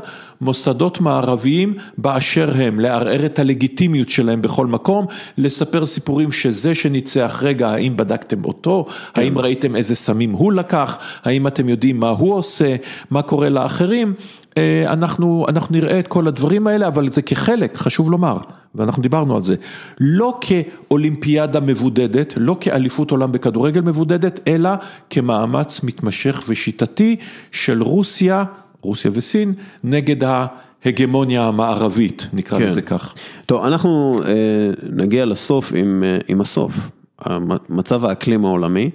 [0.41, 5.05] מוסדות מערביים באשר הם, לערער את הלגיטימיות שלהם בכל מקום,
[5.37, 8.85] לספר סיפורים שזה שניצח, רגע, האם בדקתם אותו,
[9.15, 12.75] האם ראיתם איזה סמים הוא לקח, האם אתם יודעים מה הוא עושה,
[13.11, 14.13] מה קורה לאחרים.
[14.57, 18.37] אה, אנחנו, אנחנו נראה את כל הדברים האלה, אבל זה כחלק, חשוב לומר,
[18.75, 19.55] ואנחנו דיברנו על זה,
[19.99, 24.69] לא כאולימפיאדה מבודדת, לא כאליפות עולם בכדורגל מבודדת, אלא
[25.09, 27.15] כמאמץ מתמשך ושיטתי
[27.51, 28.43] של רוסיה,
[28.81, 29.53] רוסיה וסין,
[29.83, 32.65] נגד ההגמוניה המערבית, נקרא כן.
[32.65, 33.13] לזה כך.
[33.45, 34.31] טוב, אנחנו אה,
[34.89, 36.73] נגיע לסוף עם, אה, עם הסוף,
[37.69, 38.89] מצב האקלים העולמי.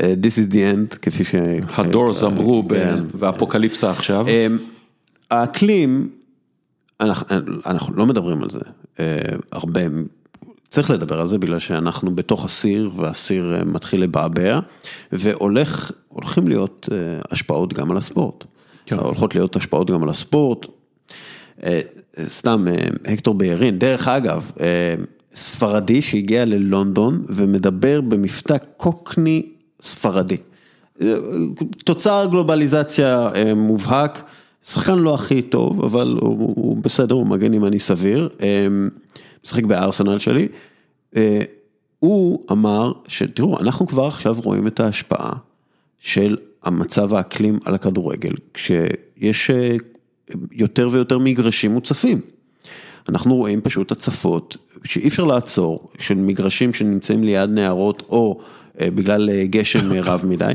[0.00, 1.34] אה, אה, This is the end, כפי ש...
[1.74, 2.98] הדורס אמרו, ב- כן.
[3.14, 4.28] ואפוקליפסה עכשיו.
[4.28, 4.46] אה,
[5.30, 6.10] האקלים,
[7.00, 7.36] אנחנו,
[7.66, 8.60] אנחנו לא מדברים על זה
[9.00, 9.16] אה,
[9.52, 9.80] הרבה,
[10.68, 14.60] צריך לדבר על זה בגלל שאנחנו בתוך הסיר והסיר אה, מתחיל לבעבע
[15.12, 16.96] והולך, הולכים להיות אה,
[17.30, 18.44] השפעות גם על הספורט.
[18.86, 18.96] כן.
[18.98, 20.66] הולכות להיות השפעות גם על הספורט.
[21.64, 21.80] אה,
[22.24, 24.94] סתם, אה, הקטור בארין, דרך אגב, אה,
[25.34, 29.46] ספרדי שהגיע ללונדון ומדבר במבטא קוקני
[29.86, 30.36] ספרדי.
[31.02, 31.14] אה,
[31.84, 34.22] תוצר גלובליזציה אה, מובהק,
[34.64, 38.28] שחקן לא הכי טוב, אבל הוא, הוא בסדר, הוא מגן ימני סביר,
[39.44, 40.48] משחק בארסנל שלי.
[41.98, 45.32] הוא אמר שתראו, אנחנו כבר עכשיו רואים את ההשפעה
[45.98, 49.50] של המצב האקלים על הכדורגל, כשיש
[50.52, 52.20] יותר ויותר מגרשים מוצפים.
[53.08, 58.40] אנחנו רואים פשוט הצפות שאי אפשר לעצור, של מגרשים שנמצאים ליד נהרות או
[58.80, 60.52] בגלל גשם רב מדי.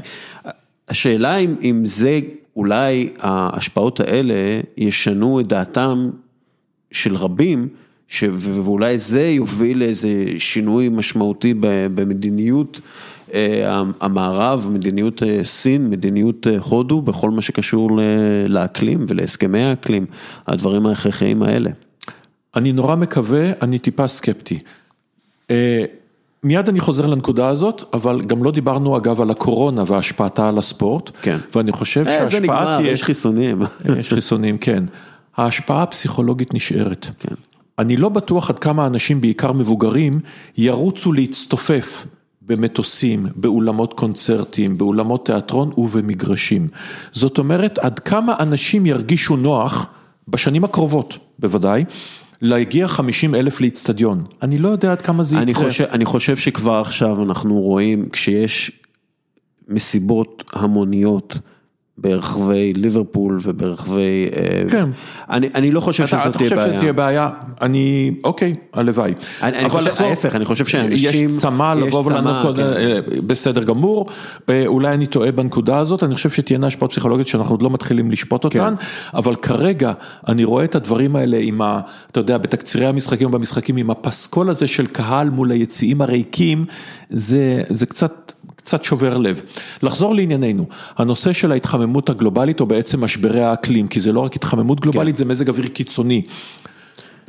[0.89, 2.19] השאלה אם, אם זה,
[2.56, 4.34] אולי ההשפעות האלה
[4.77, 6.10] ישנו את דעתם
[6.91, 7.68] של רבים,
[8.07, 11.53] ש, ואולי זה יוביל לאיזה שינוי משמעותי
[11.95, 12.81] במדיניות
[14.02, 17.89] המערב, מדיניות סין, מדיניות הודו, בכל מה שקשור
[18.48, 20.06] לאקלים ולהסכמי האקלים,
[20.48, 21.69] הדברים ההכרחיים האלה.
[22.56, 24.60] אני נורא מקווה, אני טיפה סקפטי.
[26.43, 31.11] מיד אני חוזר לנקודה הזאת, אבל גם לא דיברנו אגב על הקורונה והשפעתה על הספורט.
[31.22, 31.38] כן.
[31.55, 32.30] ואני חושב שההשפעה תהיה...
[32.30, 33.61] זה נגמר, יש חיסונים.
[33.99, 34.84] יש חיסונים, כן.
[35.38, 37.09] ההשפעה הפסיכולוגית נשארת.
[37.19, 37.35] כן.
[37.80, 40.19] אני לא בטוח עד כמה אנשים, בעיקר מבוגרים,
[40.57, 42.07] ירוצו להצטופף
[42.41, 46.68] במטוסים, באולמות קונצרטים, באולמות תיאטרון ובמגרשים.
[47.11, 49.85] זאת אומרת, עד כמה אנשים ירגישו נוח,
[50.27, 51.84] בשנים הקרובות בוודאי,
[52.41, 55.43] להגיע 50 אלף לאיצטדיון, אני לא יודע עד כמה זה יקרה.
[55.43, 58.72] אני חושב, אני חושב שכבר עכשיו אנחנו רואים, כשיש
[59.68, 61.39] מסיבות המוניות
[62.02, 64.28] ברחבי ליברפול וברחבי,
[64.69, 64.90] כן.
[65.30, 66.64] אני, אני לא חושב שזאת תהיה בעיה.
[66.64, 67.30] אתה חושב שתהיה בעיה,
[67.61, 69.14] אני, אוקיי, הלוואי.
[69.41, 73.28] אני, אני חושב, לחזור, ההפך, אני חושב שאנשים, יש צמא לבוא ולענות, כן.
[73.28, 74.06] בסדר גמור,
[74.65, 78.44] אולי אני טועה בנקודה הזאת, אני חושב שתהיינה השפעות פסיכולוגיות שאנחנו עוד לא מתחילים לשפוט
[78.44, 78.86] אותן, כן.
[79.14, 79.91] אבל כרגע
[80.28, 84.68] אני רואה את הדברים האלה עם ה, אתה יודע, בתקצירי המשחקים ובמשחקים, עם הפסקול הזה
[84.68, 86.65] של קהל מול היציעים הריקים,
[87.10, 88.32] זה, זה קצת...
[88.64, 89.42] קצת שובר לב.
[89.84, 90.66] לחזור לענייננו,
[90.98, 95.20] הנושא של ההתחממות הגלובלית או בעצם משברי האקלים, כי זה לא רק התחממות גלובלית, כן.
[95.20, 96.22] זה מזג אוויר קיצוני.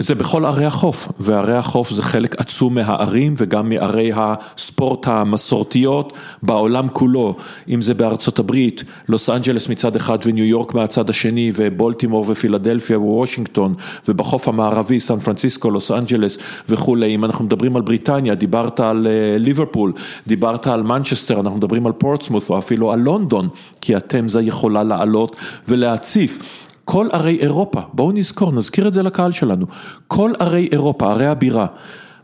[0.02, 6.12] זה בכל ערי החוף, וערי החוף זה חלק עצום מהערים וגם מערי הספורט המסורתיות
[6.42, 7.36] בעולם כולו,
[7.68, 13.74] אם זה בארצות הברית, לוס אנג'לס מצד אחד וניו יורק מהצד השני ובולטימור ופילדלפיה ווושינגטון
[14.08, 16.38] ובחוף המערבי סן פרנסיסקו, לוס אנג'לס
[16.68, 19.06] וכולי, אם אנחנו מדברים על בריטניה, דיברת על
[19.38, 19.92] ליברפול,
[20.26, 23.48] דיברת על מנצ'סטר, אנחנו מדברים על פורטסמות' או אפילו על לונדון,
[23.80, 25.36] כי התמזה יכולה לעלות
[25.68, 26.68] ולהציף.
[26.84, 29.66] כל ערי אירופה, בואו נזכור, נזכיר את זה לקהל שלנו,
[30.08, 31.66] כל ערי אירופה, ערי הבירה,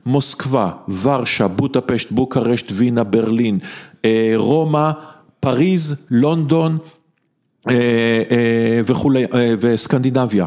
[0.07, 0.71] מוסקבה,
[1.03, 3.59] ורשה, בוטפשט, בוקרשט, וינה, ברלין,
[4.37, 4.91] רומא,
[5.41, 6.79] פריז, לונדון
[8.87, 9.25] וכולי,
[9.61, 10.47] וסקנדינביה,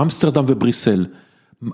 [0.00, 1.06] אמסטרדם ובריסל,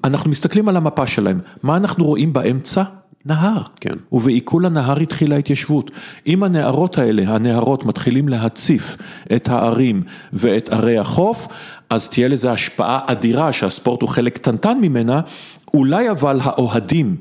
[0.04, 2.82] אנחנו מסתכלים על המפה שלהם, מה אנחנו רואים באמצע?
[3.26, 3.94] נהר, כן.
[4.12, 5.90] ובעיכול הנהר התחילה ההתיישבות.
[6.26, 8.96] אם הנהרות האלה, הנהרות מתחילים להציף
[9.36, 10.02] את הערים
[10.32, 11.48] ואת ערי החוף,
[11.90, 15.20] אז תהיה לזה השפעה אדירה שהספורט הוא חלק קטנטן ממנה,
[15.74, 17.16] אולי אבל האוהדים,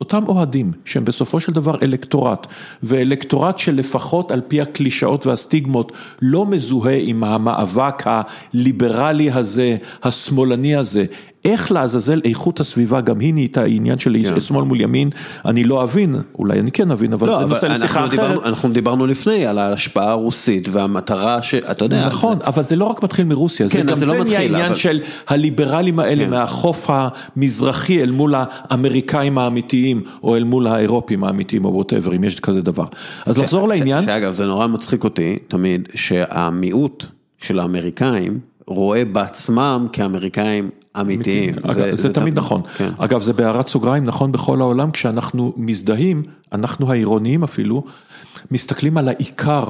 [0.00, 2.46] אותם אוהדים שהם בסופו של דבר אלקטורט,
[2.82, 5.92] ואלקטורט שלפחות על פי הקלישאות והסטיגמות
[6.22, 11.04] לא מזוהה עם המאבק הליברלי הזה, השמאלני הזה,
[11.44, 14.40] איך לעזאזל איכות הסביבה, גם היא נהייתה עניין של כן.
[14.40, 15.10] שמאל מול ימין,
[15.44, 18.10] אני לא אבין, אולי אני כן אבין, אבל לא, זה אבל נושא לשיחה אחרת.
[18.10, 22.06] דיברנו, אנחנו דיברנו לפני על ההשפעה הרוסית והמטרה שאתה יודע.
[22.06, 22.44] נכון, זה...
[22.46, 24.74] אבל זה לא רק מתחיל מרוסיה, כן, זה גם זה זה לא נהיה עניין אבל...
[24.74, 26.30] של הליברלים האלה כן.
[26.30, 32.40] מהחוף המזרחי אל מול האמריקאים האמיתיים, או אל מול האירופים האמיתיים, או ווטאבר, אם יש
[32.40, 32.86] כזה דבר.
[33.26, 34.02] אז לחזור לעניין.
[34.02, 37.06] שאגב, זה נורא מצחיק אותי תמיד, שהמיעוט
[37.38, 40.70] של האמריקאים רואה בעצמם כאמריקאים
[41.00, 41.54] אמיתיים.
[41.72, 42.38] זה, זה, זה תמיד.
[42.38, 42.62] נכון.
[42.76, 42.90] כן.
[42.98, 47.84] אגב, זה בהערת סוגריים נכון בכל העולם, כשאנחנו מזדהים, אנחנו העירוניים אפילו,
[48.50, 49.64] מסתכלים על העיקר.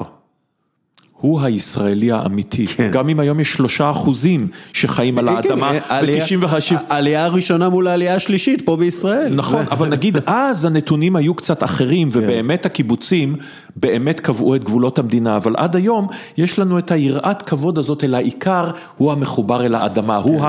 [1.21, 2.91] הוא הישראלי האמיתי, כן.
[2.93, 6.79] גם אם היום יש שלושה אחוזים שחיים על האדמה ב-90 וחשיב.
[6.89, 9.35] העלייה הראשונה מול העלייה השלישית פה בישראל.
[9.35, 13.37] נכון, אבל נגיד אז הנתונים היו קצת אחרים ובאמת הקיבוצים
[13.77, 16.07] באמת קבעו את גבולות המדינה, אבל עד היום
[16.37, 20.41] יש לנו את היראת כבוד הזאת אל העיקר, הוא המחובר אל האדמה, הוא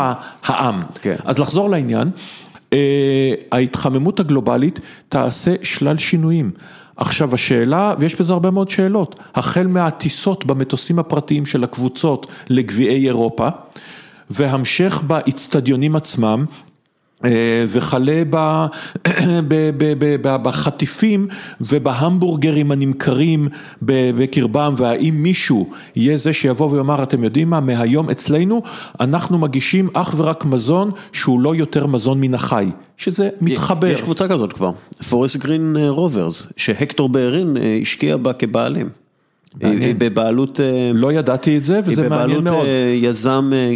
[0.44, 0.84] העם.
[1.26, 2.10] אז לחזור לעניין,
[3.52, 4.80] ההתחממות הגלובלית
[5.10, 6.52] תעשה שלל שינויים.
[6.98, 13.48] עכשיו השאלה, ויש בזה הרבה מאוד שאלות, החל מהטיסות במטוסים הפרטיים של הקבוצות לגביעי אירופה,
[14.30, 16.46] והמשך באיצטדיונים עצמם,
[17.68, 18.24] וכלה
[20.44, 21.28] בחטיפים
[21.62, 23.48] ובהמבורגרים הנמכרים
[23.82, 28.62] בקרבם, והאם מישהו יהיה זה שיבוא ויאמר, אתם יודעים מה, מהיום אצלנו
[29.00, 33.88] אנחנו מגישים אך ורק מזון שהוא לא יותר מזון מן החי, שזה מתחבר.
[33.88, 34.72] יש קבוצה כזאת כבר,
[35.10, 39.07] פורסט גרין רוברס, שהקטור בארין השקיע בה כבעלים.
[39.62, 42.66] היא היא בבעלות, אה, לא ידעתי את זה היא וזה מעניין בבעלות מאוד.
[42.66, 43.72] אה, יזם אה,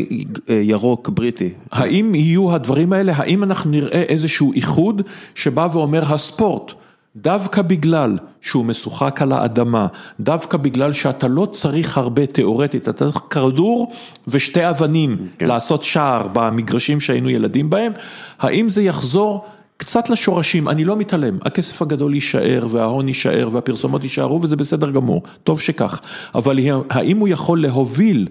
[0.49, 1.49] אה, ירוק בריטי.
[1.71, 5.01] האם יהיו הדברים האלה, האם אנחנו נראה איזשהו איחוד
[5.35, 6.73] שבא ואומר הספורט,
[7.15, 9.87] דווקא בגלל שהוא משוחק על האדמה,
[10.19, 13.91] דווקא בגלל שאתה לא צריך הרבה תיאורטית, אתה צריך כדור
[14.27, 15.47] ושתי אבנים כן.
[15.47, 17.91] לעשות שער במגרשים שהיינו ילדים בהם,
[18.39, 19.45] האם זה יחזור
[19.81, 25.23] קצת לשורשים, אני לא מתעלם, הכסף הגדול יישאר וההון יישאר והפרסומות יישארו וזה בסדר גמור,
[25.43, 26.01] טוב שכך,
[26.35, 26.59] אבל
[26.89, 28.27] האם הוא יכול להוביל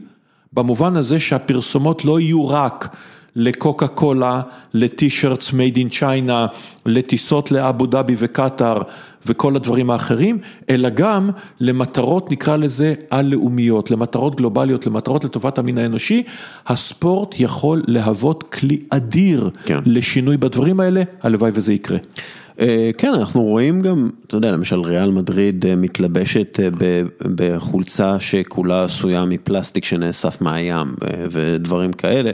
[0.52, 2.96] במובן הזה שהפרסומות לא יהיו רק
[3.36, 4.42] לקוקה קולה,
[4.74, 6.54] לטי-שירטס made in China,
[6.86, 8.82] לטיסות לאבו דאבי וקטאר
[9.26, 10.38] וכל הדברים האחרים,
[10.70, 11.30] אלא גם
[11.60, 16.22] למטרות נקרא לזה על-לאומיות, למטרות גלובליות, למטרות לטובת המין האנושי,
[16.66, 19.78] הספורט יכול להוות כלי אדיר כן.
[19.86, 21.98] לשינוי בדברים האלה, הלוואי וזה יקרה.
[22.60, 26.68] אה, כן, אנחנו רואים גם, אתה יודע, למשל ריאל מדריד אה, מתלבשת אה,
[27.34, 30.94] בחולצה שכולה עשויה מפלסטיק שנאסף מהים
[31.30, 32.30] ודברים כאלה.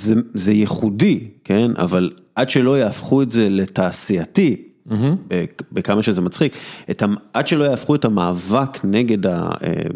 [0.00, 4.56] זה, זה ייחודי, כן, אבל עד שלא יהפכו את זה לתעשייתי,
[5.28, 6.56] בכ- בכמה שזה מצחיק,
[7.32, 9.48] עד שלא יהפכו את המאבק נגד אה,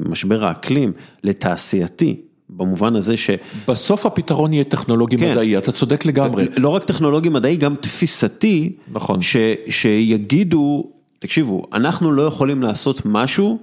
[0.08, 0.92] משבר האקלים
[1.24, 2.16] לתעשייתי,
[2.50, 3.30] במובן הזה ש...
[3.68, 5.30] בסוף הפתרון יהיה טכנולוגי כן.
[5.30, 6.44] מדעי, אתה צודק לגמרי.
[6.56, 8.72] לא רק טכנולוגי מדעי, גם תפיסתי.
[8.92, 9.20] נכון.
[9.20, 9.36] ש,
[9.68, 10.84] שיגידו,
[11.18, 13.58] תקשיבו, אנחנו לא יכולים לעשות משהו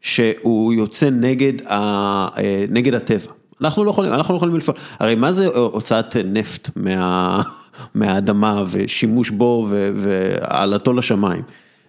[0.00, 1.74] שהוא יוצא נגד, ה,
[2.38, 3.32] אה, נגד הטבע.
[3.60, 4.76] אנחנו לא יכולים, אנחנו לא יכולים לפעול.
[4.98, 7.42] הרי מה זה הוצאת נפט מה,
[7.94, 11.42] מהאדמה ושימוש בו והעלתו לשמיים?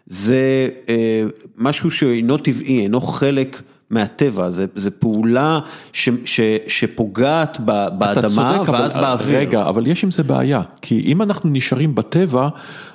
[0.06, 1.24] זה אה,
[1.58, 3.62] משהו שאינו טבעי, אינו חלק
[3.92, 5.60] מהטבע, זה, זה פעולה
[5.94, 8.28] ש, ש, שפוגעת ב, באדמה
[8.58, 9.40] צודק, אבל- ואז באוויר.
[9.40, 12.48] רגע, אבל יש עם זה בעיה, כי אם אנחנו נשארים בטבע,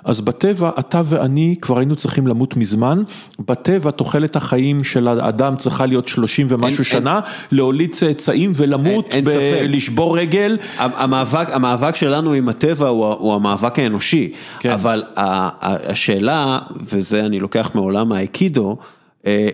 [0.05, 3.03] אז בטבע אתה ואני כבר היינו צריכים למות מזמן,
[3.39, 7.21] בטבע תוחלת החיים של האדם צריכה להיות 30 ומשהו אין- שנה,
[7.53, 9.67] להוליד צאצאים ולמות, אין- אין ב- ספק.
[9.69, 10.59] לשבור רגל.
[10.79, 14.71] המאבק, המאבק שלנו עם הטבע הוא, הוא המאבק האנושי, כן.
[14.71, 18.77] אבל השאלה, וזה אני לוקח מעולם האייקידו,
[19.27, 19.49] אה,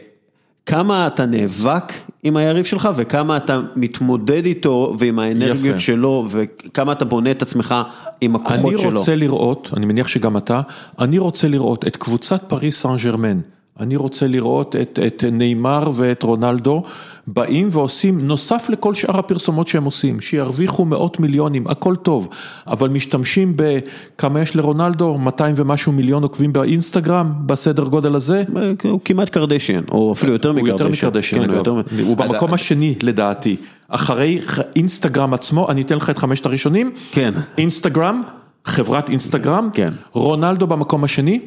[0.66, 5.78] כמה אתה נאבק עם היריב שלך וכמה אתה מתמודד איתו ועם האנרגיות יפה.
[5.78, 7.74] שלו וכמה אתה בונה את עצמך
[8.20, 8.98] עם הכוחות אני שלו.
[8.98, 10.60] רוצה לראות, אני מניח שגם אתה,
[10.98, 13.40] אני רוצה לראות את קבוצת פריס סן ג'רמן,
[13.80, 16.82] אני רוצה לראות את, את נאמר ואת רונלדו
[17.26, 22.28] באים ועושים, נוסף לכל שאר הפרסומות שהם עושים, שירוויחו מאות מיליונים, הכל טוב,
[22.66, 28.44] אבל משתמשים בכמה יש לרונלדו, 200 ומשהו מיליון עוקבים באינסטגרם, בסדר גודל הזה,
[28.82, 30.86] הוא כמעט קרדשיאן, או אפילו יותר הוא מקרדשיאן.
[30.86, 33.56] יותר מקרדשן, כן, הוא אגב, יותר הוא במקום השני לדעתי,
[33.88, 34.38] אחרי
[34.76, 37.34] אינסטגרם עצמו, אני אתן לך את חמשת הראשונים, כן.
[37.58, 38.22] אינסטגרם,
[38.64, 39.92] חברת אינסטגרם, כן.
[40.12, 41.40] רונלדו במקום השני,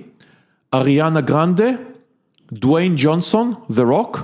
[0.73, 1.69] אריאנה גרנדה,
[2.53, 4.17] דוויין ג'ונסון, The Rock,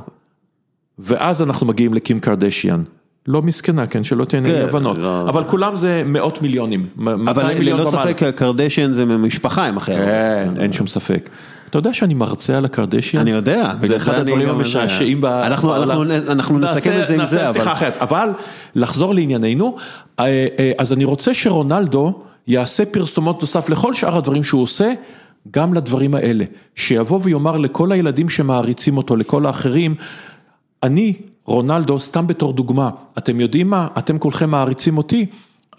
[0.99, 2.83] ואז אנחנו מגיעים לקים קרדשיאן.
[3.27, 7.57] לא מסכנה, כן, שלא תהיינה כן, הבנות, לא- אבל כולם זה מאות מיליונים, אבל 200
[7.57, 7.89] מיליון ללא.
[7.91, 9.95] ספק קרדשיאן זה ממשפחה עם אחר.
[9.95, 11.29] כן, אין שום ספק.
[11.69, 13.21] אתה יודע שאני מרצה על הקרדשיאנס?
[13.21, 15.83] אני יודע, זה אחד הדברים המשעשעים ב- אנחנו- בעולם.
[16.01, 18.29] אנחנו- אנחנו נסכם נעשה- את זה עם זה, נעשה אבל- שיחה אחרת, אבל
[18.75, 19.75] לחזור לענייננו,
[20.19, 20.25] אה,
[20.59, 22.13] אה, אז אני רוצה שרונלדו
[22.47, 24.93] יעשה פרסומות נוסף לכל שאר הדברים שהוא עושה,
[25.51, 26.45] גם לדברים האלה,
[26.75, 29.95] שיבוא ויאמר לכל הילדים שמעריצים אותו, לכל האחרים,
[30.83, 31.13] אני,
[31.45, 35.25] רונלדו, סתם בתור דוגמה, אתם יודעים מה, אתם כולכם מעריצים אותי,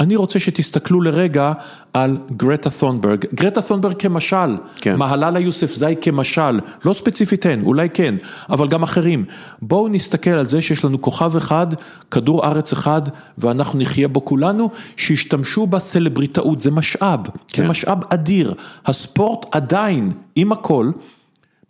[0.01, 1.53] אני רוצה שתסתכלו לרגע
[1.93, 4.97] על גרטה תונברג, גרטה תונברג כמשל, כן.
[4.97, 8.15] מהללה יוסף זי כמשל, לא ספציפית הן, אולי כן,
[8.51, 9.25] אבל גם אחרים.
[9.63, 11.67] בואו נסתכל על זה שיש לנו כוכב אחד,
[12.11, 13.03] כדור ארץ אחד,
[13.39, 17.69] ואנחנו נחיה בו כולנו, שישתמשו בסלבריטאות, זה משאב, זה כן.
[17.69, 18.55] משאב אדיר.
[18.87, 20.91] הספורט עדיין, עם הכל,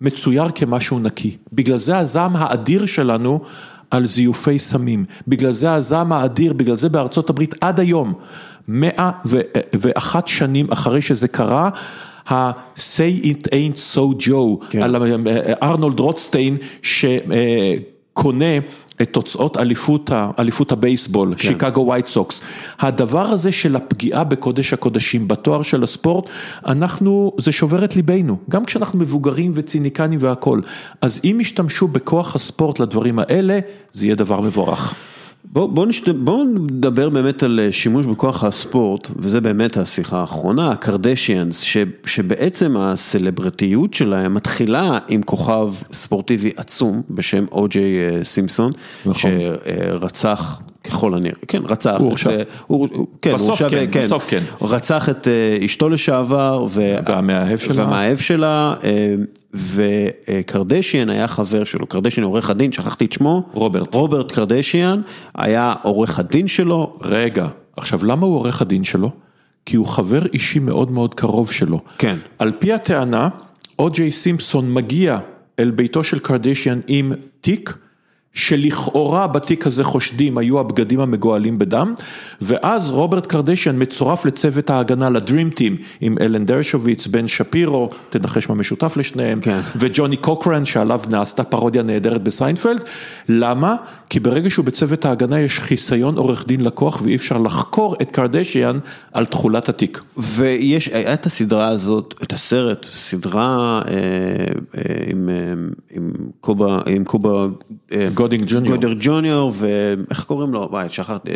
[0.01, 1.37] מצויר כמשהו נקי.
[1.53, 3.41] בגלל זה הזעם האדיר שלנו
[3.93, 5.05] על זיופי סמים.
[5.29, 8.15] בגלל זה הזעם האדיר, בגלל זה בארצות הברית עד היום,
[8.69, 9.41] מאה ו-
[9.73, 11.71] ואחת שנים אחרי שזה קרה,
[12.29, 14.83] ה-say it ain't so Joe, כן.
[14.83, 14.97] על
[15.63, 18.55] ארנולד רוטסטיין שקונה
[19.03, 21.49] את תוצאות אליפות, אליפות הבייסבול, כן.
[21.49, 22.43] שיקגו ווייט סוקס.
[22.79, 26.31] הדבר הזה של הפגיעה בקודש הקודשים, בתואר של הספורט,
[26.67, 30.63] אנחנו, זה שובר את ליבנו, גם כשאנחנו מבוגרים וציניקנים והכול.
[31.01, 33.59] אז אם ישתמשו בכוח הספורט לדברים האלה,
[33.93, 34.95] זה יהיה דבר מבורך.
[35.45, 36.09] בוא, בוא, נשת...
[36.09, 41.77] בוא נדבר באמת על אה, שימוש בכוח הספורט, וזה באמת השיחה האחרונה, הקרדשיאנס, ש...
[42.07, 48.73] שבעצם הסלברטיות שלהם מתחילה עם כוכב ספורטיבי עצום בשם או.ג'יי אה, סימפסון,
[49.07, 49.31] נכון.
[49.31, 52.31] שרצח ככל הנראה, כן רצח, הוא הורשע.
[52.35, 52.89] את, אה, הוא,
[53.23, 54.43] כן, בסוף הוא הורשע כן, ב- בסוף כן.
[54.59, 56.95] הוא רצח את אה, אשתו לשעבר, ו...
[57.07, 57.75] והמאהב שלה.
[57.77, 59.15] והמאהב שלה, אה,
[59.55, 63.43] וקרדשיאן היה חבר שלו, קרדשיאן עורך הדין, שכחתי את שמו.
[63.53, 63.95] רוברט.
[63.95, 65.01] רוברט קרדשיאן
[65.35, 66.99] היה עורך הדין שלו.
[67.03, 69.11] רגע, עכשיו למה הוא עורך הדין שלו?
[69.67, 71.81] כי הוא חבר אישי מאוד מאוד קרוב שלו.
[71.99, 72.17] כן.
[72.39, 73.29] על פי הטענה,
[73.79, 75.19] או.ג'יי סימפסון מגיע
[75.59, 77.75] אל ביתו של קרדשיאן עם תיק.
[78.35, 81.95] שלכאורה בתיק הזה חושדים היו הבגדים המגואלים בדם,
[82.41, 88.49] ואז רוברט קרדשיאן מצורף לצוות ההגנה ל dream team עם אלן דרשוביץ, בן שפירו, תנחש
[88.49, 89.61] מה משותף לשניהם, כן.
[89.77, 92.85] וג'וני קוקרן שעליו נעשתה פרודיה נהדרת בסיינפלד,
[93.29, 93.77] למה?
[94.11, 98.79] כי ברגע שהוא בצוות ההגנה יש חיסיון עורך דין לקוח ואי אפשר לחקור את קרדשיאן
[99.13, 100.01] על תכולת התיק.
[100.17, 105.53] ויש, היה את הסדרה הזאת, את הסרט, סדרה אה, אה, עם, אה,
[105.91, 106.11] עם
[106.41, 107.47] קובה, עם קובה,
[107.93, 108.77] אה, גודינג ג'וניור.
[108.77, 110.69] גודר ג'וניור, ואיך קוראים לו?
[110.71, 111.31] וואי, שכחתי,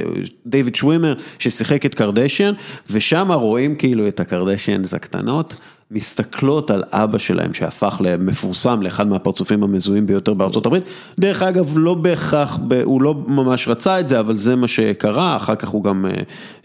[0.46, 2.54] דיוויד שווימר, ששיחק את קרדשיאן,
[2.90, 5.60] ושם רואים כאילו את הקרדשיאנס הקטנות.
[5.90, 10.84] מסתכלות על אבא שלהם שהפך למפורסם לאחד מהפרצופים המזוהים ביותר בארצות הברית.
[11.20, 15.54] דרך אגב, לא בהכרח, הוא לא ממש רצה את זה, אבל זה מה שקרה, אחר
[15.54, 16.10] כך הוא גם אה,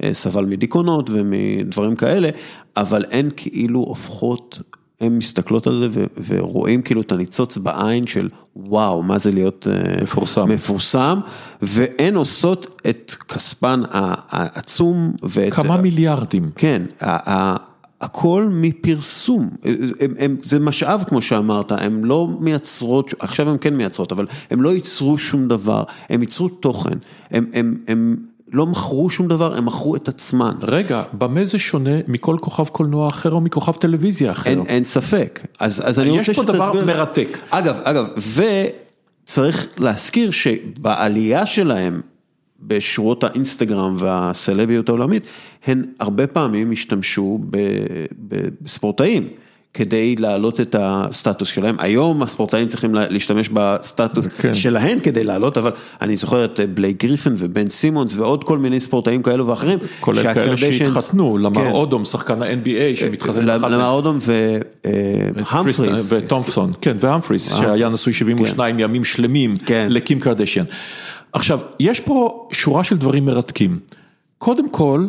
[0.04, 2.30] אה, סבל מדיכאונות ומדברים כאלה,
[2.78, 4.62] אבל הן כאילו הופכות,
[5.02, 10.04] הן מסתכלות על זה ורואים כאילו את הניצוץ בעין של וואו, מה זה להיות אה,
[10.04, 10.50] מפורסם.
[10.50, 11.20] מפורסם,
[11.62, 15.14] והן עושות את כספן העצום.
[15.24, 16.50] ואת, כמה מיליארדים.
[16.56, 16.82] כן.
[18.02, 19.50] הכל מפרסום,
[20.00, 24.62] הם, הם, זה משאב כמו שאמרת, הם לא מייצרות, עכשיו הם כן מייצרות, אבל הם
[24.62, 26.98] לא ייצרו שום דבר, הם ייצרו תוכן,
[27.32, 28.16] הם
[28.52, 30.52] לא מכרו שום דבר, הם מכרו את עצמן.
[30.62, 34.50] רגע, במה זה שונה מכל כוכב קולנוע אחר או מכוכב טלוויזיה אחר?
[34.50, 36.56] אין, אין ספק, אז, אז אני רוצה שתסביר.
[36.56, 37.38] יש פה דבר מרתק.
[37.50, 38.08] אגב, אגב,
[39.24, 42.02] וצריך להזכיר שבעלייה שלהם,
[42.60, 45.24] בשורות האינסטגרם והסלביות העולמית,
[45.66, 47.40] הן הרבה פעמים השתמשו
[48.62, 49.28] בספורטאים.
[49.74, 54.54] כדי להעלות את הסטטוס שלהם, היום הספורטאים צריכים להשתמש בסטטוס כן.
[54.54, 55.72] שלהם כדי לעלות, אבל
[56.02, 59.80] אני זוכר את בלייק גריפן ובן סימונס ועוד כל מיני ספורטאים כאלו ואחרים.
[60.00, 61.72] כולל כאלה שהתחתנו, למר כן.
[61.72, 63.46] אודום, שחקן ה-NBA שמתחתן.
[63.46, 64.18] למר אודום
[65.36, 66.14] והמפריס.
[66.14, 68.80] וטומפסון, כן, והמפריס, שהיה נשוי 72 כן.
[68.82, 69.88] ימים שלמים כן.
[69.90, 70.66] לקים קרדשיאן.
[71.34, 73.80] עכשיו, יש פה שורה של דברים מרתקים.
[74.38, 75.08] קודם כל,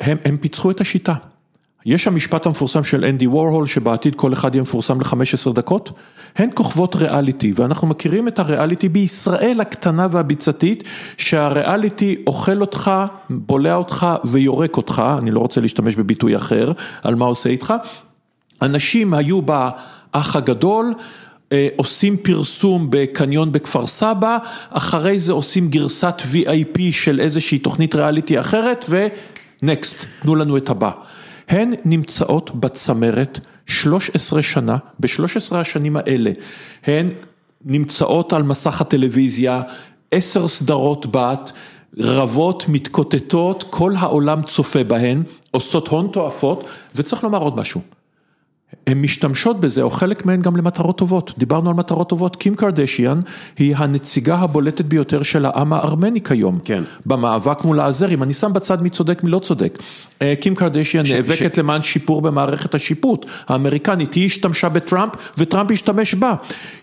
[0.00, 1.14] הם, הם פיצחו את השיטה.
[1.86, 5.92] יש המשפט המפורסם של אנדי וורהול, שבעתיד כל אחד יהיה מפורסם ל-15 דקות.
[6.36, 10.84] הן כוכבות ריאליטי, ואנחנו מכירים את הריאליטי בישראל הקטנה והביצתית,
[11.16, 12.90] שהריאליטי אוכל אותך,
[13.30, 17.74] בולע אותך ויורק אותך, אני לא רוצה להשתמש בביטוי אחר, על מה עושה איתך.
[18.62, 20.94] אנשים היו באח הגדול,
[21.52, 24.38] אה, עושים פרסום בקניון בכפר סבא,
[24.70, 30.90] אחרי זה עושים גרסת VIP של איזושהי תוכנית ריאליטי אחרת ונקסט, תנו לנו את הבא.
[31.50, 36.30] הן נמצאות בצמרת 13 שנה, ב-13 השנים האלה,
[36.84, 37.10] הן
[37.64, 39.62] נמצאות על מסך הטלוויזיה,
[40.10, 41.52] עשר סדרות בת,
[41.98, 47.80] רבות, מתקוטטות, כל העולם צופה בהן, עושות הון תועפות, וצריך לומר עוד משהו.
[48.86, 51.34] הן משתמשות בזה, או חלק מהן גם למטרות טובות.
[51.38, 53.20] דיברנו על מטרות טובות, קים קרדשיאן
[53.58, 56.58] היא הנציגה הבולטת ביותר של העם הארמני כיום.
[56.64, 56.82] כן.
[57.06, 59.78] במאבק מול האזרים, אני שם בצד מי צודק מי לא צודק.
[60.22, 61.12] אה, קים קרדשיאן ש...
[61.12, 61.58] נאבקת ש...
[61.58, 66.34] למען שיפור במערכת השיפוט האמריקנית, היא השתמשה בטראמפ וטראמפ השתמש בה.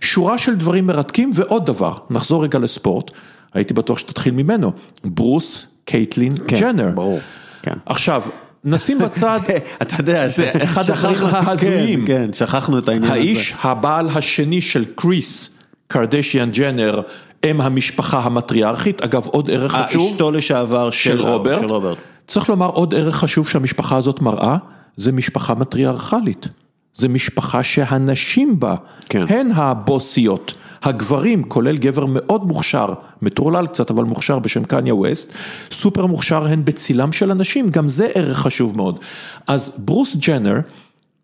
[0.01, 3.11] שורה של דברים מרתקים ועוד דבר, נחזור רגע לספורט,
[3.53, 4.71] הייתי בטוח שתתחיל ממנו,
[5.05, 6.91] ברוס קייטלין כן, ג'נר.
[6.95, 7.19] ברור.
[7.61, 7.73] כן.
[7.85, 8.21] עכשיו,
[8.63, 9.39] נשים בצד,
[9.81, 13.13] אתה יודע, זה אחד הדברים ההזויים, כן, כן, שכחנו את העניין הזה.
[13.13, 17.01] האיש הבעל השני של קריס, קרדשיאן ג'נר,
[17.45, 21.97] אם המשפחה המטריארכית, אגב עוד ערך חשוב, אשתו לשעבר של רוברט,
[22.27, 24.57] צריך לומר עוד ערך חשוב שהמשפחה הזאת מראה,
[24.97, 26.47] זה משפחה מטריארכלית,
[26.95, 28.75] זה משפחה שהנשים בה,
[29.09, 29.25] כן.
[29.29, 30.53] הן הבוסיות.
[30.83, 35.31] הגברים, כולל גבר מאוד מוכשר, מטורלל קצת אבל מוכשר בשם קניה ווסט,
[35.71, 38.99] סופר מוכשר הן בצילם של אנשים, גם זה ערך חשוב מאוד.
[39.47, 40.59] אז ברוס ג'נר,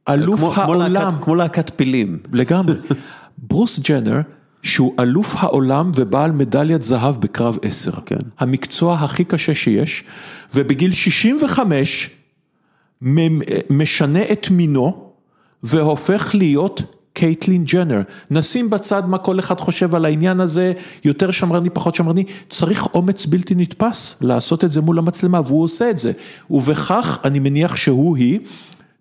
[0.10, 2.20] אלוף כמו, העולם, כמו להקת, כמו להקת פילים.
[2.34, 2.76] לגמרי,
[3.50, 4.22] ברוס ג'נר,
[4.64, 7.92] שהוא אלוף העולם ובעל מדליית זהב בקרב עשר.
[8.06, 8.18] כן.
[8.40, 10.04] המקצוע הכי קשה שיש,
[10.56, 12.10] ובגיל 65
[13.70, 15.12] משנה את מינו
[15.64, 16.82] והופך להיות
[17.14, 20.74] קייטלין ג'נר, נשים בצד מה כל אחד חושב על העניין הזה,
[21.04, 25.90] יותר שמרני, פחות שמרני, צריך אומץ בלתי נתפס לעשות את זה מול המצלמה, והוא עושה
[25.90, 26.12] את זה.
[26.50, 28.40] ובכך, אני מניח שהוא היא,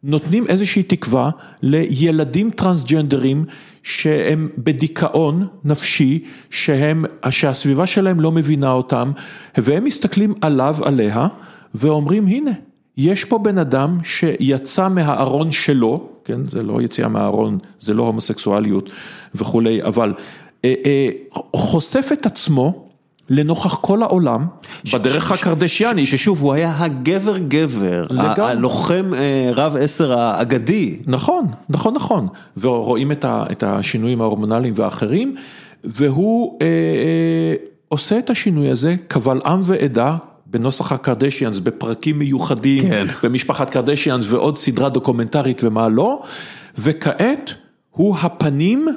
[0.05, 1.31] נותנים איזושהי תקווה
[1.63, 3.45] לילדים טרנסג'נדרים
[3.83, 9.13] שהם בדיכאון נפשי, שהם, שהסביבה שלהם לא מבינה אותם,
[9.59, 11.27] והם מסתכלים עליו, עליה,
[11.75, 12.51] ואומרים, הנה,
[12.97, 18.91] יש פה בן אדם שיצא מהארון שלו, כן, זה לא יציאה מהארון, זה לא הומוסקסואליות
[19.35, 20.15] וכולי, אבל
[20.65, 21.09] אה, אה,
[21.57, 22.89] חושף את עצמו
[23.31, 24.47] לנוכח כל העולם,
[24.95, 26.07] בדרך הקרדשיאנית.
[26.09, 28.43] ששוב, הוא היה הגבר גבר, לגמרי.
[28.51, 30.97] הלוחם אה, רב עשר האגדי.
[31.07, 32.27] נכון, נכון, נכון,
[32.57, 35.37] ורואים את ה- את השינויים ההורמונליים והאחרים,
[35.85, 37.55] והוא אה, אה,
[37.89, 40.17] עושה את השינוי הזה קבל עם ועדה.
[40.53, 43.07] בנוסח הקרדשיאנס, בפרקים מיוחדים, כן.
[43.23, 46.23] במשפחת קרדשיאנס ועוד סדרה דוקומנטרית ומה לא,
[46.79, 47.55] וכעת
[47.91, 48.89] הוא הפנים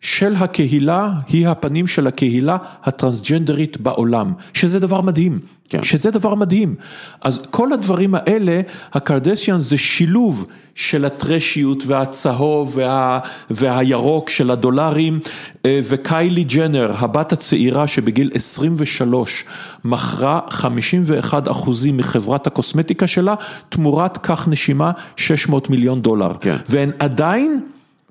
[0.00, 5.38] של הקהילה, היא הפנים של הקהילה הטרנסג'נדרית בעולם, שזה דבר מדהים,
[5.68, 5.82] כן.
[5.82, 6.74] שזה דבר מדהים.
[7.20, 8.60] אז כל הדברים האלה,
[8.92, 13.18] הקרדשיאן זה שילוב של הטרשיות והצהוב וה,
[13.50, 15.20] והירוק של הדולרים,
[15.66, 19.44] אה, וקיילי ג'נר, הבת הצעירה שבגיל 23
[19.84, 23.34] מכרה 51 אחוזים מחברת הקוסמטיקה שלה,
[23.68, 26.32] תמורת כך נשימה 600 מיליון דולר.
[26.40, 26.56] כן.
[26.68, 27.60] והן עדיין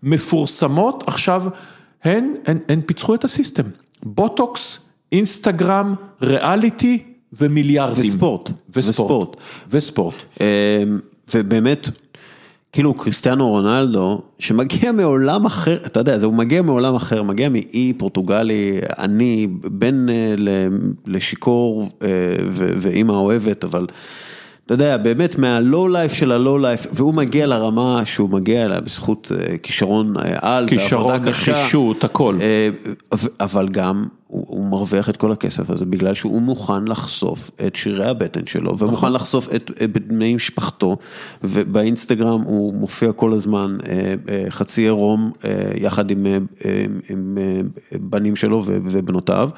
[0.03, 1.43] מפורסמות עכשיו,
[2.03, 3.63] הן, הן, הן פיצחו את הסיסטם.
[4.03, 4.79] בוטוקס,
[5.11, 8.05] אינסטגרם, ריאליטי ומיליארדים.
[8.05, 8.51] וספורט.
[8.75, 9.37] וספורט.
[9.69, 10.15] וספורט.
[10.41, 10.83] אה,
[11.33, 11.89] ובאמת,
[12.73, 17.93] כאילו קריסטיאנו רונלדו, שמגיע מעולם אחר, אתה יודע, זה הוא מגיע מעולם אחר, מגיע מאי
[17.97, 20.35] פורטוגלי עני, בן אה,
[21.07, 22.07] לשיכור אה,
[22.53, 23.87] ואימא אוהבת, אבל
[24.65, 29.31] אתה יודע, באמת מהלואו לייף של הלואו לייף, והוא מגיע לרמה שהוא מגיע אליה בזכות
[29.35, 31.15] אה, כישרון על, כישרון.
[31.15, 32.35] נחישות, הכל.
[33.39, 38.07] אבל גם הוא הוא מרוויח את כל הכסף הזה בגלל שהוא מוכן לחשוף את שירי
[38.07, 40.97] הבטן שלו ומוכן לחשוף את את בני משפחתו
[41.43, 46.25] ובאינסטגרם הוא מופיע כל הזמן אה, אה, חצי עירום אה, יחד עם
[47.09, 47.61] עם, אה,
[47.99, 49.49] בנים שלו ובנותיו.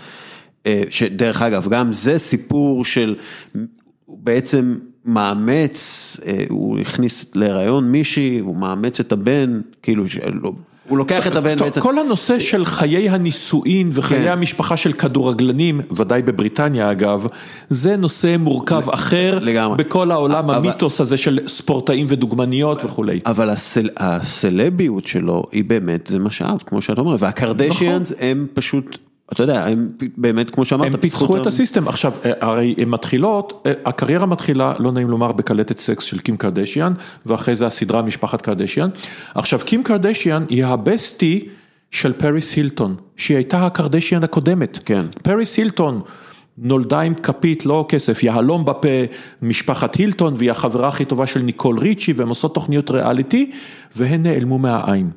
[0.89, 3.15] שדרך אגב גם זה סיפור של
[4.07, 6.19] בעצם מאמץ,
[6.49, 10.03] הוא הכניס להיריון מישהי, הוא מאמץ את הבן, כאילו,
[10.89, 11.81] הוא לוקח את הבן בעצם.
[11.81, 14.31] כל הנושא של חיי הנישואין וחיי כן.
[14.31, 17.27] המשפחה של כדורגלנים, ודאי בבריטניה אגב,
[17.69, 19.77] זה נושא מורכב אחר, לגמרי.
[19.77, 23.19] בכל העולם, המיתוס הזה של ספורטאים ודוגמניות וכולי.
[23.25, 28.97] אבל הסל, הסלביות שלו היא באמת, זה משאב, כמו שאתה אומר, והקרדשיאנס הם פשוט,
[29.31, 33.63] אתה יודע, הם באמת, כמו שאמרת, הם פיצחו את הסיסטם, עכשיו אה, הרי הן מתחילות,
[33.65, 36.93] אה, הקריירה מתחילה, לא נעים לומר, בקלטת סקס של קים קרדשיאן,
[37.25, 38.89] ואחרי זה הסדרה משפחת קרדשיאן.
[39.35, 41.47] עכשיו קים קרדשיאן היא ה bestie
[41.91, 44.79] של פריס הילטון, שהיא הייתה הקרדשיאן הקודמת.
[44.85, 45.05] כן.
[45.23, 46.01] פריס הילטון
[46.57, 48.87] נולדה עם כפית, לא כסף, יהלום בפה,
[49.41, 53.51] משפחת הילטון, והיא החברה הכי טובה של ניקול ריצ'י, והן עושות תוכניות ריאליטי,
[53.95, 55.09] והן נעלמו מהעין.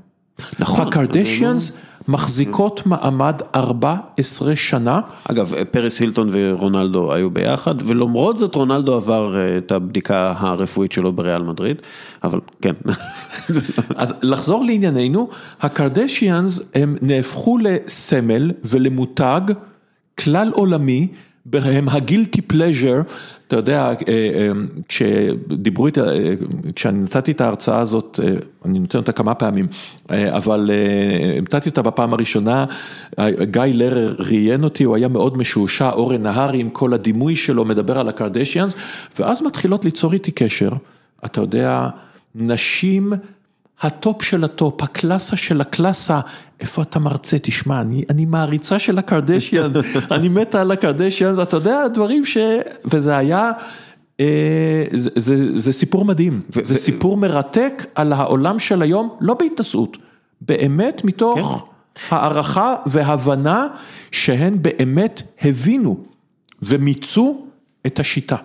[0.58, 0.86] נכון.
[0.88, 1.78] הקרדשיאנס
[2.08, 5.00] מחזיקות מעמד 14 שנה.
[5.24, 11.12] אגב, פריס הילטון ורונלדו היו ביחד, ולמרות זאת רונלדו עבר אה, את הבדיקה הרפואית שלו
[11.12, 11.82] בריאל מדריד,
[12.24, 12.74] אבל כן.
[13.96, 15.28] אז לחזור לענייננו,
[15.60, 19.40] הקרדשיאנס הם נהפכו לסמל ולמותג
[20.18, 21.08] כלל עולמי,
[21.52, 23.00] הם הגילטי פלז'ר,
[23.48, 24.50] אתה יודע, אה, אה,
[24.88, 26.34] כשדיברו איתי, אה,
[26.74, 28.20] כשאני נתתי את ההרצאה הזאת,
[28.64, 29.66] אני נותן אותה כמה פעמים,
[30.10, 30.70] אבל
[31.42, 32.64] נתתי אותה בפעם הראשונה,
[33.42, 37.98] גיא לרר ראיין אותי, הוא היה מאוד משועשע, אורן נהרי עם כל הדימוי שלו מדבר
[37.98, 38.76] על הקרדשיאנס,
[39.18, 40.70] ואז מתחילות ליצור איתי קשר,
[41.24, 41.88] אתה יודע,
[42.34, 43.12] נשים
[43.80, 46.20] הטופ של הטופ, הקלאסה של הקלאסה,
[46.60, 47.36] איפה אתה מרצה?
[47.42, 49.76] תשמע, אני, אני מעריצה של הקרדשיאנס,
[50.10, 52.38] אני מתה על הקרדשיאנס, אתה יודע, דברים ש...
[52.84, 53.52] וזה היה,
[54.20, 59.34] אה, זה, זה, זה סיפור מדהים, זה ו- סיפור מרתק על העולם של היום, לא
[59.34, 59.98] בהתנשאות,
[60.40, 61.68] באמת מתוך
[62.10, 63.66] הערכה והבנה
[64.10, 65.96] שהן באמת הבינו
[66.62, 67.46] ומיצו
[67.86, 68.36] את השיטה.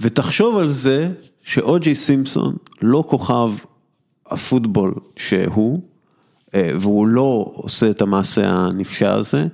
[0.00, 1.08] ותחשוב על זה
[1.42, 3.50] שאו.ג'י סימפסון לא כוכב
[4.30, 5.80] הפוטבול שהוא,
[6.54, 9.46] אה, והוא לא עושה את המעשה הנפשע הזה,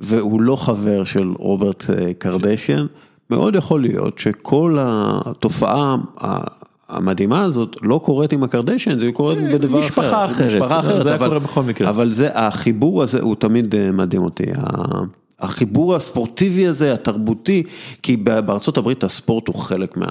[0.00, 2.86] והוא לא חבר של רוברט אה, קרדשיאן,
[3.30, 5.96] מאוד יכול להיות שכל התופעה
[6.88, 9.86] המדהימה הזאת לא קורית עם הקרדשיאן, זה קורית בדבר אחר.
[9.86, 10.46] משפחה אחרת.
[10.54, 11.90] משפחה אחרת, זה אבל- קורה בכל מקרה.
[11.90, 14.44] אבל זה, החיבור הזה הוא תמיד אה, מדהים אותי.
[15.40, 17.62] החיבור הספורטיבי הזה, התרבותי,
[18.02, 20.06] כי בארצות הברית הספורט הוא חלק מה,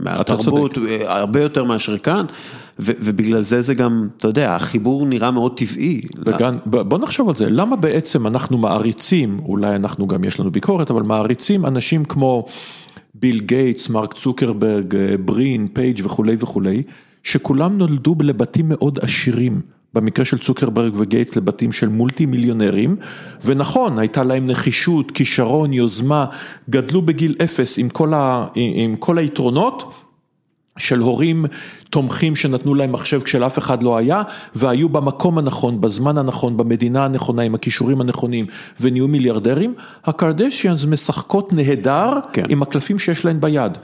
[0.00, 2.24] מהתרבות, אה, הרבה יותר מאשר כאן,
[2.78, 6.00] ובגלל זה זה גם, אתה יודע, החיבור נראה מאוד טבעי.
[6.26, 10.90] וגם, בוא נחשוב על זה, למה בעצם אנחנו מעריצים, אולי אנחנו גם יש לנו ביקורת,
[10.90, 12.46] אבל מעריצים אנשים כמו
[13.14, 16.82] ביל גייטס, מרק צוקרברג, אה, ברין, פייג' וכולי וכולי,
[17.22, 19.60] שכולם נולדו לבתים מאוד עשירים.
[19.94, 22.96] במקרה של צוקרברג וגייטס לבתים של מולטי מיליונרים,
[23.44, 26.26] ונכון, הייתה להם נחישות, כישרון, יוזמה,
[26.70, 29.92] גדלו בגיל אפס עם כל, ה, עם כל היתרונות,
[30.76, 31.44] של הורים
[31.90, 34.22] תומכים שנתנו להם מחשב כשלאף אחד לא היה,
[34.54, 38.46] והיו במקום הנכון, בזמן הנכון, במדינה הנכונה, עם הכישורים הנכונים,
[38.80, 39.74] ונהיו מיליארדרים,
[40.04, 42.44] הקרדשיאנס משחקות נהדר כן.
[42.48, 43.78] עם הקלפים שיש להן ביד.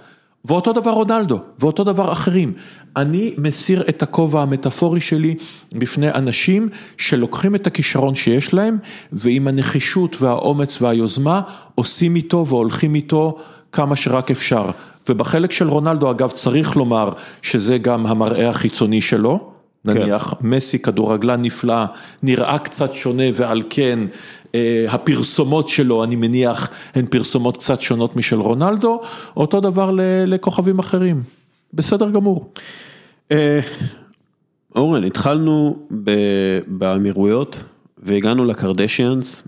[0.44, 2.52] ואותו דבר רונלדו, ואותו דבר אחרים.
[2.96, 5.34] אני מסיר את הכובע המטאפורי שלי
[5.72, 8.78] בפני אנשים שלוקחים את הכישרון שיש להם,
[9.12, 11.40] ועם הנחישות והאומץ והיוזמה,
[11.74, 13.36] עושים איתו והולכים איתו
[13.72, 14.70] כמה שרק אפשר.
[15.08, 17.12] ובחלק של רונלדו, אגב, צריך לומר
[17.42, 19.50] שזה גם המראה החיצוני שלו.
[19.84, 21.84] נניח מסי כדורגלן נפלא,
[22.22, 23.98] נראה קצת שונה ועל כן
[24.54, 29.00] אה, הפרסומות שלו אני מניח הן פרסומות קצת שונות משל רונלדו,
[29.36, 31.22] אותו דבר ל- לכוכבים אחרים,
[31.74, 32.52] בסדר גמור.
[33.32, 33.60] אה,
[34.76, 37.64] אורן, התחלנו ב- באמירויות
[37.98, 39.42] והגענו לקרדשיאנס.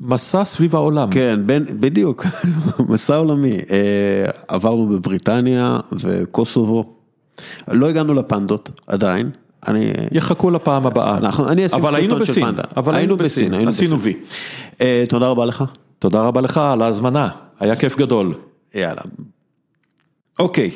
[0.00, 1.10] מסע סביב העולם.
[1.10, 2.26] כן, בין, בדיוק,
[2.88, 3.52] מסע עולמי.
[3.52, 6.84] אה, עברנו בבריטניה וקוסובו.
[7.68, 9.30] לא הגענו לפנדות עדיין.
[9.68, 11.16] אני, יחכו לפעם הבאה.
[11.18, 12.62] אנחנו, אני אשים אבל היינו סרטון של בסין, פנדה.
[12.76, 14.12] אבל היינו בסין, היינו עשינו בסין.
[14.12, 14.20] וי.
[14.80, 15.64] אה, תודה רבה לך.
[15.98, 17.28] תודה רבה לך על ההזמנה,
[17.60, 18.34] היה כיף גדול.
[18.74, 19.02] יאללה.
[20.38, 20.70] אוקיי,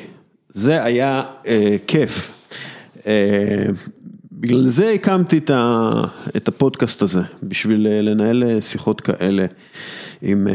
[0.49, 2.31] זה היה אה, כיף.
[3.07, 3.65] אה,
[4.39, 5.37] בגלל זה הקמתי
[6.37, 9.45] את, הפודקאסט הזה, בשביל אה, לנהל אה, שיחות כאלה
[10.21, 10.53] עם, אה,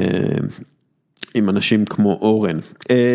[1.34, 2.58] עם אנשים כמו אורן.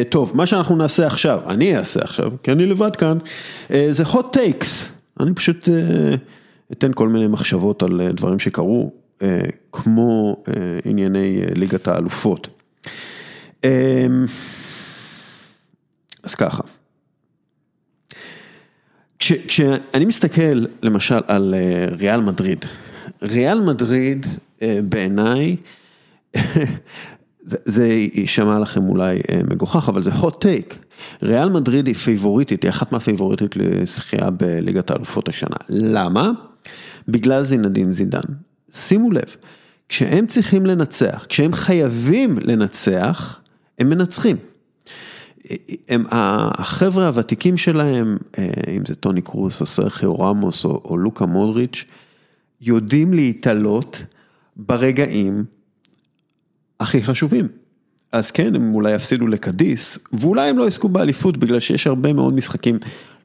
[0.09, 3.17] טוב, מה שאנחנו נעשה עכשיו, אני אעשה עכשיו, כי אני לבד כאן,
[3.69, 4.91] זה hot takes.
[5.19, 5.69] אני פשוט
[6.71, 8.91] אתן כל מיני מחשבות על דברים שקרו,
[9.71, 10.43] כמו
[10.85, 12.47] ענייני ליגת האלופות.
[16.23, 16.61] אז ככה.
[19.25, 22.65] כש, כשאני מסתכל למשל על אה, ריאל מדריד,
[23.21, 24.25] ריאל מדריד
[24.61, 25.55] אה, בעיניי,
[27.45, 30.75] זה, יישמע לכם אולי אה, מגוחך, אבל זה hot take.
[31.23, 35.57] ריאל מדריד היא פייבוריטית, היא אחת מהפייבוריטית לזכייה בליגת האלופות השנה.
[35.69, 36.31] למה?
[37.07, 38.33] בגלל זינדין זידן.
[38.71, 39.35] שימו לב,
[39.89, 43.39] כשהם צריכים לנצח, כשהם חייבים לנצח,
[43.79, 44.37] הם מנצחים.
[45.89, 48.17] הם, החבר'ה הוותיקים שלהם,
[48.77, 51.85] אם זה טוני קרוס או סרחיו רמוס או, או לוקה מודריץ',
[52.61, 54.03] יודעים להתעלות
[54.57, 55.45] ברגעים
[56.79, 57.47] הכי חשובים.
[58.11, 62.33] אז כן, הם אולי יפסידו לקדיס, ואולי הם לא יזכו באליפות, בגלל שיש הרבה מאוד
[62.33, 62.79] משחקים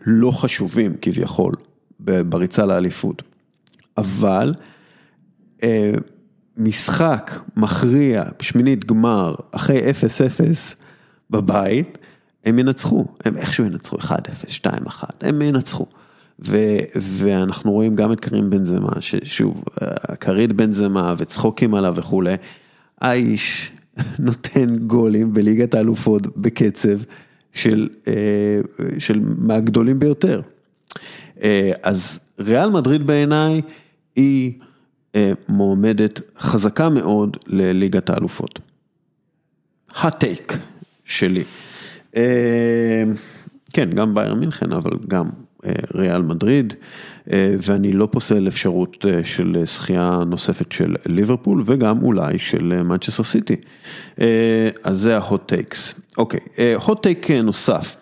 [0.07, 1.55] לא חשובים כביכול
[2.01, 3.23] בריצה לאליפות.
[3.99, 4.55] אבל
[5.63, 5.93] אה,
[6.57, 9.83] משחק מכריע, שמינית גמר, אחרי 0-0
[11.31, 11.99] בבית,
[12.45, 14.11] הם ינצחו, הם איכשהו ינצחו 1-0,
[14.89, 15.87] 2-1, הם ינצחו.
[16.47, 19.65] ו, ואנחנו רואים גם את קרים בן זמה, ששוב,
[20.21, 22.35] כרית בן זמה וצחוקים עליו וכולי,
[23.01, 23.73] האיש
[24.19, 27.03] נותן גולים בליגת האלופות בקצב
[27.53, 27.89] של,
[28.99, 30.41] של מהגדולים ביותר.
[31.83, 33.63] אז ריאל מדריד בעיניי
[34.17, 34.53] היא
[35.49, 38.59] מועמדת חזקה מאוד לליגת האלופות.
[39.95, 40.53] הטייק
[41.05, 41.45] שלי.
[43.73, 45.29] כן, גם בייר מינכן, אבל גם
[45.95, 46.75] ריאל מדריד,
[47.37, 53.57] ואני לא פוסל אפשרות של זכייה נוספת של ליברפול וגם אולי של מנצ'סטר סיטי.
[54.85, 55.95] אז זה ה hot takes.
[56.19, 56.41] אוקיי,
[56.87, 57.97] hot take נוסף.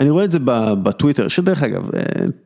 [0.00, 0.38] אני רואה את זה
[0.82, 1.90] בטוויטר, שדרך אגב,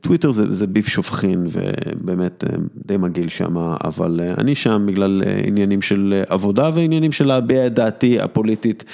[0.00, 2.44] טוויטר זה, זה ביב שופכין ובאמת
[2.86, 8.20] די מגעיל שם, אבל אני שם בגלל עניינים של עבודה ועניינים של להביע את דעתי
[8.20, 8.84] הפוליטית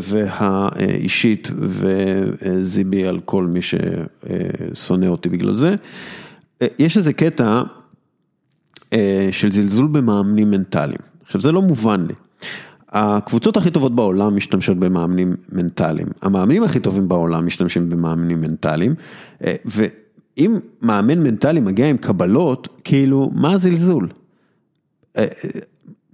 [0.00, 5.74] והאישית וזיבי על כל מי ששונא אותי בגלל זה.
[6.78, 7.62] יש איזה קטע
[9.30, 12.14] של זלזול במאמנים מנטליים, עכשיו זה לא מובן לי.
[12.88, 18.94] הקבוצות הכי טובות בעולם משתמשות במאמנים מנטליים, המאמנים הכי טובים בעולם משתמשים במאמנים מנטליים,
[19.64, 24.08] ואם מאמן מנטלי מגיע עם קבלות, כאילו, מה הזלזול?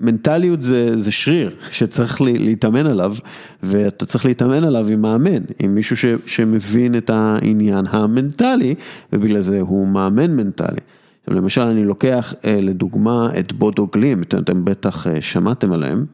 [0.00, 3.14] מנטליות זה, זה שריר שצריך להתאמן עליו,
[3.62, 8.74] ואתה צריך להתאמן עליו עם מאמן, עם מישהו ש, שמבין את העניין המנטלי,
[9.12, 10.80] ובגלל זה הוא מאמן מנטלי.
[11.28, 16.06] למשל אני לוקח לדוגמה את בודו גלים, אתם בטח שמעתם עליהם,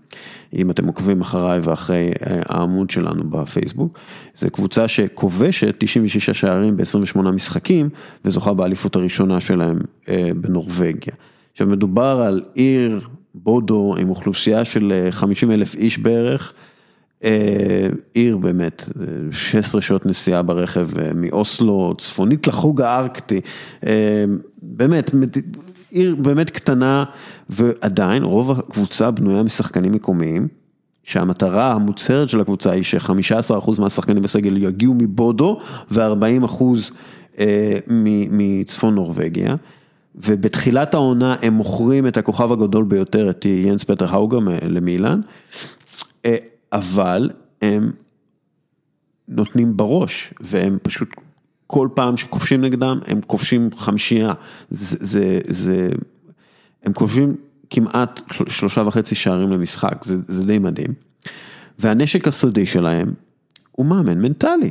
[0.54, 2.10] אם אתם עוקבים אחריי ואחרי
[2.48, 3.98] העמוד שלנו בפייסבוק,
[4.34, 7.88] זו קבוצה שכובשת 96 שערים ב-28 משחקים
[8.24, 9.78] וזוכה באליפות הראשונה שלהם
[10.36, 11.14] בנורבגיה.
[11.52, 13.00] עכשיו מדובר על עיר
[13.34, 16.52] בודו עם אוכלוסייה של 50 אלף איש בערך,
[18.14, 18.88] עיר באמת,
[19.32, 23.40] 16 שעות נסיעה ברכב מאוסלו, צפונית לחוג הארקטי,
[24.62, 25.10] באמת,
[25.90, 27.04] עיר באמת קטנה
[27.50, 30.48] ועדיין רוב הקבוצה בנויה משחקנים מקומיים,
[31.04, 35.60] שהמטרה המוצהרת של הקבוצה היא ש-15% מהשחקנים בסגל יגיעו מבודו
[35.90, 36.62] ו-40%
[37.38, 37.78] אה,
[38.30, 39.54] מצפון נורבגיה.
[40.14, 45.20] ובתחילת העונה הם מוכרים את הכוכב הגדול ביותר, את ינס פטר האוגה למילאן,
[46.24, 46.36] אה,
[46.72, 47.30] אבל
[47.62, 47.92] הם
[49.28, 51.08] נותנים בראש, והם פשוט
[51.66, 54.32] כל פעם שכובשים נגדם, הם כובשים חמישייה,
[54.70, 55.88] זה, זה, זה,
[56.82, 57.36] הם כובשים
[57.70, 60.94] כמעט שלושה וחצי שערים למשחק, זה, זה די מדהים.
[61.78, 63.14] והנשק הסודי שלהם
[63.72, 64.70] הוא מאמן מנטלי.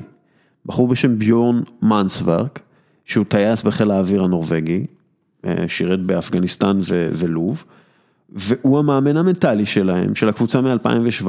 [0.66, 2.60] בחור בשם ביורן מנסוורק,
[3.06, 4.86] שהוא טייס בחיל האוויר הנורבגי, אה,
[5.68, 7.64] שירת באפגניסטן ו- ולוב,
[8.30, 11.26] והוא המאמן המנטלי שלהם, של הקבוצה מ-2017.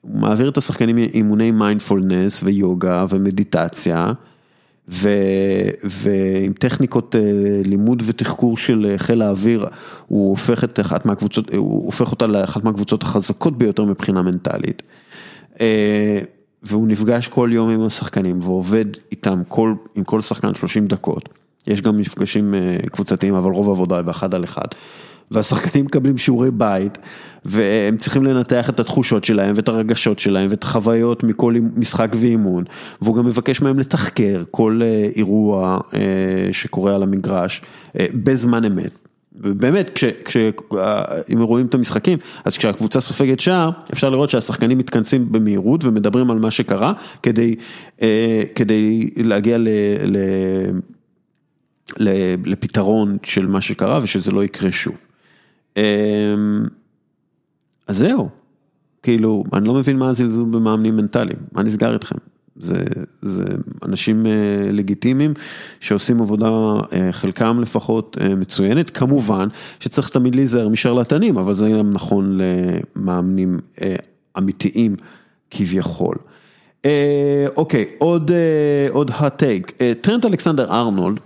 [0.00, 4.12] הוא מעביר את השחקנים אימוני מיינדפולנס ויוגה ומדיטציה.
[4.88, 5.08] ו,
[5.84, 7.20] ועם טכניקות אה,
[7.64, 9.66] לימוד ותחקור של אה, חיל האוויר,
[10.06, 14.82] הוא הופך את אחת מהקבוצות, הוא הופך אותה לאחת מהקבוצות החזקות ביותר מבחינה מנטלית.
[15.60, 16.18] אה,
[16.62, 21.28] והוא נפגש כל יום עם השחקנים ועובד איתם כל, עם כל שחקן 30 דקות.
[21.66, 22.54] יש גם מפגשים
[22.92, 24.66] קבוצתיים, אבל רוב העבודה היא באחד על אחד.
[25.30, 26.98] והשחקנים מקבלים שיעורי בית,
[27.44, 32.64] והם צריכים לנתח את התחושות שלהם ואת הרגשות שלהם ואת החוויות מכל משחק ואימון,
[33.02, 36.00] והוא גם מבקש מהם לתחקר כל אה, אירוע אה,
[36.52, 37.62] שקורה על המגרש
[37.98, 38.90] אה, בזמן אמת.
[39.36, 40.36] באמת, כש, כש,
[41.32, 46.38] אם רואים את המשחקים, אז כשהקבוצה סופגת שער, אפשר לראות שהשחקנים מתכנסים במהירות ומדברים על
[46.38, 46.92] מה שקרה,
[47.22, 47.54] כדי,
[48.54, 49.68] כדי להגיע ל...
[50.04, 50.16] ל
[52.44, 54.94] לפתרון של מה שקרה ושזה לא יקרה שוב.
[55.76, 55.82] אמ,
[57.86, 58.28] אז זהו,
[59.02, 62.16] כאילו, אני לא מבין מה הזלזול במאמנים מנטליים, מה נסגר איתכם?
[62.56, 62.84] זה,
[63.22, 63.44] זה
[63.84, 64.32] אנשים אה,
[64.72, 65.34] לגיטימיים
[65.80, 66.48] שעושים עבודה,
[66.92, 69.48] אה, חלקם לפחות אה, מצוינת, כמובן
[69.80, 72.38] שצריך תמיד להיזהר משרלטנים, אבל זה גם נכון
[72.96, 73.58] למאמנים
[74.38, 74.96] אמיתיים
[75.50, 76.16] כביכול.
[77.56, 78.30] אוקיי, עוד,
[78.90, 81.20] עוד hot take, טרנט אלכסנדר ארנולד.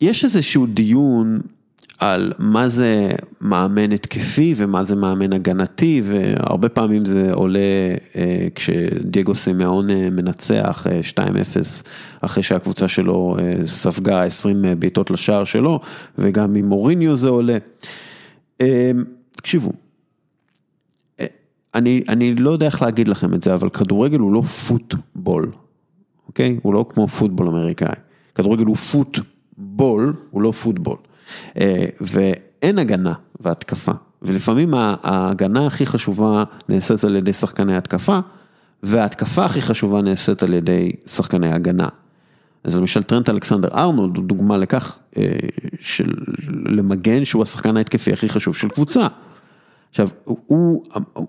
[0.00, 1.40] יש איזשהו דיון
[1.98, 3.08] על מה זה
[3.40, 7.58] מאמן התקפי ומה זה מאמן הגנתי, והרבה פעמים זה עולה
[8.16, 11.32] אה, כשדייגו סימאון אה, מנצח 2-0 אה,
[12.20, 15.80] אחרי שהקבוצה שלו ספגה 20 בעיטות לשער שלו,
[16.18, 17.58] וגם ממוריניו זה עולה.
[19.32, 19.72] תקשיבו,
[21.74, 25.50] אני, אני לא יודע איך להגיד לכם את זה, אבל כדורגל הוא לא פוטבול,
[26.28, 26.58] אוקיי?
[26.62, 27.94] הוא לא כמו פוטבול אמריקאי.
[28.34, 30.96] כדורגל הוא פוטבול, הוא לא פוטבול.
[31.60, 33.92] אה, ואין הגנה והתקפה,
[34.22, 38.18] ולפעמים ההגנה הכי חשובה נעשית על ידי שחקני התקפה,
[38.82, 41.88] וההתקפה הכי חשובה נעשית על ידי שחקני הגנה.
[42.64, 45.22] אז למשל טרנט אלכסנדר ארנולד הוא דוגמה לכך אה,
[45.80, 46.14] של
[46.48, 49.06] למגן שהוא השחקן ההתקפי הכי חשוב של קבוצה.
[49.90, 50.84] עכשיו, הוא,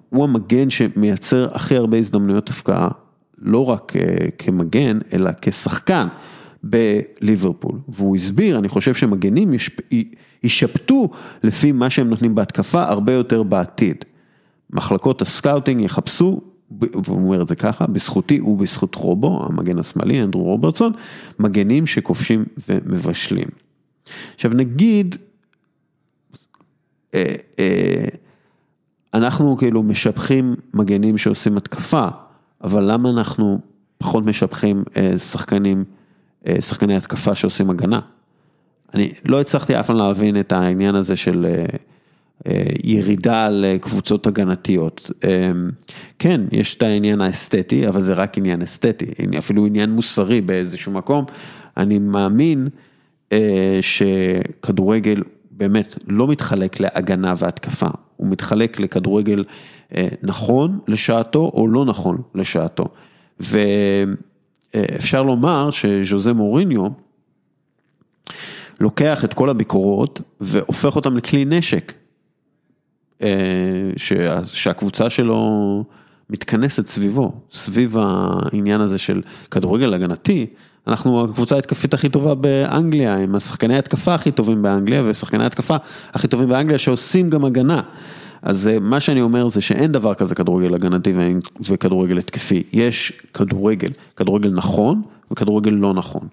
[0.09, 2.89] הוא המגן שמייצר הכי הרבה הזדמנויות הפקעה,
[3.37, 6.07] לא רק אה, כמגן, אלא כשחקן.
[6.63, 9.51] בליברפול, והוא הסביר, אני חושב שמגנים
[10.43, 11.09] יישפטו
[11.43, 14.05] לפי מה שהם נותנים בהתקפה הרבה יותר בעתיד.
[14.69, 16.41] מחלקות ה scouting יחפשו,
[16.81, 20.93] והוא אומר את זה ככה, בזכותי ובזכות רובו, המגן השמאלי, אנדרו רוברטסון,
[21.39, 23.47] מגנים שכובשים ומבשלים.
[24.35, 25.15] עכשיו נגיד,
[27.13, 28.05] אה, אה,
[29.13, 32.07] אנחנו כאילו משבחים מגנים שעושים התקפה,
[32.63, 33.59] אבל למה אנחנו
[33.97, 35.83] פחות משבחים אה, שחקנים
[36.47, 37.99] אה, שחקני התקפה שעושים הגנה.
[38.93, 41.65] אני לא הצלחתי אף פעם להבין את העניין הזה של אה,
[42.83, 45.11] ירידה לקבוצות הגנתיות.
[46.19, 49.05] כן, יש את העניין האסתטי, אבל זה רק עניין אסתטי,
[49.37, 51.25] אפילו עניין מוסרי באיזשהו מקום.
[51.77, 52.67] אני מאמין
[53.81, 59.43] שכדורגל באמת לא מתחלק להגנה והתקפה, הוא מתחלק לכדורגל
[60.23, 62.85] נכון לשעתו או לא נכון לשעתו.
[63.41, 63.57] ו...
[64.75, 66.87] אפשר לומר שז'וזה מוריניו
[68.79, 71.93] לוקח את כל הביקורות והופך אותם לכלי נשק,
[73.21, 73.27] אה,
[74.43, 75.83] שהקבוצה שלו
[76.29, 79.21] מתכנסת סביבו, סביב העניין הזה של
[79.51, 80.45] כדורגל הגנתי.
[80.87, 85.75] אנחנו הקבוצה ההתקפית הכי טובה באנגליה, עם השחקני ההתקפה הכי טובים באנגליה ושחקני ההתקפה
[86.13, 87.81] הכי טובים באנגליה שעושים גם הגנה.
[88.41, 91.13] אז אה, מה שאני אומר זה שאין דבר כזה כדורגל הגנתי
[91.69, 95.01] וכדורגל התקפי, יש כדורגל, כדורגל נכון
[95.31, 96.27] וכדורגל לא נכון.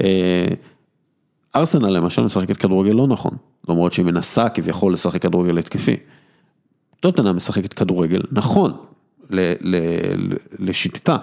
[0.00, 0.46] אה,
[1.56, 3.36] ארסנל למשל משחקת כדורגל לא נכון,
[3.68, 5.96] למרות שהיא מנסה כביכול לשחק כדורגל התקפי.
[7.00, 8.72] טוטנה משחקת כדורגל נכון
[10.58, 11.16] לשיטתה,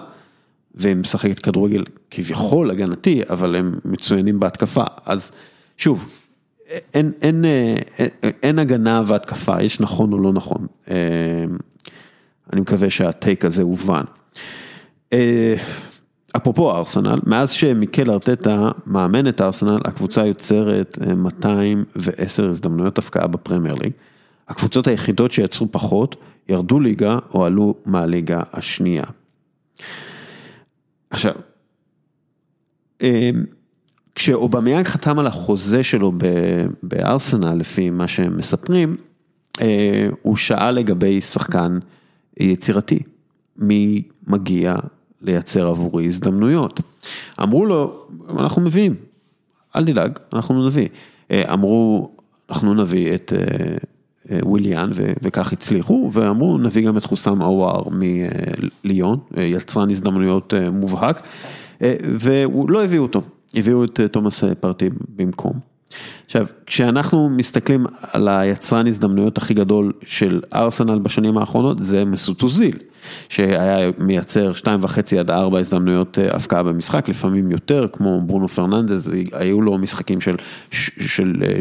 [0.74, 4.84] והיא משחקת כדורגל כביכול הגנתי, אבל הם מצוינים בהתקפה.
[5.06, 5.32] אז
[5.76, 6.08] שוב,
[6.94, 7.44] אין, אין,
[7.98, 8.08] אין,
[8.42, 10.66] אין הגנה והתקפה, יש נכון או לא נכון.
[12.52, 14.02] אני מקווה שהטייק הזה הובן.
[16.36, 23.92] אפרופו ארסנל, מאז שמיקל ארטטה מאמן את ארסנל, הקבוצה יוצרת 210 הזדמנויות הפקעה בפרמייר ליג.
[24.48, 26.16] הקבוצות היחידות שיצרו פחות,
[26.48, 29.04] ירדו ליגה או עלו מהליגה השנייה.
[31.12, 31.32] עכשיו,
[34.14, 36.12] כשאובמיאנג חתם על החוזה שלו
[36.82, 38.96] בארסנל, לפי מה שהם מספרים,
[40.22, 41.78] הוא שאל לגבי שחקן
[42.36, 42.98] יצירתי,
[43.56, 44.76] מי מגיע
[45.20, 46.80] לייצר עבורי הזדמנויות.
[47.42, 48.06] אמרו לו,
[48.38, 48.94] אנחנו מביאים,
[49.76, 50.88] אל תדאג, אנחנו נביא.
[51.32, 52.10] אמרו,
[52.50, 53.32] אנחנו נביא את
[54.30, 54.90] וויליאן,
[55.22, 57.82] וכך הצליחו, ואמרו, נביא גם את חוסם עוואר
[58.84, 61.22] מליון, יצרן הזדמנויות מובהק,
[62.20, 63.22] ולא הביאו אותו,
[63.54, 65.72] הביאו את תומאס פרטי במקום.
[66.26, 72.76] עכשיו, כשאנחנו מסתכלים על היצרן הזדמנויות הכי גדול של ארסנל בשנים האחרונות, זה מסות אוזיל,
[73.28, 79.78] שהיה מייצר 2.5 עד 4 הזדמנויות הפקעה במשחק, לפעמים יותר, כמו ברונו פרננדז, היו לו
[79.78, 80.36] משחקים של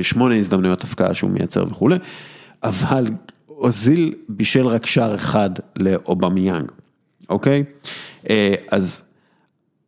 [0.01, 1.95] 8 הזדמנויות הפקעה שהוא מייצר וכולי,
[2.63, 3.05] אבל
[3.49, 6.71] אוזיל בישל רק שער אחד לאובמיאנג,
[7.29, 7.63] אוקיי?
[8.71, 9.01] אז,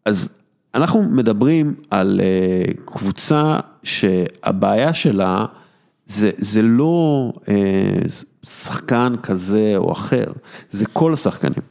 [0.05, 0.29] אז
[0.75, 2.21] אנחנו מדברים על
[2.85, 5.45] קבוצה שהבעיה שלה
[6.05, 7.31] זה, זה לא
[8.45, 10.25] שחקן כזה או אחר,
[10.69, 11.61] זה כל השחקנים.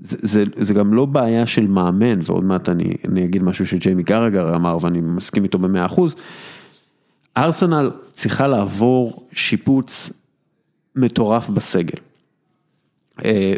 [0.00, 4.02] זה, זה, זה גם לא בעיה של מאמן, ועוד מעט אני, אני אגיד משהו שג'יימי
[4.02, 6.16] גרגר אמר ואני מסכים איתו במאה אחוז.
[7.36, 10.12] ארסנל צריכה לעבור שיפוץ
[10.96, 11.98] מטורף בסגל.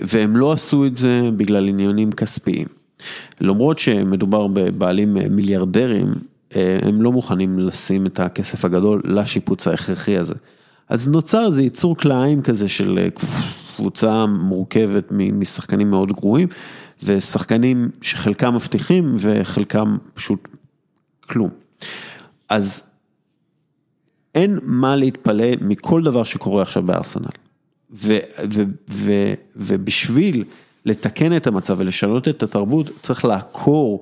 [0.03, 2.66] והם לא עשו את זה בגלל עניינים כספיים.
[3.40, 6.15] למרות שמדובר בבעלים מיליארדרים,
[6.53, 10.35] הם לא מוכנים לשים את הכסף הגדול לשיפוץ ההכרחי הזה.
[10.89, 13.09] אז נוצר איזה ייצור כלאיים כזה של
[13.77, 16.48] קבוצה מורכבת משחקנים מאוד גרועים,
[17.03, 20.48] ושחקנים שחלקם מבטיחים וחלקם פשוט
[21.31, 21.51] כלום.
[22.48, 22.82] אז
[24.36, 27.26] אין מה להתפלא מכל דבר שקורה עכשיו בארסנל.
[27.90, 28.18] ו,
[28.54, 29.12] ו, ו,
[29.56, 30.44] ובשביל
[30.84, 34.00] לתקן את המצב ולשנות את התרבות, צריך לעקור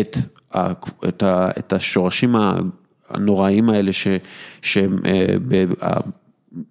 [0.00, 0.16] את,
[0.54, 0.72] ה,
[1.08, 2.36] את, ה, את השורשים
[3.10, 4.06] הנוראים האלה ש,
[4.62, 4.96] שהם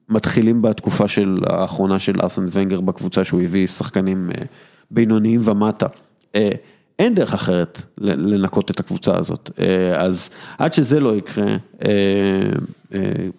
[0.09, 4.29] מתחילים בתקופה של האחרונה של ארסן ונגר בקבוצה שהוא הביא שחקנים
[4.91, 5.87] בינוניים ומטה.
[6.99, 9.49] אין דרך אחרת לנקות את הקבוצה הזאת,
[9.97, 11.55] אז עד שזה לא יקרה,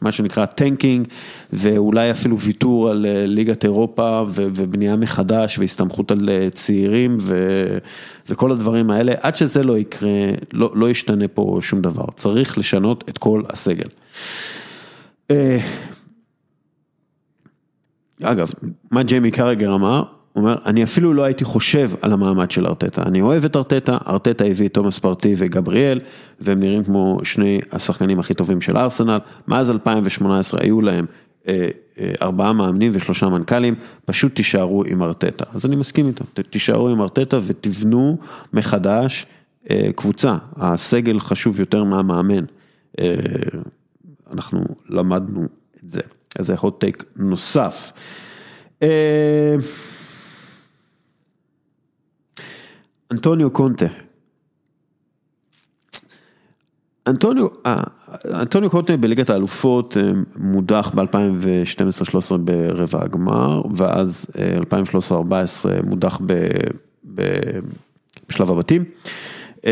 [0.01, 1.09] מה שנקרא tanking
[1.53, 7.19] ואולי אפילו ויתור על ליגת אירופה ובנייה מחדש והסתמכות על צעירים
[8.29, 10.11] וכל הדברים האלה, עד שזה לא יקרה,
[10.53, 13.89] לא, לא ישתנה פה שום דבר, צריך לשנות את כל הסגל.
[18.23, 18.51] אגב,
[18.91, 20.03] מה ג'יימי קראגר אמר?
[20.37, 24.45] אומר, אני אפילו לא הייתי חושב על המעמד של ארטטה, אני אוהב את ארטטה, ארטטה
[24.45, 26.01] הביא את תומאס פארטיי וגבריאל,
[26.41, 29.19] והם נראים כמו שני השחקנים הכי טובים של ארסנל,
[29.49, 31.07] מאז 2018 היו להם
[32.23, 37.39] ארבעה מאמנים ושלושה מנכ"לים, פשוט תישארו עם ארטטה, אז אני מסכים איתו, תישארו עם ארטטה
[37.47, 38.19] ותבנו
[38.53, 39.27] מחדש
[39.97, 42.45] קבוצה, הסגל חשוב יותר מהמאמן,
[44.33, 45.43] אנחנו למדנו
[45.85, 46.01] את זה,
[46.39, 47.93] אז זה hot take נוסף.
[53.13, 53.87] אנטוניו קונטה.
[57.07, 57.83] אנטוניו, אה,
[58.35, 59.97] אנטוניו קונטה בליגת האלופות
[60.37, 64.27] מודח ב-2012-2013 ברבע הגמר, ואז
[64.71, 64.73] 2013-2014
[65.85, 66.49] מודח ב,
[67.15, 67.23] ב,
[68.29, 68.85] בשלב הבתים.
[69.63, 69.67] 2017-2018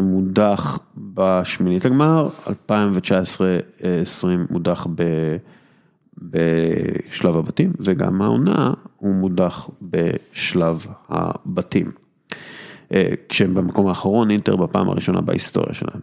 [0.00, 2.50] מודח בשמינית הגמר, 2019-2020
[4.50, 5.02] מודח ב...
[6.18, 11.90] בשלב הבתים, וגם העונה הוא מודח בשלב הבתים.
[13.28, 16.00] כשהם במקום האחרון, אינטר בפעם הראשונה בהיסטוריה שלהם.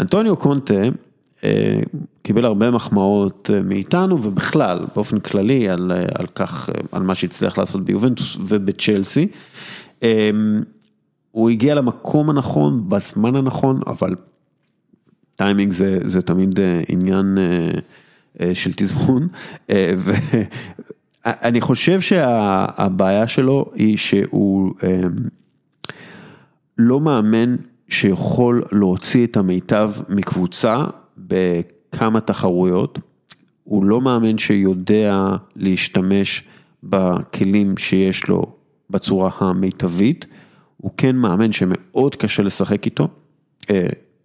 [0.00, 0.74] אנטוניו קונטה
[2.22, 8.38] קיבל הרבה מחמאות מאיתנו ובכלל, באופן כללי, על, על כך, על מה שהצליח לעשות ביובנטוס
[8.40, 9.28] ובצ'לסי.
[11.30, 14.14] הוא הגיע למקום הנכון, בזמן הנכון, אבל
[15.36, 17.38] טיימינג זה, זה תמיד עניין
[18.54, 19.28] של תזמון,
[21.24, 24.74] ואני חושב שהבעיה שלו היא שהוא
[26.78, 27.56] לא מאמן
[27.88, 30.84] שיכול להוציא את המיטב מקבוצה
[31.18, 32.98] בכמה תחרויות,
[33.64, 36.44] הוא לא מאמן שיודע להשתמש
[36.82, 38.54] בכלים שיש לו
[38.90, 40.26] בצורה המיטבית,
[40.76, 43.08] הוא כן מאמן שמאוד קשה לשחק איתו,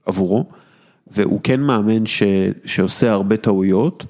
[0.05, 0.49] עבורו.
[1.11, 2.23] והוא כן מאמן ש,
[2.65, 4.05] שעושה הרבה טעויות,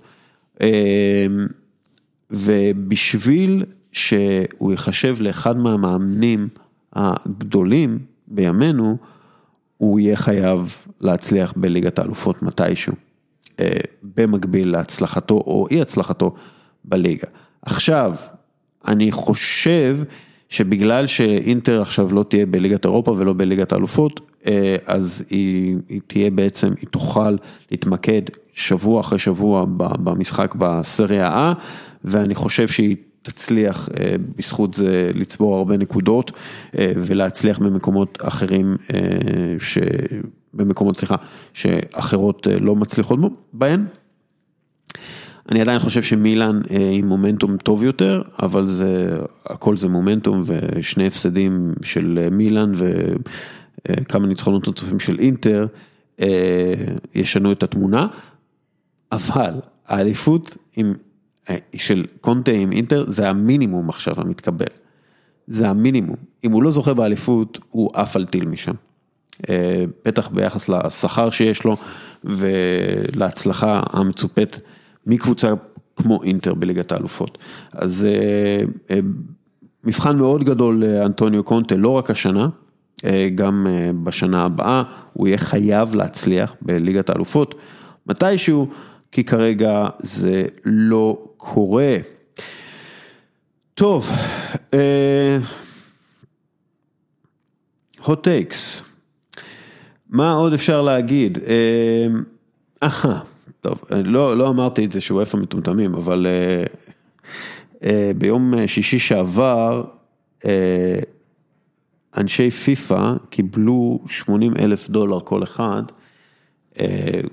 [2.32, 6.48] ובשביל שהוא ייחשב לאחד מהמאמנים
[6.94, 8.98] הגדולים בימינו,
[9.78, 12.94] הוא יהיה חייב להצליח בליגת האלופות מתישהו,
[14.04, 16.36] במקביל להצלחתו או אי הצלחתו
[16.86, 17.28] בליגה.
[17.62, 18.16] עכשיו,
[18.88, 19.98] אני חושב
[20.50, 24.22] שבגלל שאינטר עכשיו לא תהיה בליגת אירופה ולא בליגת האלופות,
[24.86, 27.36] אז היא, היא תהיה בעצם, היא תוכל
[27.72, 28.22] להתמקד
[28.54, 31.56] שבוע אחרי שבוע במשחק בסריה A,
[32.04, 33.90] ואני חושב שהיא תצליח
[34.38, 36.32] בזכות זה לצבור הרבה נקודות
[36.76, 38.76] ולהצליח במקומות אחרים,
[39.60, 39.78] ש...
[40.54, 41.16] במקומות, סליחה,
[41.54, 43.20] שאחרות לא מצליחות
[43.54, 43.86] בהן.
[45.52, 46.60] אני עדיין חושב שמילאן
[46.92, 49.16] עם מומנטום טוב יותר, אבל זה,
[49.46, 55.68] הכל זה מומנטום ושני הפסדים של מילאן וכמה ניצחונות נוספים של אינטר
[57.16, 58.08] ישנו את התמונה,
[59.12, 59.54] אבל
[59.88, 60.94] האליפות עם,
[61.76, 64.66] של קונטה עם אינטר זה המינימום עכשיו המתקבל,
[65.48, 68.74] זה המינימום, אם הוא לא זוכה באליפות הוא עף על טיל משם,
[70.06, 71.78] בטח ביחס לשכר שיש לו
[72.24, 74.60] ולהצלחה המצופת.
[75.08, 75.54] מקבוצה
[75.96, 77.38] כמו אינטר בליגת האלופות.
[77.72, 78.08] אז
[79.84, 82.50] מבחן מאוד גדול לאנטוניו קונטה, לא רק השנה,
[83.36, 83.68] גם
[84.04, 87.56] בשנה הבאה, הוא יהיה חייב להצליח בליגת האלופות,
[88.08, 88.68] מתישהו,
[89.12, 91.98] כי כרגע זה לא קורה.
[93.74, 94.10] טוב,
[98.02, 98.84] hot takes,
[100.10, 101.38] מה עוד אפשר להגיד?
[102.84, 103.20] אהה.
[103.68, 106.28] טוב, לא, לא אמרתי את זה שהוא איפה מטומטמים, אבל
[108.18, 109.84] ביום שישי שעבר,
[112.18, 115.84] אנשי פיפא קיבלו 80 אלף דולר כל אחד,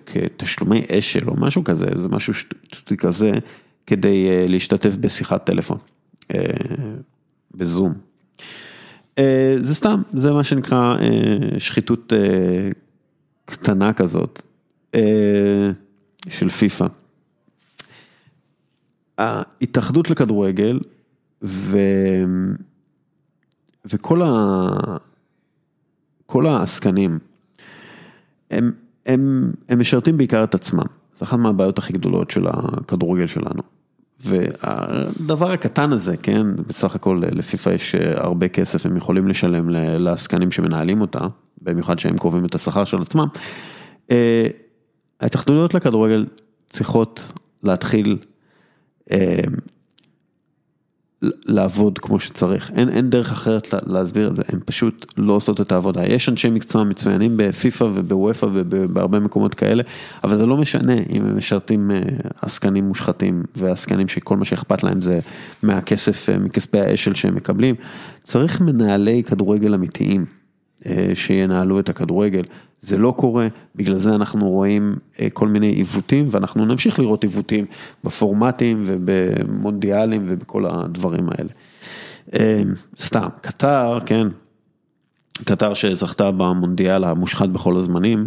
[0.07, 3.33] כתשלומי אשל או משהו כזה, זה משהו שטותי כזה,
[3.87, 5.79] כדי להשתתף בשיחת טלפון,
[7.55, 7.93] בזום.
[9.57, 10.97] זה סתם, זה מה שנקרא
[11.59, 12.13] שחיתות
[13.45, 14.43] קטנה כזאת.
[16.29, 16.87] של פיפא.
[19.19, 20.81] ההתאחדות לכדורגל
[21.43, 21.79] ו...
[23.87, 24.97] וכל ה...
[26.27, 27.19] כל העסקנים,
[28.51, 28.73] הם,
[29.07, 30.85] הם, הם משרתים בעיקר את עצמם,
[31.15, 33.63] זה אחת מהבעיות הכי גדולות של הכדורגל שלנו.
[34.21, 41.01] והדבר הקטן הזה, כן, בסך הכל לפיפ"א יש הרבה כסף, הם יכולים לשלם לעסקנים שמנהלים
[41.01, 41.27] אותה,
[41.63, 43.27] במיוחד שהם קובעים את השכר של עצמם.
[45.25, 46.27] ההתאחדויות לכדורגל
[46.71, 47.33] צריכות
[47.63, 48.19] להתחיל
[49.11, 49.41] אה,
[51.23, 55.73] לעבוד כמו שצריך, אין, אין דרך אחרת להסביר את זה, הן פשוט לא עושות את
[55.73, 56.07] העבודה.
[56.07, 59.83] יש אנשי מקצוע מצוינים בפיפ"א ובוופ"א ובהרבה מקומות כאלה,
[60.25, 61.91] אבל זה לא משנה אם הם משרתים
[62.43, 65.21] עסקנים מושחתים ועסקנים שכל מה שאכפת להם זה
[65.63, 67.75] מהכסף, מכספי האשל שהם מקבלים.
[68.23, 70.25] צריך מנהלי כדורגל אמיתיים
[71.15, 72.43] שינהלו את הכדורגל.
[72.85, 74.97] זה לא קורה, בגלל זה אנחנו רואים
[75.33, 77.67] כל מיני עיוותים ואנחנו נמשיך לראות עיוותים
[78.05, 81.51] בפורמטים ובמונדיאלים ובכל הדברים האלה.
[83.01, 84.27] סתם, קטר, כן,
[85.45, 88.27] קטר שזכתה במונדיאל המושחת בכל הזמנים,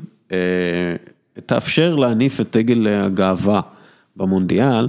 [1.45, 3.61] תאפשר להניף את דגל הגאווה
[4.15, 4.87] במונדיאל,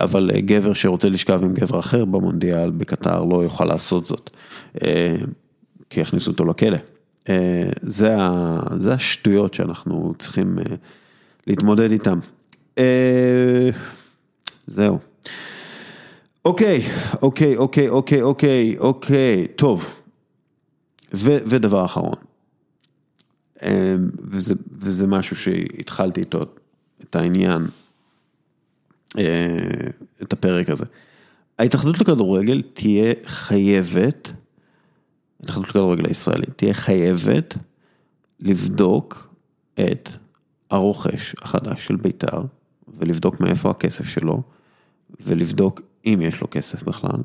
[0.00, 4.30] אבל גבר שרוצה לשכב עם גבר אחר במונדיאל בקטר לא יוכל לעשות זאת,
[5.90, 6.78] כי יכניסו אותו לכלא.
[7.82, 8.16] זה
[8.92, 10.58] השטויות שאנחנו צריכים
[11.46, 12.18] להתמודד איתן.
[14.66, 14.98] זהו.
[16.44, 16.82] אוקיי,
[17.22, 20.00] אוקיי, אוקיי, אוקיי, אוקיי, אוקיי, טוב.
[21.12, 22.14] ודבר אחרון,
[24.18, 26.40] וזה, וזה משהו שהתחלתי איתו
[27.02, 27.66] את העניין,
[30.22, 30.84] את הפרק הזה.
[31.58, 34.32] ההתאחדות לכדורגל תהיה חייבת,
[35.40, 37.56] ההתאחדות לכדורגל הישראלית תהיה חייבת
[38.40, 39.34] לבדוק
[39.74, 40.10] את
[40.70, 42.42] הרוכש החדש של בית"ר,
[42.88, 44.42] ולבדוק מאיפה הכסף שלו,
[45.20, 47.20] ולבדוק אם יש לו כסף בכלל,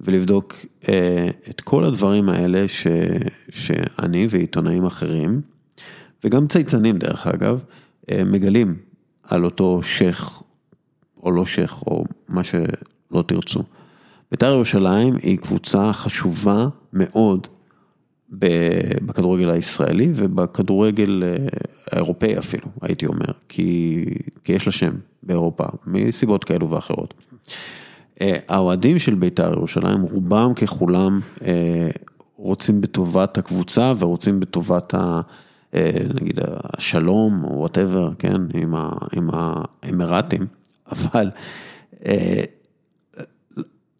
[0.00, 0.54] ולבדוק
[1.50, 2.86] את כל הדברים האלה ש,
[3.50, 5.40] שאני ועיתונאים אחרים,
[6.24, 7.64] וגם צייצנים דרך אגב,
[8.10, 8.76] מגלים
[9.22, 10.42] על אותו שייח,
[11.22, 13.62] או לא שייח, או מה שלא תרצו.
[14.30, 17.46] בית"ר ירושלים היא קבוצה חשובה מאוד
[19.02, 21.22] בכדורגל הישראלי ובכדורגל
[21.90, 24.04] האירופאי אפילו, הייתי אומר, כי,
[24.44, 24.92] כי יש לה שם
[25.22, 27.14] באירופה, מסיבות כאלו ואחרות.
[28.20, 31.20] האוהדים של בית"ר ירושלים, רובם ככולם
[32.36, 34.94] רוצים בטובת הקבוצה ורוצים בטובת
[36.14, 36.38] נגיד
[36.76, 38.42] השלום או וואטאבר, כן,
[38.74, 40.46] ה, עם האמירתים,
[40.92, 41.30] אבל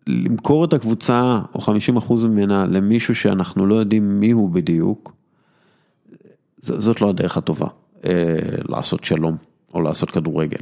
[0.08, 5.12] למכור את הקבוצה או 50% ממנה למישהו שאנחנו לא יודעים מי הוא בדיוק,
[6.58, 7.68] זאת לא הדרך הטובה,
[8.68, 9.36] לעשות שלום
[9.74, 10.60] או לעשות כדורגל.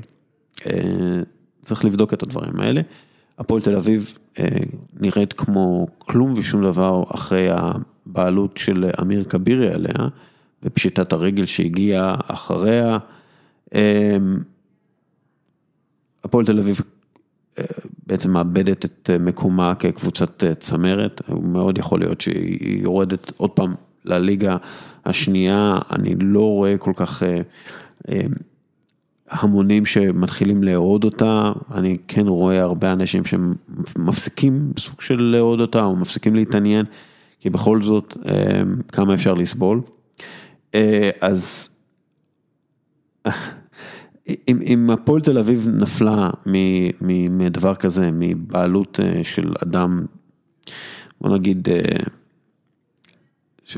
[1.62, 2.80] צריך לבדוק את הדברים האלה.
[3.38, 4.18] הפועל תל אביב
[5.00, 10.08] נראית כמו כלום ושום דבר אחרי הבעלות של אמיר כבירי עליה,
[10.62, 12.98] ופשיטת הרגל שהגיעה אחריה.
[16.24, 16.80] הפועל תל אביב
[18.06, 23.74] בעצם מאבדת את מקומה כקבוצת צמרת, מאוד יכול להיות שהיא יורדת עוד פעם
[24.04, 24.56] לליגה
[25.04, 27.22] השנייה, אני לא רואה כל כך
[29.30, 35.96] המונים שמתחילים לאהוד אותה, אני כן רואה הרבה אנשים שמפסיקים סוג של לאהוד אותה, או
[35.96, 36.86] מפסיקים להתעניין,
[37.40, 38.16] כי בכל זאת,
[38.92, 39.80] כמה אפשר לסבול.
[41.20, 41.68] אז
[44.28, 46.30] אם אם הפועל תל אביב נפלה
[47.30, 50.06] מדבר כזה, מבעלות של אדם,
[51.20, 51.68] בוא נגיד,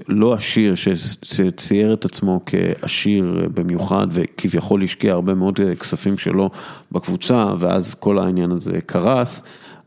[0.08, 6.50] לא עשיר, שצייר את עצמו כעשיר במיוחד וכביכול השקיע הרבה מאוד כספים שלו
[6.92, 9.42] בקבוצה ואז כל העניין הזה קרס,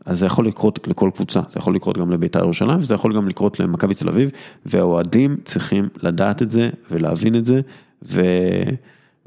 [0.06, 3.28] אז זה יכול לקרות לכל קבוצה, זה יכול לקרות גם לבית"ר ירושלים וזה יכול גם
[3.28, 4.30] לקרות למכבי תל אביב
[4.66, 7.60] והאוהדים צריכים לדעת את זה ולהבין את זה
[8.02, 8.22] ו...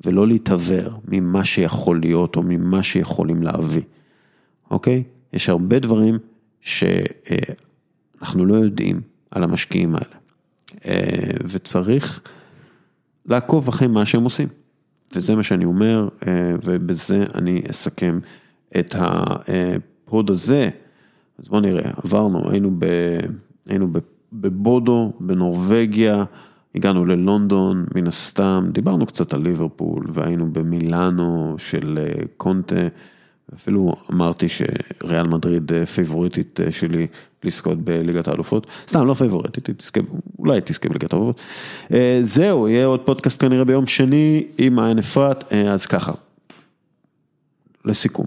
[0.06, 3.82] ולא להתעוור ממה שיכול להיות או ממה שיכולים להביא,
[4.72, 5.04] אוקיי?
[5.34, 6.18] יש הרבה דברים
[6.62, 9.02] שאנחנו לא יודעים
[9.32, 10.16] על המשקיעים האלה.
[11.50, 12.22] וצריך
[13.26, 14.48] לעקוב אחרי מה שהם עושים.
[15.16, 16.10] וזה מה שאני אומר,
[16.64, 18.20] ובזה אני אסכם
[18.80, 20.70] את ה pod הזה.
[21.40, 22.86] אז בואו נראה, עברנו, היינו, ב,
[23.66, 23.88] היינו
[24.34, 26.24] בבודו, בנורבגיה,
[26.76, 32.00] הגענו ללונדון, מן הסתם, דיברנו קצת על ליברפול, והיינו במילאנו של
[32.38, 32.88] קונטה,
[33.54, 37.08] אפילו אמרתי שריאל מדריד פייבוריטית שלי
[37.44, 40.00] לזכות בליגת האלופות, סתם לא פייבוריטית, תזכה,
[40.40, 41.40] אולי תזכה בליגת האלופות.
[42.24, 46.12] זהו, יהיה עוד פודקאסט כנראה ביום שני עם מעיין אפרת, אז ככה.
[47.86, 48.26] לסיכום,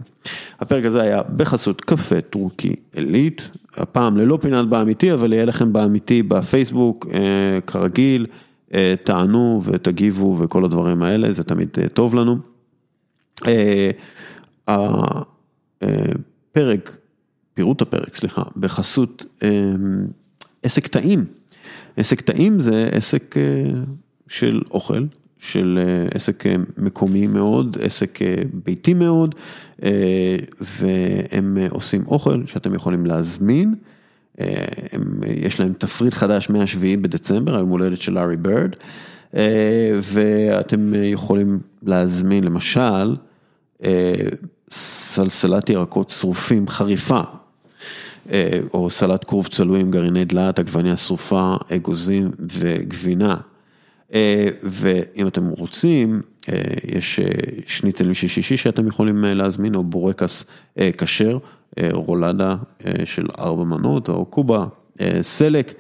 [0.61, 6.23] הפרק הזה היה בחסות קפה טורקי עילית, הפעם ללא פינת באמיתי, אבל יהיה לכם באמיתי
[6.23, 7.07] בפייסבוק,
[7.67, 8.27] כרגיל,
[9.05, 12.37] תענו ותגיבו וכל הדברים האלה, זה תמיד טוב לנו.
[14.69, 15.07] הפרק,
[17.55, 19.25] פירוט הפרק, סליחה, בחסות
[20.63, 21.25] עסק טעים.
[21.97, 23.35] עסק טעים זה עסק
[24.29, 25.05] של אוכל,
[25.39, 25.79] של
[26.15, 26.45] עסק
[26.79, 28.19] מקומי מאוד, עסק
[28.65, 29.35] ביתי מאוד,
[30.61, 33.75] והם עושים אוכל שאתם יכולים להזמין.
[35.27, 38.71] יש להם תפריט חדש מהשביעי בדצמבר, היום הולדת של לארי בירד,
[40.03, 43.17] ואתם יכולים להזמין למשל
[44.71, 47.21] סלסלת ירקות שרופים חריפה,
[48.75, 53.37] או סלט כרוב צלוי עם גרעיני דלעת, עגבניה שרופה, אגוזים וגבינה.
[54.63, 56.23] ואם אתם רוצים,
[56.93, 57.21] יש
[57.67, 60.47] שניצלים של שישי שאתם יכולים להזמין, או בורקס
[60.99, 61.39] כשר,
[61.93, 62.57] רולדה
[63.05, 64.67] של ארבע מנות, או קובה,
[65.23, 65.73] סלק.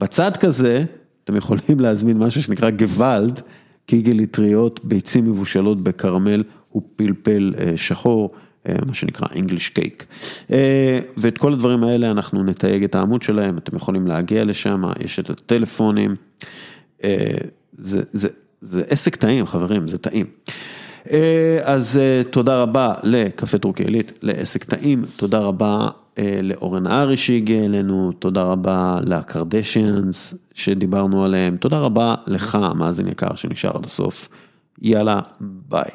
[0.00, 0.84] בצד כזה,
[1.24, 3.40] אתם יכולים להזמין משהו שנקרא גוואלד,
[3.86, 6.42] קיגל אטריות, ביצים מבושלות בקרמל
[6.76, 8.34] ופלפל שחור.
[8.86, 10.04] מה שנקרא English Cake.
[11.16, 15.30] ואת כל הדברים האלה אנחנו נתייג את העמוד שלהם, אתם יכולים להגיע לשם, יש את
[15.30, 16.16] הטלפונים.
[17.78, 18.28] זה, זה,
[18.60, 20.26] זה עסק טעים חברים, זה טעים.
[21.62, 22.00] אז
[22.30, 25.88] תודה רבה לקפה טורקי עילית, לעסק טעים, תודה רבה
[26.42, 33.76] לאורן הארי שהגיע אלינו, תודה רבה לקרדשיאנס שדיברנו עליהם, תודה רבה לך, מאזין יקר שנשאר
[33.76, 34.28] עד הסוף,
[34.82, 35.90] יאללה, ביי.